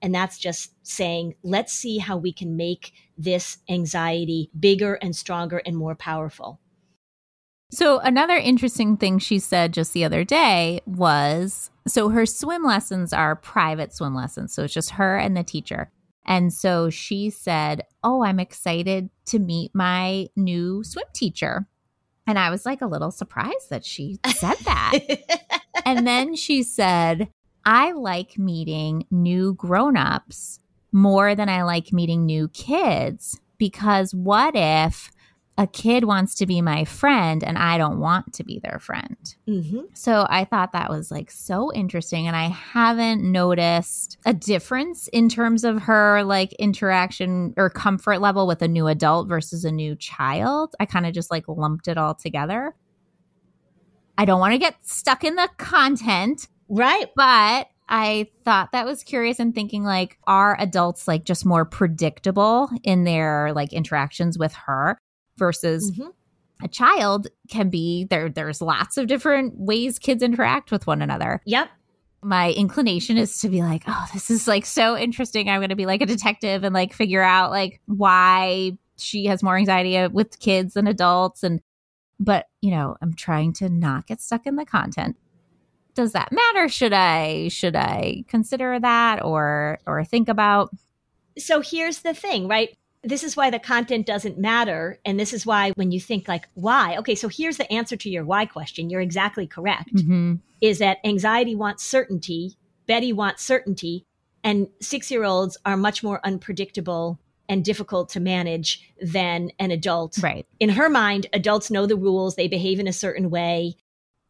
And 0.00 0.14
that's 0.14 0.38
just 0.38 0.72
saying, 0.86 1.34
let's 1.42 1.72
see 1.72 1.98
how 1.98 2.16
we 2.16 2.32
can 2.32 2.56
make 2.56 2.92
this 3.16 3.58
anxiety 3.68 4.50
bigger 4.58 4.94
and 4.94 5.14
stronger 5.14 5.60
and 5.66 5.76
more 5.76 5.94
powerful. 5.94 6.60
So, 7.70 7.98
another 7.98 8.36
interesting 8.36 8.96
thing 8.96 9.18
she 9.18 9.38
said 9.38 9.74
just 9.74 9.92
the 9.92 10.04
other 10.04 10.24
day 10.24 10.80
was 10.86 11.70
so 11.86 12.08
her 12.08 12.24
swim 12.24 12.62
lessons 12.62 13.12
are 13.12 13.36
private 13.36 13.94
swim 13.94 14.14
lessons. 14.14 14.54
So, 14.54 14.64
it's 14.64 14.72
just 14.72 14.92
her 14.92 15.18
and 15.18 15.36
the 15.36 15.42
teacher. 15.42 15.90
And 16.28 16.52
so 16.52 16.90
she 16.90 17.30
said, 17.30 17.84
Oh, 18.04 18.22
I'm 18.22 18.38
excited 18.38 19.08
to 19.26 19.38
meet 19.38 19.74
my 19.74 20.28
new 20.36 20.84
swim 20.84 21.06
teacher. 21.14 21.66
And 22.26 22.38
I 22.38 22.50
was 22.50 22.66
like 22.66 22.82
a 22.82 22.86
little 22.86 23.10
surprised 23.10 23.70
that 23.70 23.86
she 23.86 24.18
said 24.26 24.58
that. 24.66 24.98
and 25.86 26.06
then 26.06 26.36
she 26.36 26.62
said, 26.62 27.30
I 27.70 27.92
like 27.92 28.38
meeting 28.38 29.04
new 29.10 29.52
grown-ups 29.52 30.58
more 30.90 31.34
than 31.34 31.50
I 31.50 31.64
like 31.64 31.92
meeting 31.92 32.24
new 32.24 32.48
kids 32.48 33.38
because 33.58 34.14
what 34.14 34.56
if 34.56 35.12
a 35.58 35.66
kid 35.66 36.04
wants 36.04 36.34
to 36.36 36.46
be 36.46 36.62
my 36.62 36.86
friend 36.86 37.44
and 37.44 37.58
I 37.58 37.76
don't 37.76 38.00
want 38.00 38.32
to 38.32 38.42
be 38.42 38.58
their 38.58 38.78
friend? 38.78 39.18
hmm 39.46 39.80
So 39.92 40.26
I 40.30 40.46
thought 40.46 40.72
that 40.72 40.88
was 40.88 41.10
like 41.10 41.30
so 41.30 41.70
interesting. 41.74 42.26
And 42.26 42.34
I 42.34 42.44
haven't 42.48 43.22
noticed 43.22 44.16
a 44.24 44.32
difference 44.32 45.08
in 45.08 45.28
terms 45.28 45.62
of 45.62 45.82
her 45.82 46.24
like 46.24 46.54
interaction 46.54 47.52
or 47.58 47.68
comfort 47.68 48.22
level 48.22 48.46
with 48.46 48.62
a 48.62 48.68
new 48.68 48.86
adult 48.86 49.28
versus 49.28 49.66
a 49.66 49.70
new 49.70 49.94
child. 49.94 50.74
I 50.80 50.86
kind 50.86 51.04
of 51.04 51.12
just 51.12 51.30
like 51.30 51.44
lumped 51.46 51.86
it 51.86 51.98
all 51.98 52.14
together. 52.14 52.74
I 54.16 54.24
don't 54.24 54.40
want 54.40 54.54
to 54.54 54.58
get 54.58 54.74
stuck 54.86 55.22
in 55.22 55.34
the 55.34 55.50
content, 55.58 56.48
Right. 56.68 57.06
but 57.16 57.68
I 57.90 58.28
thought 58.44 58.72
that 58.72 58.84
was 58.84 59.02
curious 59.02 59.38
and 59.40 59.54
thinking 59.54 59.82
like, 59.82 60.18
are 60.26 60.56
adults 60.60 61.08
like 61.08 61.24
just 61.24 61.46
more 61.46 61.64
predictable 61.64 62.68
in 62.82 63.04
their 63.04 63.52
like 63.54 63.72
interactions 63.72 64.38
with 64.38 64.52
her 64.52 64.98
versus 65.38 65.90
Mhm. 65.92 66.12
a 66.62 66.68
child 66.68 67.28
can 67.48 67.70
be 67.70 68.04
there 68.10 68.28
there's 68.28 68.60
lots 68.60 68.96
of 68.98 69.06
different 69.06 69.54
ways 69.56 69.98
kids 69.98 70.22
interact 70.22 70.70
with 70.72 70.86
one 70.86 71.00
another 71.00 71.40
Yep. 71.46 71.68
my 72.22 72.50
inclination 72.52 73.16
is 73.16 73.38
to 73.40 73.48
be 73.48 73.62
like 73.62 73.84
oh 73.86 74.06
this 74.12 74.28
is 74.30 74.48
like 74.48 74.66
so 74.66 74.96
interesting 74.98 75.48
i'm 75.48 75.60
going 75.60 75.68
to 75.70 75.76
be 75.76 75.86
like 75.86 76.02
a 76.02 76.06
detective 76.06 76.64
and 76.64 76.74
like 76.74 76.92
figure 76.92 77.22
out 77.22 77.52
like 77.52 77.80
why 77.86 78.72
she 78.96 79.26
has 79.26 79.40
more 79.44 79.56
anxiety 79.56 80.04
with 80.08 80.40
kids 80.40 80.74
than 80.74 80.88
adults 80.88 81.44
and 81.44 81.60
but 82.18 82.46
you 82.60 82.72
know 82.72 82.96
i'm 83.00 83.14
trying 83.14 83.52
to 83.52 83.68
not 83.68 84.08
get 84.08 84.20
stuck 84.20 84.44
in 84.44 84.56
the 84.56 84.66
content 84.66 85.16
does 85.98 86.12
that 86.12 86.30
matter 86.30 86.68
should 86.68 86.92
i 86.92 87.48
should 87.48 87.74
i 87.74 88.22
consider 88.28 88.78
that 88.78 89.22
or 89.24 89.78
or 89.86 90.04
think 90.04 90.28
about 90.28 90.70
So 91.38 91.60
here's 91.60 92.00
the 92.00 92.14
thing, 92.14 92.48
right? 92.48 92.76
This 93.04 93.22
is 93.22 93.36
why 93.36 93.50
the 93.50 93.60
content 93.60 94.06
doesn't 94.06 94.38
matter. 94.38 94.98
And 95.04 95.18
this 95.20 95.32
is 95.32 95.46
why 95.46 95.70
when 95.76 95.92
you 95.92 96.00
think 96.00 96.26
like, 96.26 96.48
why? 96.54 96.96
Okay, 96.98 97.14
so 97.14 97.28
here's 97.28 97.56
the 97.56 97.72
answer 97.72 97.96
to 97.96 98.10
your 98.10 98.24
why 98.24 98.44
question. 98.44 98.90
You're 98.90 99.00
exactly 99.00 99.46
correct. 99.46 99.94
Mhm. 99.94 100.40
Is 100.60 100.78
that 100.78 100.98
anxiety 101.04 101.54
wants 101.54 101.84
certainty, 101.84 102.56
Betty 102.88 103.12
wants 103.12 103.44
certainty, 103.44 104.04
and 104.42 104.66
six 104.80 105.10
year 105.12 105.22
olds 105.22 105.56
are 105.64 105.76
much 105.76 106.02
more 106.02 106.20
unpredictable 106.24 107.20
and 107.48 107.64
difficult 107.64 108.08
to 108.10 108.20
manage 108.20 108.80
than 109.00 109.50
an 109.60 109.70
adult. 109.70 110.18
right 110.20 110.44
In 110.58 110.70
her 110.70 110.88
mind, 110.88 111.28
adults 111.32 111.70
know 111.70 111.86
the 111.86 111.96
rules, 111.96 112.34
they 112.34 112.48
behave 112.48 112.80
in 112.80 112.88
a 112.88 112.92
certain 112.92 113.30
way. 113.30 113.76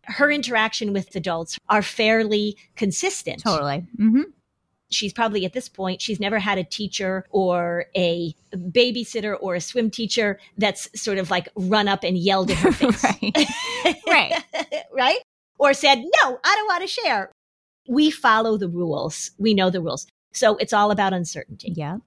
Her 0.09 0.30
interaction 0.30 0.92
with 0.92 1.14
adults 1.14 1.59
are 1.68 1.82
fairly 1.82 2.56
consistent. 2.76 3.42
totally. 3.42 3.86
Hmm 3.96 4.22
she's 4.90 5.12
probably 5.12 5.44
at 5.44 5.52
this 5.52 5.68
point 5.68 6.00
she's 6.00 6.20
never 6.20 6.38
had 6.38 6.59
a 6.59 6.64
teacher 6.64 7.26
or 7.30 7.86
a 7.96 8.34
babysitter 8.54 9.36
or 9.40 9.54
a 9.54 9.61
swim 9.61 9.90
teacher 9.90 10.38
that's 10.56 10.88
sort 11.00 11.18
of 11.18 11.30
like 11.30 11.48
run 11.54 11.88
up 11.88 12.04
and 12.04 12.16
yelled 12.18 12.50
at 12.50 12.56
her 12.59 12.72
face. 12.72 13.04
Right. 13.04 13.48
Right. 14.09 14.32
right? 14.92 15.18
Or 15.59 15.72
said 15.74 15.98
no 15.98 16.38
i 16.44 16.54
don't 16.56 16.66
want 16.66 16.82
to 16.82 16.88
share. 16.88 17.30
We 17.88 18.11
follow 18.11 18.56
the 18.59 18.68
rules. 18.68 19.30
We 19.38 19.54
know 19.54 19.70
the 19.70 19.80
rules. 19.80 20.06
So 20.32 20.56
it's 20.56 20.72
all 20.74 20.90
about 20.90 21.14
uncertainty. 21.14 21.72
Yeah. 21.74 21.98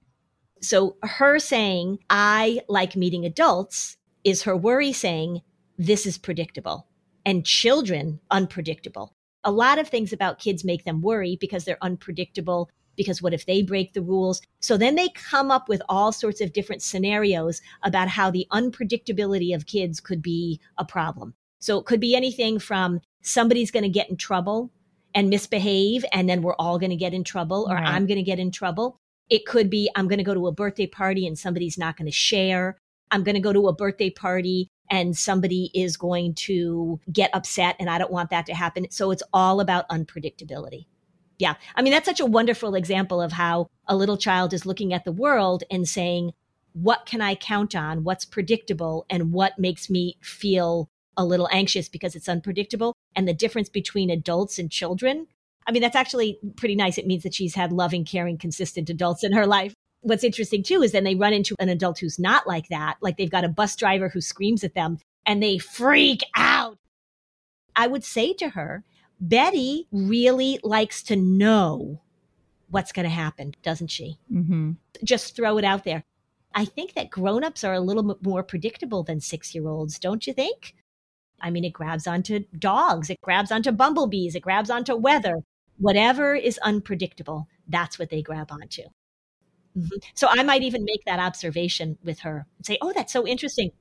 So 0.61 0.97
her 1.03 1.39
saying 1.39 1.99
i 2.09 2.61
like 2.67 2.95
meeting 2.95 3.25
adults 3.25 3.97
is 4.23 4.43
her 4.43 4.55
worry 4.55 4.93
saying 4.93 5.41
this 5.77 6.05
is 6.05 6.17
predictable 6.17 6.87
and 7.25 7.45
children 7.45 8.19
unpredictable. 8.31 9.13
A 9.43 9.51
lot 9.51 9.79
of 9.79 9.87
things 9.87 10.13
about 10.13 10.39
kids 10.39 10.63
make 10.63 10.83
them 10.83 11.01
worry 11.01 11.37
because 11.39 11.65
they're 11.65 11.77
unpredictable 11.81 12.69
because 12.97 13.21
what 13.21 13.33
if 13.33 13.45
they 13.45 13.61
break 13.63 13.93
the 13.93 14.01
rules? 14.01 14.41
So 14.59 14.77
then 14.77 14.95
they 14.95 15.09
come 15.09 15.49
up 15.49 15.69
with 15.69 15.81
all 15.89 16.11
sorts 16.11 16.41
of 16.41 16.53
different 16.53 16.81
scenarios 16.83 17.61
about 17.83 18.09
how 18.09 18.29
the 18.29 18.45
unpredictability 18.51 19.55
of 19.55 19.65
kids 19.65 19.99
could 19.99 20.21
be 20.21 20.59
a 20.77 20.85
problem. 20.85 21.33
So 21.59 21.79
it 21.79 21.85
could 21.85 21.99
be 21.99 22.15
anything 22.15 22.59
from 22.59 22.99
somebody's 23.21 23.71
going 23.71 23.83
to 23.83 23.89
get 23.89 24.09
in 24.09 24.17
trouble 24.17 24.71
and 25.13 25.29
misbehave 25.29 26.05
and 26.13 26.27
then 26.29 26.41
we're 26.41 26.55
all 26.55 26.79
going 26.79 26.89
to 26.89 26.95
get 26.95 27.13
in 27.13 27.23
trouble 27.23 27.67
or 27.69 27.75
Right. 27.75 27.87
i'm 27.87 28.05
going 28.07 28.17
to 28.17 28.23
get 28.23 28.39
in 28.39 28.51
trouble. 28.51 28.97
It 29.29 29.45
could 29.45 29.69
be 29.69 29.89
i'm 29.95 30.07
going 30.07 30.17
to 30.19 30.23
go 30.23 30.33
to 30.33 30.47
a 30.47 30.51
birthday 30.51 30.87
party 30.87 31.27
and 31.27 31.37
somebody's 31.37 31.77
not 31.77 31.97
going 31.97 32.05
to 32.07 32.11
share. 32.11 32.77
I'm 33.11 33.23
going 33.23 33.35
to 33.35 33.41
go 33.41 33.51
to 33.53 33.67
a 33.67 33.73
birthday 33.75 34.09
party 34.09 34.69
and 34.91 35.17
somebody 35.17 35.71
is 35.73 35.95
going 35.95 36.35
to 36.35 36.99
get 37.11 37.33
upset 37.33 37.77
and 37.79 37.89
I 37.89 37.97
don't 37.97 38.11
want 38.11 38.29
that 38.29 38.45
to 38.47 38.53
happen. 38.53 38.87
So 38.91 39.09
it's 39.11 39.23
all 39.33 39.61
about 39.61 39.89
unpredictability. 39.89 40.85
Yeah. 41.39 41.55
I 41.75 41.81
mean, 41.81 41.93
that's 41.93 42.05
such 42.05 42.19
a 42.19 42.25
wonderful 42.25 42.75
example 42.75 43.21
of 43.21 43.31
how 43.31 43.67
a 43.87 43.95
little 43.95 44.17
child 44.17 44.53
is 44.53 44.65
looking 44.65 44.93
at 44.93 45.05
the 45.05 45.11
world 45.11 45.63
and 45.71 45.87
saying, 45.87 46.33
what 46.73 47.05
can 47.05 47.21
I 47.21 47.35
count 47.35 47.73
on? 47.73 48.03
What's 48.03 48.25
predictable 48.25 49.05
and 49.09 49.31
what 49.31 49.57
makes 49.57 49.89
me 49.89 50.17
feel 50.21 50.89
a 51.17 51.25
little 51.25 51.49
anxious 51.51 51.89
because 51.89 52.15
it's 52.15 52.29
unpredictable? 52.29 52.95
And 53.15 53.27
the 53.27 53.33
difference 53.33 53.69
between 53.69 54.09
adults 54.09 54.59
and 54.59 54.69
children. 54.69 55.27
I 55.65 55.71
mean, 55.71 55.81
that's 55.81 55.95
actually 55.95 56.37
pretty 56.57 56.75
nice. 56.75 56.97
It 56.97 57.07
means 57.07 57.23
that 57.23 57.33
she's 57.33 57.55
had 57.55 57.71
loving, 57.71 58.03
caring, 58.05 58.37
consistent 58.37 58.89
adults 58.89 59.23
in 59.23 59.31
her 59.31 59.47
life 59.47 59.73
what's 60.01 60.23
interesting 60.23 60.63
too 60.63 60.81
is 60.83 60.91
then 60.91 61.03
they 61.03 61.15
run 61.15 61.33
into 61.33 61.55
an 61.59 61.69
adult 61.69 61.99
who's 61.99 62.19
not 62.19 62.45
like 62.47 62.67
that. 62.69 62.97
Like 63.01 63.17
they've 63.17 63.29
got 63.29 63.43
a 63.43 63.49
bus 63.49 63.75
driver 63.75 64.09
who 64.09 64.21
screams 64.21 64.63
at 64.63 64.75
them 64.75 64.99
and 65.25 65.41
they 65.41 65.57
freak 65.57 66.21
out. 66.35 66.77
I 67.75 67.87
would 67.87 68.03
say 68.03 68.33
to 68.33 68.49
her, 68.49 68.83
Betty 69.19 69.87
really 69.91 70.59
likes 70.63 71.03
to 71.03 71.15
know 71.15 72.01
what's 72.69 72.91
going 72.91 73.03
to 73.03 73.09
happen, 73.09 73.53
doesn't 73.63 73.89
she? 73.89 74.17
Mm-hmm. 74.31 74.71
Just 75.03 75.35
throw 75.35 75.57
it 75.57 75.63
out 75.63 75.83
there. 75.83 76.03
I 76.53 76.65
think 76.65 76.93
that 76.95 77.09
grown-ups 77.09 77.63
are 77.63 77.73
a 77.73 77.79
little 77.79 78.03
bit 78.03 78.17
more 78.21 78.43
predictable 78.43 79.03
than 79.03 79.19
6-year-olds, 79.19 79.99
don't 79.99 80.25
you 80.25 80.33
think? 80.33 80.75
I 81.39 81.49
mean, 81.49 81.63
it 81.63 81.71
grabs 81.71 82.07
onto 82.07 82.45
dogs, 82.59 83.09
it 83.09 83.21
grabs 83.21 83.51
onto 83.51 83.71
bumblebees, 83.71 84.35
it 84.35 84.41
grabs 84.41 84.69
onto 84.69 84.95
weather. 84.95 85.37
Whatever 85.77 86.35
is 86.35 86.59
unpredictable, 86.59 87.47
that's 87.67 87.97
what 87.97 88.09
they 88.09 88.21
grab 88.21 88.51
onto. 88.51 88.83
Mhm. 89.77 90.03
So 90.15 90.27
I 90.29 90.43
might 90.43 90.63
even 90.63 90.83
make 90.83 91.03
that 91.05 91.19
observation 91.19 91.97
with 92.03 92.19
her 92.19 92.45
and 92.57 92.65
say, 92.65 92.77
"Oh, 92.81 92.91
that's 92.93 93.13
so 93.13 93.25
interesting. 93.27 93.71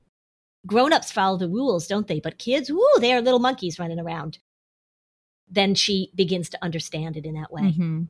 Grown-ups 0.65 1.11
follow 1.11 1.37
the 1.37 1.49
rules, 1.49 1.87
don't 1.87 2.07
they? 2.07 2.19
But 2.19 2.37
kids, 2.37 2.71
woo, 2.71 2.85
they 2.99 3.13
are 3.13 3.21
little 3.21 3.39
monkeys 3.39 3.79
running 3.79 3.99
around." 3.99 4.39
Then 5.49 5.75
she 5.75 6.11
begins 6.15 6.49
to 6.49 6.63
understand 6.63 7.17
it 7.17 7.25
in 7.25 7.33
that 7.35 7.51
way. 7.51 7.71
hmm 7.71 8.03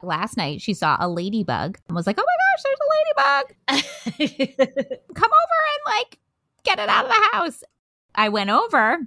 Last 0.00 0.36
night, 0.36 0.60
she 0.62 0.74
saw 0.74 0.96
a 1.00 1.08
ladybug 1.08 1.76
and 1.88 1.96
was 1.96 2.06
like, 2.06 2.18
"Oh 2.20 2.24
my 2.24 2.36
gosh, 2.46 2.62
there's 2.64 2.78
a 2.78 3.78
ladybug! 4.46 4.98
Come 5.14 5.30
over 5.30 5.58
and 5.74 5.96
like 5.98 6.18
get 6.62 6.78
it 6.78 6.88
out 6.88 7.06
of 7.06 7.10
the 7.10 7.28
house." 7.32 7.64
I 8.14 8.28
went 8.28 8.50
over, 8.50 8.98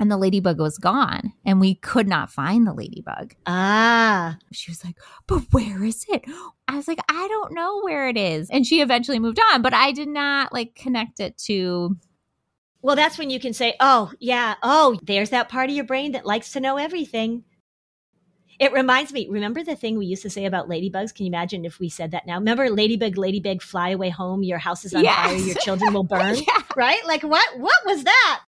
and 0.00 0.10
the 0.10 0.16
ladybug 0.16 0.58
was 0.60 0.78
gone, 0.78 1.32
and 1.44 1.60
we 1.60 1.74
could 1.76 2.08
not 2.08 2.30
find 2.30 2.66
the 2.66 2.74
ladybug. 2.74 3.34
ah, 3.46 4.36
She 4.52 4.70
was 4.70 4.84
like, 4.84 4.98
"But 5.26 5.44
where 5.52 5.82
is 5.84 6.04
it?" 6.08 6.24
I 6.68 6.76
was 6.76 6.88
like, 6.88 6.98
"I 7.08 7.26
don't 7.28 7.52
know 7.54 7.80
where 7.82 8.08
it 8.08 8.16
is," 8.16 8.50
and 8.50 8.66
she 8.66 8.80
eventually 8.80 9.18
moved 9.18 9.38
on. 9.52 9.62
But 9.62 9.74
I 9.74 9.92
did 9.92 10.08
not 10.08 10.52
like 10.52 10.74
connect 10.74 11.20
it 11.20 11.38
to 11.46 11.96
well, 12.82 12.96
that's 12.96 13.16
when 13.16 13.30
you 13.30 13.40
can 13.40 13.54
say, 13.54 13.74
"Oh, 13.80 14.12
yeah, 14.20 14.56
oh, 14.62 14.98
there's 15.02 15.30
that 15.30 15.48
part 15.48 15.70
of 15.70 15.76
your 15.76 15.86
brain 15.86 16.12
that 16.12 16.26
likes 16.26 16.52
to 16.52 16.60
know 16.60 16.76
everything." 16.76 17.44
It 18.60 18.72
reminds 18.72 19.12
me, 19.12 19.26
remember 19.28 19.64
the 19.64 19.74
thing 19.74 19.98
we 19.98 20.06
used 20.06 20.22
to 20.22 20.30
say 20.30 20.44
about 20.44 20.68
ladybugs? 20.68 21.12
Can 21.12 21.26
you 21.26 21.30
imagine 21.30 21.64
if 21.64 21.80
we 21.80 21.88
said 21.88 22.12
that 22.12 22.24
now? 22.24 22.38
Remember 22.38 22.70
ladybug, 22.70 23.16
ladybug, 23.18 23.60
fly 23.62 23.88
away 23.90 24.10
home, 24.10 24.44
your 24.44 24.58
house 24.58 24.84
is 24.84 24.94
on 24.94 25.02
Yes. 25.02 25.16
fire, 25.16 25.36
your 25.38 25.56
children 25.56 25.92
will 25.92 26.04
burn? 26.14 26.36
Yeah. 26.36 26.62
Right? 26.76 27.04
Like 27.04 27.24
what 27.24 27.58
what 27.58 27.84
was 27.84 28.04
that? 28.04 28.43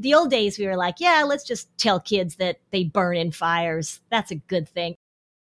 The 0.00 0.14
old 0.14 0.30
days 0.30 0.58
we 0.58 0.66
were 0.66 0.76
like, 0.76 0.96
yeah, 0.98 1.24
let's 1.26 1.44
just 1.44 1.76
tell 1.76 2.00
kids 2.00 2.36
that 2.36 2.58
they 2.70 2.84
burn 2.84 3.18
in 3.18 3.32
fires. 3.32 4.00
That's 4.10 4.30
a 4.30 4.36
good 4.36 4.66
thing. 4.66 4.94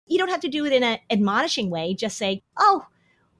You 0.06 0.18
don't 0.18 0.28
have 0.28 0.40
to 0.40 0.48
do 0.48 0.64
it 0.64 0.72
in 0.72 0.84
an 0.84 0.98
admonishing 1.10 1.70
way. 1.70 1.94
Just 1.94 2.16
say, 2.16 2.42
oh, 2.56 2.86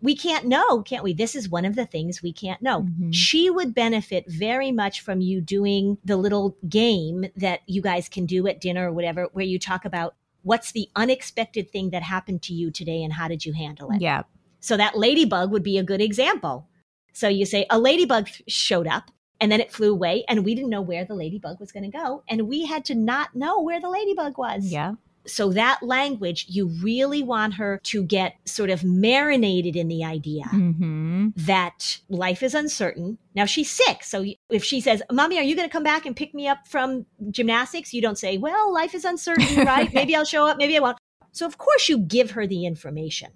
we 0.02 0.16
can't 0.16 0.46
know, 0.46 0.82
can't 0.82 1.04
we? 1.04 1.14
This 1.14 1.36
is 1.36 1.48
one 1.48 1.64
of 1.64 1.76
the 1.76 1.86
things 1.86 2.20
we 2.20 2.32
can't 2.32 2.60
know. 2.60 2.82
Mhm. 2.82 3.14
She 3.14 3.48
would 3.48 3.74
benefit 3.74 4.24
very 4.28 4.72
much 4.72 5.00
from 5.02 5.20
you 5.20 5.40
doing 5.40 5.98
the 6.04 6.16
little 6.16 6.56
game 6.68 7.26
that 7.36 7.60
you 7.66 7.80
guys 7.80 8.08
can 8.08 8.26
do 8.26 8.46
at 8.48 8.60
dinner 8.60 8.88
or 8.88 8.92
whatever, 8.92 9.28
where 9.32 9.44
you 9.44 9.58
talk 9.58 9.84
about 9.84 10.16
what's 10.42 10.72
the 10.72 10.88
unexpected 10.96 11.70
thing 11.70 11.90
that 11.90 12.02
happened 12.02 12.42
to 12.42 12.52
you 12.52 12.70
today 12.70 13.02
and 13.02 13.12
how 13.12 13.28
did 13.28 13.46
you 13.46 13.52
handle 13.52 13.90
it. 13.92 14.00
Yeah. 14.00 14.24
So 14.60 14.76
that 14.76 14.98
ladybug 14.98 15.52
would 15.52 15.62
be 15.62 15.78
a 15.78 15.84
good 15.84 16.00
example. 16.00 16.66
So 17.12 17.28
you 17.28 17.46
say 17.46 17.66
a 17.70 17.78
ladybug 17.78 18.28
showed 18.48 18.88
up 18.88 19.10
and 19.45 19.53
then 19.53 19.61
it 19.61 19.70
flew 19.70 19.92
away 19.92 20.24
and 20.26 20.42
we 20.42 20.55
didn't 20.55 20.70
know 20.70 20.80
where 20.80 21.05
the 21.05 21.14
ladybug 21.14 21.61
was 21.61 21.70
going 21.70 21.82
to 21.84 21.90
go 21.90 22.22
and 22.30 22.49
we 22.49 22.64
had 22.64 22.82
to 22.86 22.95
not 22.95 23.36
know 23.36 23.61
where 23.61 23.78
the 23.78 23.90
ladybug 23.90 24.38
was. 24.38 24.64
Yeah. 24.64 24.95
So 25.26 25.53
that 25.53 25.82
language 25.82 26.47
you 26.49 26.68
really 26.82 27.22
want 27.22 27.53
her 27.55 27.78
to 27.84 28.03
get 28.05 28.36
sort 28.47 28.70
of 28.70 28.82
marinated 28.84 29.76
in 29.76 29.88
the 29.88 30.03
idea 30.03 30.45
hmm 30.45 31.28
that 31.36 31.99
life 32.09 32.42
is 32.42 32.55
uncertain. 32.55 33.18
Now 33.34 33.45
she's 33.45 33.70
sick. 33.70 34.03
So 34.03 34.24
if 34.49 34.64
she 34.64 34.80
says, 34.80 35.03
Mommy, 35.12 35.38
are 35.38 35.42
you 35.42 35.55
going 35.55 35.68
to 35.68 35.72
come 35.72 35.82
back 35.82 36.07
and 36.07 36.16
pick 36.16 36.32
me 36.32 36.49
up 36.49 36.66
from 36.66 37.05
gymnastics? 37.30 37.92
You 37.92 38.01
don't 38.01 38.18
say, 38.18 38.38
Well, 38.38 38.72
life 38.72 38.95
is 38.95 39.05
uncertain, 39.05 39.64
right? 39.66 39.92
maybe 39.92 40.16
I'll 40.16 40.24
show 40.24 40.47
up, 40.47 40.57
maybe 40.57 40.74
I 40.78 40.80
won't. 40.80 40.97
So 41.32 41.45
of 41.45 41.59
course 41.59 41.86
you 41.90 41.99
give 41.99 42.30
her 42.30 42.47
the 42.47 42.64
information. 42.64 43.32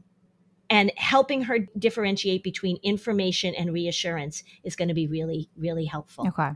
And 0.70 0.92
helping 0.96 1.42
her 1.42 1.60
differentiate 1.78 2.42
between 2.42 2.76
information 2.82 3.54
and 3.54 3.72
reassurance 3.72 4.42
is 4.64 4.76
going 4.76 4.88
to 4.88 4.94
be 4.94 5.06
really, 5.06 5.48
really 5.56 5.86
helpful. 5.86 6.26
Okay. 6.28 6.50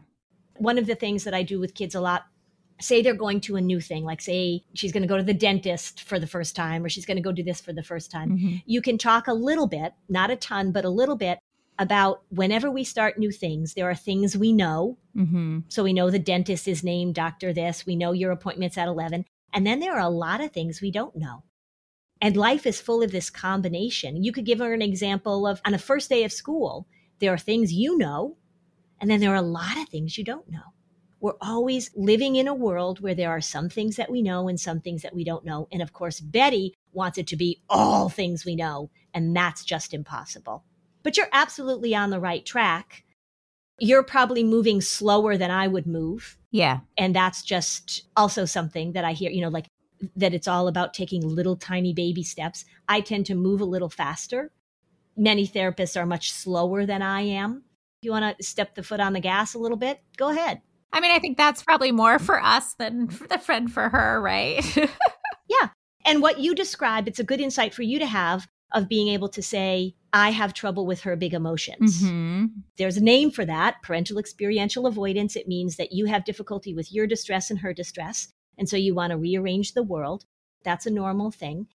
One 0.58 0.76
of 0.76 0.86
the 0.86 0.94
things 0.94 1.24
that 1.24 1.32
I 1.32 1.42
do 1.42 1.58
with 1.58 1.74
kids 1.74 1.94
a 1.94 2.00
lot 2.00 2.24
say 2.80 3.00
they're 3.00 3.14
going 3.14 3.40
to 3.40 3.56
a 3.56 3.60
new 3.60 3.80
thing, 3.80 4.04
like 4.04 4.20
say 4.20 4.64
she's 4.74 4.92
going 4.92 5.02
to 5.02 5.08
go 5.08 5.16
to 5.16 5.22
the 5.22 5.32
dentist 5.32 6.02
for 6.02 6.18
the 6.18 6.26
first 6.26 6.54
time, 6.56 6.84
or 6.84 6.88
she's 6.88 7.06
going 7.06 7.16
to 7.16 7.22
go 7.22 7.32
do 7.32 7.42
this 7.42 7.60
for 7.60 7.72
the 7.72 7.82
first 7.82 8.10
time 8.10 8.36
Mhm. 8.36 8.62
you 8.66 8.82
can 8.82 8.98
talk 8.98 9.28
a 9.28 9.32
little 9.32 9.66
bit, 9.68 9.92
not 10.08 10.30
a 10.30 10.36
ton, 10.36 10.72
but 10.72 10.84
a 10.84 10.90
little 10.90 11.16
bit 11.16 11.38
about 11.78 12.22
whenever 12.28 12.70
we 12.70 12.84
start 12.84 13.18
new 13.18 13.30
things, 13.30 13.74
there 13.74 13.88
are 13.88 13.94
things 13.94 14.36
we 14.36 14.52
know. 14.52 14.98
Mhm. 15.16 15.62
So 15.68 15.84
we 15.84 15.92
know 15.92 16.10
the 16.10 16.18
dentist 16.18 16.68
is 16.68 16.84
named 16.84 17.14
Dr. 17.14 17.52
This, 17.52 17.86
we 17.86 17.96
know 17.96 18.12
your 18.12 18.30
appointment's 18.30 18.76
at 18.76 18.88
11. 18.88 19.24
And 19.54 19.66
then 19.66 19.80
there 19.80 19.94
are 19.94 20.00
a 20.00 20.08
lot 20.08 20.40
of 20.42 20.50
things 20.52 20.80
we 20.82 20.90
don't 20.90 21.16
know. 21.16 21.44
And 22.22 22.36
life 22.36 22.66
is 22.66 22.80
full 22.80 23.02
of 23.02 23.10
this 23.10 23.30
combination. 23.30 24.22
You 24.22 24.30
could 24.30 24.46
give 24.46 24.60
her 24.60 24.72
an 24.72 24.80
example 24.80 25.44
of 25.44 25.60
on 25.66 25.74
a 25.74 25.78
first 25.78 26.08
day 26.08 26.22
of 26.22 26.32
school, 26.32 26.86
there 27.18 27.34
are 27.34 27.38
things 27.38 27.72
you 27.72 27.98
know, 27.98 28.36
and 29.00 29.10
then 29.10 29.18
there 29.18 29.32
are 29.32 29.34
a 29.34 29.42
lot 29.42 29.76
of 29.76 29.88
things 29.88 30.16
you 30.16 30.22
don't 30.22 30.48
know. 30.48 30.72
We're 31.20 31.32
always 31.40 31.90
living 31.96 32.36
in 32.36 32.46
a 32.46 32.54
world 32.54 33.00
where 33.00 33.14
there 33.14 33.30
are 33.30 33.40
some 33.40 33.68
things 33.68 33.96
that 33.96 34.10
we 34.10 34.22
know 34.22 34.48
and 34.48 34.58
some 34.58 34.80
things 34.80 35.02
that 35.02 35.14
we 35.14 35.24
don't 35.24 35.44
know. 35.44 35.66
And 35.72 35.82
of 35.82 35.92
course, 35.92 36.20
Betty 36.20 36.74
wants 36.92 37.18
it 37.18 37.26
to 37.28 37.36
be 37.36 37.60
all 37.68 38.08
things 38.08 38.44
we 38.44 38.54
know, 38.54 38.90
and 39.12 39.34
that's 39.34 39.64
just 39.64 39.92
impossible. 39.92 40.64
But 41.02 41.16
you're 41.16 41.28
absolutely 41.32 41.92
on 41.92 42.10
the 42.10 42.20
right 42.20 42.46
track. 42.46 43.04
You're 43.80 44.04
probably 44.04 44.44
moving 44.44 44.80
slower 44.80 45.36
than 45.36 45.50
I 45.50 45.66
would 45.66 45.88
move. 45.88 46.38
Yeah. 46.52 46.80
And 46.96 47.16
that's 47.16 47.42
just 47.42 48.04
also 48.16 48.44
something 48.44 48.92
that 48.92 49.04
I 49.04 49.12
hear, 49.12 49.30
you 49.30 49.40
know, 49.40 49.48
like 49.48 49.66
that 50.16 50.34
it's 50.34 50.48
all 50.48 50.68
about 50.68 50.94
taking 50.94 51.26
little 51.26 51.56
tiny 51.56 51.92
baby 51.92 52.22
steps. 52.22 52.64
I 52.88 53.00
tend 53.00 53.26
to 53.26 53.34
move 53.34 53.60
a 53.60 53.66
little 53.66 53.88
faster. 53.90 54.50
Many 55.16 55.46
therapists 55.46 56.00
are 56.00 56.06
much 56.06 56.32
slower 56.32 56.86
than 56.86 57.02
I 57.02 57.22
am. 57.22 57.64
If 58.00 58.06
you 58.06 58.10
want 58.10 58.36
to 58.38 58.44
step 58.44 58.74
the 58.74 58.82
foot 58.82 59.00
on 59.00 59.12
the 59.12 59.20
gas 59.20 59.54
a 59.54 59.58
little 59.58 59.76
bit, 59.76 60.00
go 60.16 60.30
ahead. 60.30 60.62
I 60.92 61.00
mean, 61.00 61.10
I 61.12 61.18
think 61.18 61.36
that's 61.36 61.62
probably 61.62 61.92
more 61.92 62.18
for 62.18 62.42
us 62.42 62.74
than 62.74 63.08
for 63.08 63.26
the 63.28 63.38
friend 63.38 63.72
for 63.72 63.88
her, 63.88 64.20
right? 64.20 64.64
Yeah. 65.48 65.68
And 66.06 66.22
what 66.22 66.38
you 66.38 66.54
describe, 66.54 67.06
it's 67.06 67.18
a 67.18 67.24
good 67.24 67.40
insight 67.40 67.74
for 67.74 67.82
you 67.82 67.98
to 67.98 68.06
have 68.06 68.46
of 68.72 68.88
being 68.88 69.08
able 69.08 69.28
to 69.28 69.42
say, 69.42 69.94
I 70.12 70.30
have 70.30 70.54
trouble 70.54 70.86
with 70.86 71.02
her 71.02 71.14
big 71.14 71.34
emotions. 71.34 72.00
hmm 72.00 72.46
There's 72.78 72.96
a 72.96 73.02
name 73.02 73.30
for 73.30 73.44
that 73.44 73.82
parental 73.82 74.18
experiential 74.18 74.86
avoidance. 74.86 75.36
It 75.36 75.48
means 75.48 75.76
that 75.76 75.92
you 75.92 76.06
have 76.06 76.24
difficulty 76.24 76.74
with 76.74 76.90
your 76.92 77.06
distress 77.06 77.50
and 77.50 77.58
her 77.60 77.74
distress. 77.74 78.32
And 78.58 78.68
so 78.68 78.76
you 78.76 78.94
want 78.94 79.10
to 79.10 79.16
rearrange 79.16 79.72
the 79.72 79.82
world. 79.82 80.24
That's 80.64 80.86
a 80.86 80.90
normal 80.90 81.30
thing. 81.30 81.66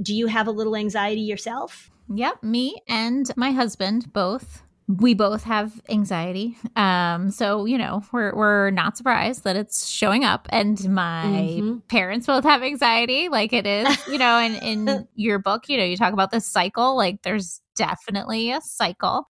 Do 0.00 0.14
you 0.14 0.26
have 0.28 0.46
a 0.46 0.50
little 0.52 0.76
anxiety 0.76 1.20
yourself? 1.20 1.90
Yep, 2.12 2.42
me 2.42 2.76
and 2.88 3.30
my 3.36 3.52
husband 3.52 4.12
both. 4.12 4.62
We 4.86 5.14
both 5.14 5.44
have 5.44 5.80
anxiety. 5.88 6.58
Um, 6.76 7.30
so 7.30 7.64
you 7.64 7.78
know, 7.78 8.02
we're 8.12 8.34
we're 8.34 8.70
not 8.70 8.98
surprised 8.98 9.44
that 9.44 9.56
it's 9.56 9.86
showing 9.86 10.24
up. 10.24 10.46
And 10.50 10.78
my 10.94 11.22
Mhm. 11.56 11.88
parents 11.88 12.26
both 12.26 12.44
have 12.44 12.62
anxiety, 12.62 13.30
like 13.30 13.54
it 13.54 13.66
is, 13.66 14.06
you 14.08 14.18
know, 14.18 14.36
and 14.38 14.56
in 14.56 15.08
your 15.14 15.38
book, 15.38 15.68
you 15.70 15.78
know, 15.78 15.84
you 15.84 15.96
talk 15.96 16.12
about 16.12 16.30
this 16.30 16.46
cycle, 16.46 16.96
like 16.96 17.22
there's 17.22 17.62
definitely 17.76 18.50
a 18.52 18.60
cycle. 18.60 19.30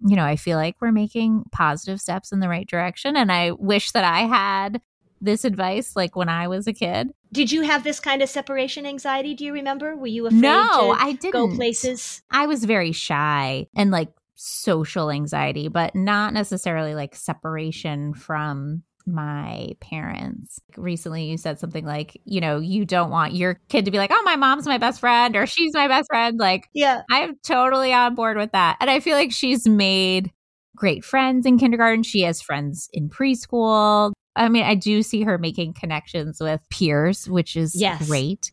You 0.00 0.14
know, 0.16 0.24
I 0.26 0.36
feel 0.36 0.58
like 0.58 0.76
we're 0.80 0.92
making 0.92 1.44
positive 1.52 1.98
steps 2.00 2.30
in 2.30 2.40
the 2.40 2.48
right 2.50 2.68
direction. 2.68 3.16
And 3.16 3.32
I 3.32 3.52
wish 3.52 3.92
that 3.92 4.04
I 4.04 4.20
had 4.26 4.82
this 5.20 5.44
advice 5.44 5.96
like 5.96 6.16
when 6.16 6.28
I 6.28 6.48
was 6.48 6.66
a 6.66 6.72
kid. 6.72 7.10
Did 7.32 7.52
you 7.52 7.62
have 7.62 7.84
this 7.84 8.00
kind 8.00 8.22
of 8.22 8.28
separation 8.28 8.86
anxiety? 8.86 9.34
Do 9.34 9.44
you 9.44 9.52
remember? 9.52 9.96
Were 9.96 10.06
you 10.06 10.26
afraid 10.26 10.40
no, 10.40 10.94
to 10.94 11.02
I 11.02 11.12
didn't 11.12 11.32
go 11.32 11.54
places? 11.54 12.22
I 12.30 12.46
was 12.46 12.64
very 12.64 12.92
shy 12.92 13.66
and 13.74 13.90
like 13.90 14.08
social 14.36 15.10
anxiety, 15.10 15.68
but 15.68 15.94
not 15.94 16.32
necessarily 16.32 16.94
like 16.94 17.14
separation 17.14 18.14
from 18.14 18.82
my 19.06 19.72
parents. 19.80 20.60
Recently, 20.76 21.24
you 21.24 21.36
said 21.36 21.58
something 21.58 21.84
like, 21.84 22.20
you 22.24 22.40
know, 22.40 22.58
you 22.58 22.84
don't 22.84 23.10
want 23.10 23.34
your 23.34 23.60
kid 23.68 23.84
to 23.84 23.90
be 23.90 23.98
like, 23.98 24.10
oh, 24.12 24.22
my 24.24 24.36
mom's 24.36 24.66
my 24.66 24.78
best 24.78 25.00
friend 25.00 25.36
or 25.36 25.46
she's 25.46 25.72
my 25.74 25.88
best 25.88 26.08
friend. 26.10 26.38
Like, 26.38 26.68
Yeah. 26.74 27.02
I'm 27.10 27.36
totally 27.44 27.92
on 27.92 28.14
board 28.14 28.36
with 28.36 28.52
that. 28.52 28.76
And 28.80 28.90
I 28.90 29.00
feel 29.00 29.14
like 29.14 29.32
she's 29.32 29.66
made 29.66 30.32
great 30.76 31.04
friends 31.04 31.46
in 31.46 31.58
kindergarten. 31.58 32.02
She 32.02 32.22
has 32.22 32.42
friends 32.42 32.88
in 32.92 33.08
preschool. 33.08 34.12
I 34.36 34.48
mean, 34.48 34.64
I 34.64 34.74
do 34.74 35.02
see 35.02 35.22
her 35.22 35.38
making 35.38 35.72
connections 35.74 36.38
with 36.40 36.60
peers, 36.70 37.28
which 37.28 37.56
is 37.56 37.74
Yes. 37.74 38.06
great. 38.06 38.52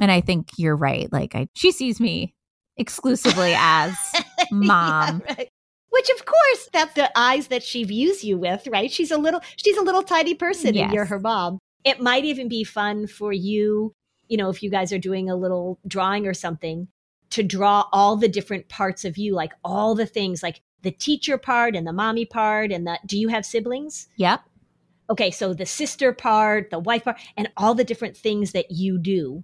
And 0.00 0.10
I 0.10 0.20
think 0.20 0.48
you're 0.56 0.76
right. 0.76 1.12
Like, 1.12 1.34
I, 1.34 1.48
she 1.54 1.70
sees 1.70 2.00
me 2.00 2.34
exclusively 2.76 3.54
as 3.56 3.94
mom. 4.50 5.22
Yeah, 5.28 5.34
right. 5.36 5.48
Which 5.90 6.10
of 6.10 6.24
course 6.26 6.68
that's 6.72 6.94
the 6.94 7.10
eyes 7.18 7.48
that 7.48 7.62
she 7.62 7.82
views 7.84 8.22
you 8.22 8.38
with, 8.38 8.66
right? 8.70 8.90
She's 8.90 9.10
a 9.10 9.16
little 9.18 9.40
she's 9.56 9.76
a 9.76 9.82
little 9.82 10.02
tiny 10.02 10.34
person 10.34 10.74
and 10.76 10.92
you're 10.92 11.06
her 11.06 11.18
mom. 11.18 11.58
It 11.84 12.00
might 12.00 12.24
even 12.24 12.48
be 12.48 12.62
fun 12.62 13.06
for 13.06 13.32
you, 13.32 13.92
you 14.28 14.36
know, 14.36 14.50
if 14.50 14.62
you 14.62 14.70
guys 14.70 14.92
are 14.92 14.98
doing 14.98 15.28
a 15.30 15.34
little 15.36 15.78
drawing 15.88 16.26
or 16.26 16.34
something, 16.34 16.88
to 17.30 17.42
draw 17.42 17.86
all 17.92 18.16
the 18.16 18.28
different 18.28 18.68
parts 18.68 19.04
of 19.04 19.16
you, 19.16 19.34
like 19.34 19.52
all 19.64 19.94
the 19.94 20.06
things, 20.06 20.42
like 20.42 20.60
the 20.82 20.90
teacher 20.90 21.38
part 21.38 21.74
and 21.74 21.86
the 21.86 21.92
mommy 21.92 22.24
part 22.26 22.70
and 22.70 22.86
the 22.86 22.98
do 23.06 23.18
you 23.18 23.28
have 23.28 23.44
siblings? 23.44 24.08
Yep. 24.16 24.42
Okay, 25.10 25.30
so 25.30 25.54
the 25.54 25.66
sister 25.66 26.12
part, 26.12 26.70
the 26.70 26.78
wife 26.78 27.04
part, 27.04 27.18
and 27.36 27.50
all 27.56 27.74
the 27.74 27.84
different 27.84 28.16
things 28.16 28.52
that 28.52 28.70
you 28.70 28.98
do. 28.98 29.42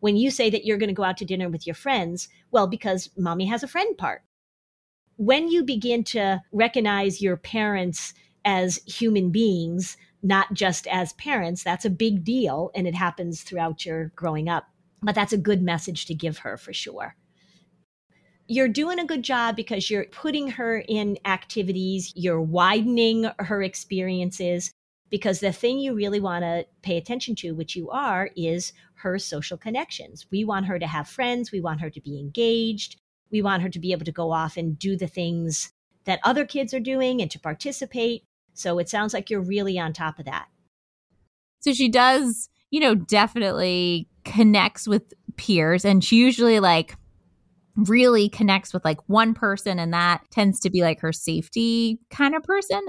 When 0.00 0.16
you 0.16 0.30
say 0.30 0.50
that 0.50 0.64
you're 0.64 0.78
going 0.78 0.88
to 0.88 0.94
go 0.94 1.04
out 1.04 1.16
to 1.18 1.24
dinner 1.24 1.48
with 1.48 1.66
your 1.66 1.74
friends, 1.74 2.28
well, 2.50 2.66
because 2.66 3.10
mommy 3.16 3.46
has 3.46 3.62
a 3.62 3.68
friend 3.68 3.96
part. 3.96 4.22
When 5.16 5.48
you 5.48 5.62
begin 5.62 6.02
to 6.04 6.42
recognize 6.52 7.22
your 7.22 7.36
parents 7.36 8.12
as 8.44 8.80
human 8.86 9.30
beings, 9.30 9.96
not 10.22 10.52
just 10.52 10.86
as 10.88 11.12
parents, 11.14 11.62
that's 11.62 11.84
a 11.84 11.90
big 11.90 12.24
deal. 12.24 12.70
And 12.74 12.86
it 12.86 12.94
happens 12.94 13.42
throughout 13.42 13.86
your 13.86 14.06
growing 14.16 14.48
up. 14.48 14.64
But 15.00 15.14
that's 15.14 15.32
a 15.32 15.38
good 15.38 15.62
message 15.62 16.06
to 16.06 16.14
give 16.14 16.38
her 16.38 16.56
for 16.56 16.72
sure. 16.72 17.14
You're 18.48 18.68
doing 18.68 18.98
a 18.98 19.06
good 19.06 19.22
job 19.22 19.54
because 19.54 19.88
you're 19.88 20.06
putting 20.06 20.48
her 20.48 20.84
in 20.88 21.18
activities, 21.24 22.12
you're 22.16 22.42
widening 22.42 23.30
her 23.38 23.62
experiences 23.62 24.72
because 25.14 25.38
the 25.38 25.52
thing 25.52 25.78
you 25.78 25.94
really 25.94 26.18
want 26.18 26.42
to 26.42 26.66
pay 26.82 26.96
attention 26.96 27.36
to, 27.36 27.52
which 27.52 27.76
you 27.76 27.88
are, 27.88 28.30
is 28.34 28.72
her 28.94 29.16
social 29.16 29.56
connections. 29.56 30.26
We 30.32 30.44
want 30.44 30.66
her 30.66 30.76
to 30.76 30.88
have 30.88 31.06
friends, 31.06 31.52
we 31.52 31.60
want 31.60 31.80
her 31.82 31.88
to 31.88 32.00
be 32.00 32.18
engaged, 32.18 33.00
we 33.30 33.40
want 33.40 33.62
her 33.62 33.68
to 33.68 33.78
be 33.78 33.92
able 33.92 34.06
to 34.06 34.10
go 34.10 34.32
off 34.32 34.56
and 34.56 34.76
do 34.76 34.96
the 34.96 35.06
things 35.06 35.70
that 36.04 36.18
other 36.24 36.44
kids 36.44 36.74
are 36.74 36.80
doing 36.80 37.22
and 37.22 37.30
to 37.30 37.38
participate. 37.38 38.24
So 38.54 38.80
it 38.80 38.88
sounds 38.88 39.14
like 39.14 39.30
you're 39.30 39.40
really 39.40 39.78
on 39.78 39.92
top 39.92 40.18
of 40.18 40.24
that. 40.24 40.48
So 41.60 41.72
she 41.72 41.88
does, 41.88 42.48
you 42.72 42.80
know, 42.80 42.96
definitely 42.96 44.08
connects 44.24 44.88
with 44.88 45.14
peers 45.36 45.84
and 45.84 46.02
she 46.02 46.16
usually 46.16 46.58
like 46.58 46.96
really 47.76 48.28
connects 48.28 48.74
with 48.74 48.84
like 48.84 48.98
one 49.08 49.32
person 49.32 49.78
and 49.78 49.94
that 49.94 50.22
tends 50.32 50.58
to 50.58 50.70
be 50.70 50.82
like 50.82 50.98
her 51.02 51.12
safety 51.12 52.00
kind 52.10 52.34
of 52.34 52.42
person. 52.42 52.82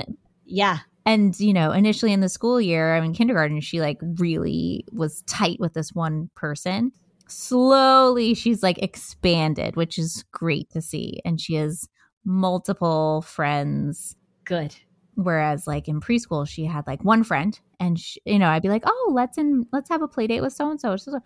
Yeah. 0.44 0.80
And, 1.06 1.40
you 1.40 1.54
know, 1.54 1.72
initially 1.72 2.14
in 2.14 2.22
the 2.22 2.30
school 2.30 2.60
year, 2.60 2.96
I 2.96 3.02
mean, 3.02 3.14
kindergarten, 3.14 3.62
she 3.62 3.80
like 3.80 4.00
really 4.02 4.86
was 4.92 5.22
tight 5.24 5.60
with 5.60 5.74
this 5.74 5.94
one 5.94 6.30
person. 6.36 6.92
Slowly, 7.28 8.34
she's 8.34 8.64
like 8.64 8.80
expanded, 8.82 9.76
which 9.76 10.00
is 10.00 10.26
great 10.32 10.70
to 10.72 10.82
see. 10.82 11.22
And 11.24 11.40
she 11.40 11.56
has 11.56 11.88
multiple 12.26 13.22
friends. 13.22 14.16
Good. 14.46 14.76
Whereas, 15.16 15.66
like 15.68 15.88
in 15.88 16.02
preschool, 16.02 16.48
she 16.48 16.66
had 16.66 16.86
like 16.88 17.04
one 17.04 17.24
friend, 17.24 17.58
and 17.80 17.98
she, 17.98 18.20
you 18.26 18.38
know, 18.38 18.50
I'd 18.50 18.62
be 18.62 18.68
like, 18.68 18.84
"Oh, 18.86 19.12
let's 19.14 19.38
in, 19.38 19.66
let's 19.72 19.88
have 19.90 20.02
a 20.02 20.10
play 20.10 20.28
date 20.28 20.42
with 20.42 20.52
so 20.52 20.70
and 20.70 20.80
so." 20.80 20.90
No, 20.92 21.20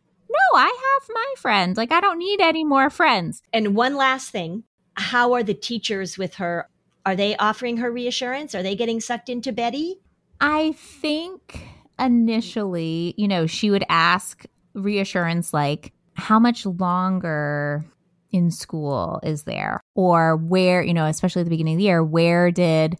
I 0.54 0.66
have 0.68 1.10
my 1.12 1.34
friend. 1.38 1.76
Like, 1.76 1.92
I 1.92 2.00
don't 2.00 2.20
need 2.20 2.40
any 2.40 2.64
more 2.64 2.92
friends. 2.92 3.42
And 3.52 3.76
one 3.76 3.96
last 3.96 4.30
thing: 4.30 4.64
how 4.94 5.34
are 5.34 5.42
the 5.42 5.56
teachers 5.56 6.20
with 6.20 6.36
her? 6.36 6.70
Are 7.10 7.16
they 7.16 7.36
offering 7.38 7.78
her 7.78 7.92
reassurance? 7.92 8.54
Are 8.54 8.62
they 8.62 8.76
getting 8.76 9.00
sucked 9.00 9.30
into 9.30 9.52
Betty? 9.52 9.96
I 10.40 10.74
think 10.74 11.60
initially, 11.98 13.16
you 13.18 13.28
know, 13.28 13.48
she 13.48 13.72
would 13.72 13.84
ask 13.90 14.46
reassurance 14.76 15.52
like, 15.52 15.92
how 16.14 16.38
much 16.38 16.68
longer 16.68 17.84
in 18.32 18.52
school 18.52 19.20
is 19.24 19.46
there? 19.46 19.82
Or 19.96 20.36
where, 20.36 20.84
you 20.84 20.94
know, 20.94 21.08
especially 21.08 21.40
at 21.40 21.46
the 21.46 21.50
beginning 21.50 21.74
of 21.74 21.78
the 21.80 21.86
year, 21.86 22.04
where 22.04 22.52
did 22.52 22.96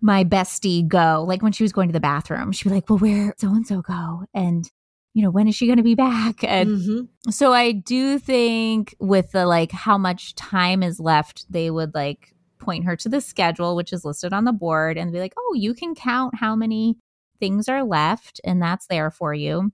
my 0.00 0.24
bestie 0.24 0.88
go? 0.88 1.22
Like 1.28 1.42
when 1.42 1.52
she 1.52 1.64
was 1.64 1.72
going 1.72 1.90
to 1.90 1.92
the 1.92 2.00
bathroom, 2.00 2.50
she'd 2.50 2.70
be 2.70 2.74
like, 2.74 2.88
well, 2.88 2.98
where 2.98 3.34
so 3.36 3.48
and 3.48 3.66
so 3.66 3.82
go? 3.82 4.24
And, 4.32 4.66
you 5.12 5.22
know, 5.22 5.30
when 5.30 5.48
is 5.48 5.54
she 5.54 5.66
going 5.66 5.76
to 5.76 5.82
be 5.82 5.94
back? 5.94 6.42
And 6.44 6.78
mm-hmm. 6.78 7.30
so 7.30 7.52
I 7.52 7.72
do 7.72 8.18
think 8.18 8.96
with 9.00 9.32
the 9.32 9.44
like 9.44 9.70
how 9.70 9.98
much 9.98 10.34
time 10.34 10.82
is 10.82 10.98
left, 10.98 11.44
they 11.52 11.70
would 11.70 11.94
like 11.94 12.33
point 12.64 12.84
her 12.84 12.96
to 12.96 13.08
the 13.08 13.20
schedule, 13.20 13.76
which 13.76 13.92
is 13.92 14.04
listed 14.04 14.32
on 14.32 14.44
the 14.44 14.52
board, 14.52 14.96
and 14.96 15.12
be 15.12 15.20
like, 15.20 15.34
oh, 15.38 15.54
you 15.54 15.74
can 15.74 15.94
count 15.94 16.34
how 16.36 16.56
many 16.56 16.96
things 17.40 17.68
are 17.68 17.84
left, 17.84 18.40
and 18.44 18.62
that's 18.62 18.86
there 18.86 19.10
for 19.10 19.34
you. 19.34 19.70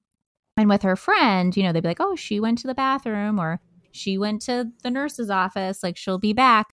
And 0.56 0.68
with 0.68 0.82
her 0.82 0.96
friend, 0.96 1.56
you 1.56 1.62
know, 1.62 1.72
they'd 1.72 1.82
be 1.82 1.88
like, 1.88 2.00
oh, 2.00 2.16
she 2.16 2.40
went 2.40 2.58
to 2.58 2.66
the 2.66 2.74
bathroom 2.74 3.38
or 3.38 3.60
she 3.92 4.18
went 4.18 4.42
to 4.42 4.70
the 4.82 4.90
nurse's 4.90 5.30
office, 5.30 5.82
like 5.82 5.96
she'll 5.96 6.18
be 6.18 6.32
back. 6.32 6.74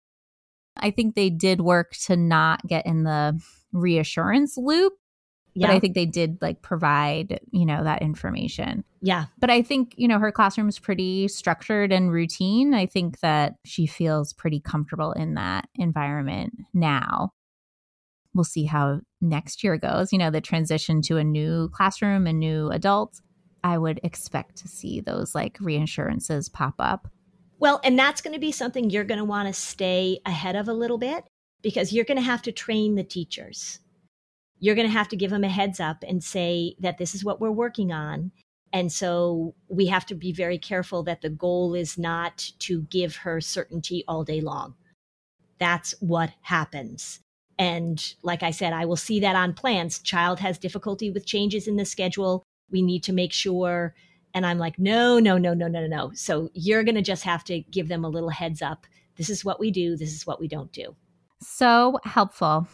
I 0.77 0.91
think 0.91 1.15
they 1.15 1.31
did 1.31 1.61
work 1.61 1.93
to 2.05 2.17
not 2.17 2.67
get 2.67 2.87
in 2.87 3.05
the 3.05 3.41
reassurance 3.73 4.57
loop 4.57 4.95
yeah. 5.55 5.69
but 5.69 5.77
I 5.77 5.81
think 5.81 5.95
they 5.95 6.07
did 6.07 6.39
like 6.43 6.63
provide, 6.63 7.41
you 7.51 7.65
know, 7.65 7.85
that 7.85 8.03
information. 8.03 8.85
Yeah. 9.05 9.27
But 9.39 9.51
I 9.51 9.61
think, 9.61 9.93
you 9.99 10.09
know, 10.09 10.19
her 10.19 10.33
classroom 10.33 10.67
is 10.67 10.79
pretty 10.79 11.29
structured 11.29 11.93
and 11.93 12.11
routine. 12.11 12.73
I 12.73 12.87
think 12.87 13.21
that 13.21 13.57
she 13.63 13.87
feels 13.87 14.33
pretty 14.33 14.61
comfortable 14.61 15.13
in 15.13 15.35
that 15.35 15.69
environment 15.75 16.55
now. 16.73 17.29
We'll 18.33 18.45
see 18.45 18.65
how 18.65 19.03
next 19.21 19.63
year 19.63 19.77
goes. 19.77 20.11
You 20.11 20.19
know, 20.19 20.31
the 20.31 20.41
transition 20.41 21.03
to 21.03 21.19
a 21.19 21.25
new 21.25 21.69
classroom 21.69 22.27
and 22.27 22.41
new 22.41 22.71
adults. 22.71 23.21
I 23.63 23.77
would 23.77 24.01
expect 24.03 24.57
to 24.57 24.69
see 24.69 25.01
those 25.01 25.35
like 25.35 25.59
reassurances 25.61 26.49
pop 26.49 26.77
up. 26.79 27.07
Well, 27.59 27.83
and 27.85 27.99
that's 27.99 28.23
going 28.23 28.33
to 28.33 28.41
be 28.41 28.53
something 28.53 28.89
you're 28.89 29.05
going 29.05 29.19
to 29.19 29.25
want 29.25 29.49
to 29.49 29.53
stay 29.53 30.19
ahead 30.25 30.57
of 30.57 30.67
a 30.67 30.73
little 30.73 30.99
bit 30.99 31.25
because 31.63 31.93
you're 31.93 32.07
going 32.07 32.17
to 32.17 32.23
have 32.23 32.41
to 32.43 32.53
train 32.53 32.95
the 32.95 33.05
teachers 33.05 33.81
you're 34.65 34.75
going 34.75 34.87
to 34.87 34.93
have 34.93 35.09
to 35.09 35.17
give 35.17 35.31
them 35.31 35.45
a 35.45 35.49
heads 35.49 35.79
up 35.79 36.03
and 36.07 36.25
say 36.25 36.75
that 36.81 36.97
this 36.97 37.15
is 37.15 37.23
what 37.23 37.39
we're 37.39 37.51
working 37.51 37.93
on. 37.93 38.33
And 38.75 38.93
so 38.93 39.55
we 39.69 39.87
have 39.87 40.05
to 40.07 40.17
be 40.17 40.33
very 40.33 40.59
careful 40.59 41.05
that 41.05 41.23
the 41.23 41.31
goal 41.31 41.75
is 41.75 41.97
not 41.97 42.51
to 42.59 42.83
give 42.83 43.15
her 43.19 43.41
certainty 43.41 44.03
all 44.09 44.25
day 44.25 44.41
long. 44.41 44.75
That's 45.61 45.95
what 46.01 46.33
happens. 46.43 47.21
And 47.57 48.05
like 48.25 48.43
I 48.43 48.51
said, 48.51 48.73
I 48.73 48.85
will 48.85 48.97
see 48.97 49.21
that 49.21 49.37
on 49.37 49.55
plans. 49.55 50.01
Child 50.01 50.41
has 50.41 50.59
difficulty 50.59 51.09
with 51.09 51.25
changes 51.25 51.69
in 51.69 51.77
the 51.77 51.85
schedule. 51.85 52.43
We 52.69 52.83
need 52.83 53.05
to 53.05 53.13
make 53.13 53.33
sure. 53.33 53.95
And 54.35 54.45
I'm 54.45 54.59
like, 54.59 54.77
no, 54.77 55.21
no, 55.21 55.39
no, 55.39 55.55
no, 55.55 55.69
no, 55.69 55.81
no, 55.83 55.87
no. 55.87 56.11
So 56.13 56.51
you're 56.53 56.83
going 56.83 56.97
to 56.97 57.01
just 57.03 57.23
have 57.23 57.45
to 57.45 57.61
give 57.61 57.87
them 57.87 58.05
a 58.05 58.09
little 58.09 58.31
heads 58.31 58.61
up. 58.61 58.89
This 59.17 59.31
is 59.31 59.45
what 59.45 59.61
we 59.61 59.71
do. 59.71 59.97
This 59.97 60.13
is 60.13 60.27
what 60.27 60.41
we 60.41 60.49
don't 60.49 60.73
do. 60.73 60.97
So 61.41 62.01
helpful 62.03 62.67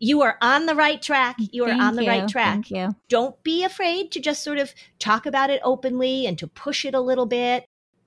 you 0.00 0.22
are 0.22 0.38
on 0.40 0.66
the 0.66 0.74
right 0.74 1.00
track. 1.00 1.38
Mm, 1.38 1.48
you 1.52 1.64
are 1.64 1.68
Thank 1.68 1.82
on 1.82 1.96
the 1.96 2.04
you. 2.04 2.08
right 2.08 2.28
track. 2.28 2.52
Thank 2.52 2.70
you. 2.70 2.94
Don't 3.08 3.40
be 3.42 3.64
afraid 3.64 4.12
to 4.12 4.20
just 4.20 4.44
sort 4.44 4.58
of 4.58 4.72
talk 4.98 5.26
about 5.26 5.50
it 5.50 5.60
openly 5.64 6.26
and 6.26 6.38
to 6.38 6.46
push 6.46 6.84
it 6.84 6.94
a 6.94 7.00
little 7.00 7.26
bit. 7.26 7.64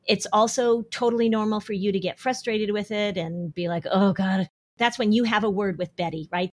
It's 0.08 0.28
also 0.34 0.84
totally 0.84 1.30
normal 1.30 1.60
for 1.60 1.74
you 1.74 1.92
to 1.92 2.00
get 2.00 2.20
frustrated 2.20 2.72
with 2.72 2.92
it 2.92 3.18
and 3.18 3.54
be 3.54 3.68
like, 3.68 3.86
oh 3.92 4.14
God. 4.14 4.50
That's 4.78 4.98
when 4.98 5.12
you 5.12 5.26
have 5.26 5.44
a 5.44 5.50
word 5.50 5.78
with 5.78 5.96
Betty, 5.96 6.28
right? 6.32 6.50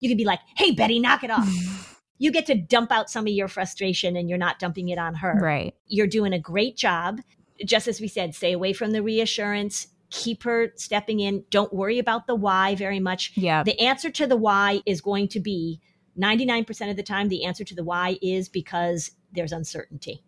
You 0.00 0.08
can 0.08 0.16
be 0.16 0.24
like, 0.24 0.40
hey, 0.56 0.70
Betty, 0.70 1.00
knock 1.00 1.24
it 1.24 1.30
off. 1.30 2.00
you 2.18 2.30
get 2.30 2.46
to 2.46 2.54
dump 2.54 2.92
out 2.92 3.10
some 3.10 3.26
of 3.26 3.32
your 3.32 3.48
frustration 3.48 4.14
and 4.16 4.28
you're 4.28 4.38
not 4.38 4.58
dumping 4.58 4.90
it 4.90 4.98
on 4.98 5.14
her. 5.16 5.38
Right. 5.40 5.74
You're 5.86 6.06
doing 6.06 6.32
a 6.32 6.38
great 6.38 6.76
job. 6.76 7.20
Just 7.64 7.88
as 7.88 8.00
we 8.00 8.08
said, 8.08 8.34
stay 8.34 8.52
away 8.52 8.72
from 8.72 8.92
the 8.92 9.02
reassurance 9.02 9.88
keep 10.10 10.42
her 10.44 10.72
stepping 10.76 11.20
in. 11.20 11.44
Don't 11.50 11.72
worry 11.72 11.98
about 11.98 12.26
the 12.26 12.34
why 12.34 12.74
very 12.74 13.00
much. 13.00 13.32
Yeah. 13.34 13.62
The 13.62 13.78
answer 13.80 14.10
to 14.10 14.26
the 14.26 14.36
why 14.36 14.80
is 14.86 15.00
going 15.00 15.28
to 15.28 15.40
be 15.40 15.80
99% 16.18 16.90
of 16.90 16.96
the 16.96 17.02
time, 17.02 17.28
the 17.28 17.44
answer 17.44 17.64
to 17.64 17.74
the 17.74 17.84
why 17.84 18.18
is 18.22 18.48
because 18.48 19.10
there's 19.32 19.52
uncertainty 19.52 20.22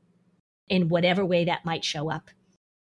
in 0.69 0.89
whatever 0.89 1.25
way 1.25 1.45
that 1.45 1.65
might 1.65 1.85
show 1.85 2.11
up. 2.11 2.31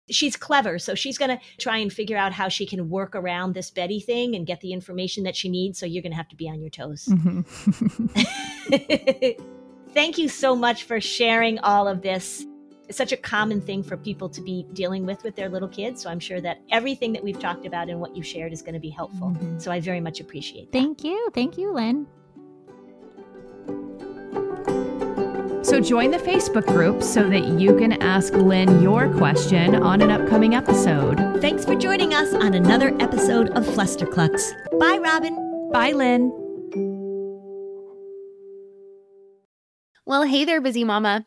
She's 0.08 0.36
clever, 0.36 0.78
so 0.78 0.94
she's 0.94 1.18
going 1.18 1.36
to 1.36 1.40
try 1.58 1.78
and 1.78 1.92
figure 1.92 2.16
out 2.16 2.32
how 2.32 2.48
she 2.48 2.64
can 2.64 2.88
work 2.88 3.16
around 3.16 3.54
this 3.54 3.72
Betty 3.72 3.98
thing 3.98 4.36
and 4.36 4.46
get 4.46 4.60
the 4.60 4.72
information 4.72 5.24
that 5.24 5.34
she 5.34 5.48
needs. 5.48 5.80
So 5.80 5.86
you're 5.86 6.02
going 6.02 6.12
to 6.12 6.16
have 6.16 6.28
to 6.28 6.36
be 6.36 6.48
on 6.48 6.60
your 6.60 6.70
toes. 6.70 7.06
Mm-hmm. 7.06 7.40
Thank 9.92 10.18
you 10.18 10.28
so 10.28 10.54
much 10.54 10.84
for 10.84 11.00
sharing 11.00 11.58
all 11.60 11.88
of 11.88 12.02
this 12.02 12.44
it's 12.88 12.98
such 12.98 13.12
a 13.12 13.16
common 13.16 13.60
thing 13.60 13.82
for 13.82 13.96
people 13.96 14.28
to 14.28 14.40
be 14.40 14.64
dealing 14.72 15.06
with 15.06 15.22
with 15.24 15.34
their 15.36 15.48
little 15.48 15.68
kids. 15.68 16.02
So 16.02 16.10
I'm 16.10 16.20
sure 16.20 16.40
that 16.40 16.60
everything 16.70 17.12
that 17.14 17.22
we've 17.22 17.38
talked 17.38 17.66
about 17.66 17.88
and 17.88 18.00
what 18.00 18.16
you 18.16 18.22
shared 18.22 18.52
is 18.52 18.62
going 18.62 18.74
to 18.74 18.80
be 18.80 18.90
helpful. 18.90 19.28
Mm-hmm. 19.28 19.58
So 19.58 19.70
I 19.70 19.80
very 19.80 20.00
much 20.00 20.20
appreciate 20.20 20.70
that. 20.70 20.78
Thank 20.78 21.04
you. 21.04 21.30
Thank 21.34 21.58
you, 21.58 21.72
Lynn. 21.72 22.06
So 25.64 25.80
join 25.80 26.12
the 26.12 26.18
Facebook 26.18 26.64
group 26.66 27.02
so 27.02 27.28
that 27.28 27.44
you 27.58 27.76
can 27.76 28.00
ask 28.00 28.32
Lynn 28.34 28.80
your 28.80 29.12
question 29.14 29.74
on 29.74 30.00
an 30.00 30.12
upcoming 30.12 30.54
episode. 30.54 31.18
Thanks 31.40 31.64
for 31.64 31.74
joining 31.74 32.14
us 32.14 32.32
on 32.34 32.54
another 32.54 32.96
episode 33.00 33.50
of 33.50 33.64
Flusterclux. 33.66 34.52
Bye, 34.78 34.98
Robin. 34.98 35.70
Bye, 35.72 35.90
Lynn. 35.90 36.30
Well, 40.06 40.22
hey 40.22 40.44
there, 40.44 40.60
busy 40.60 40.84
mama. 40.84 41.26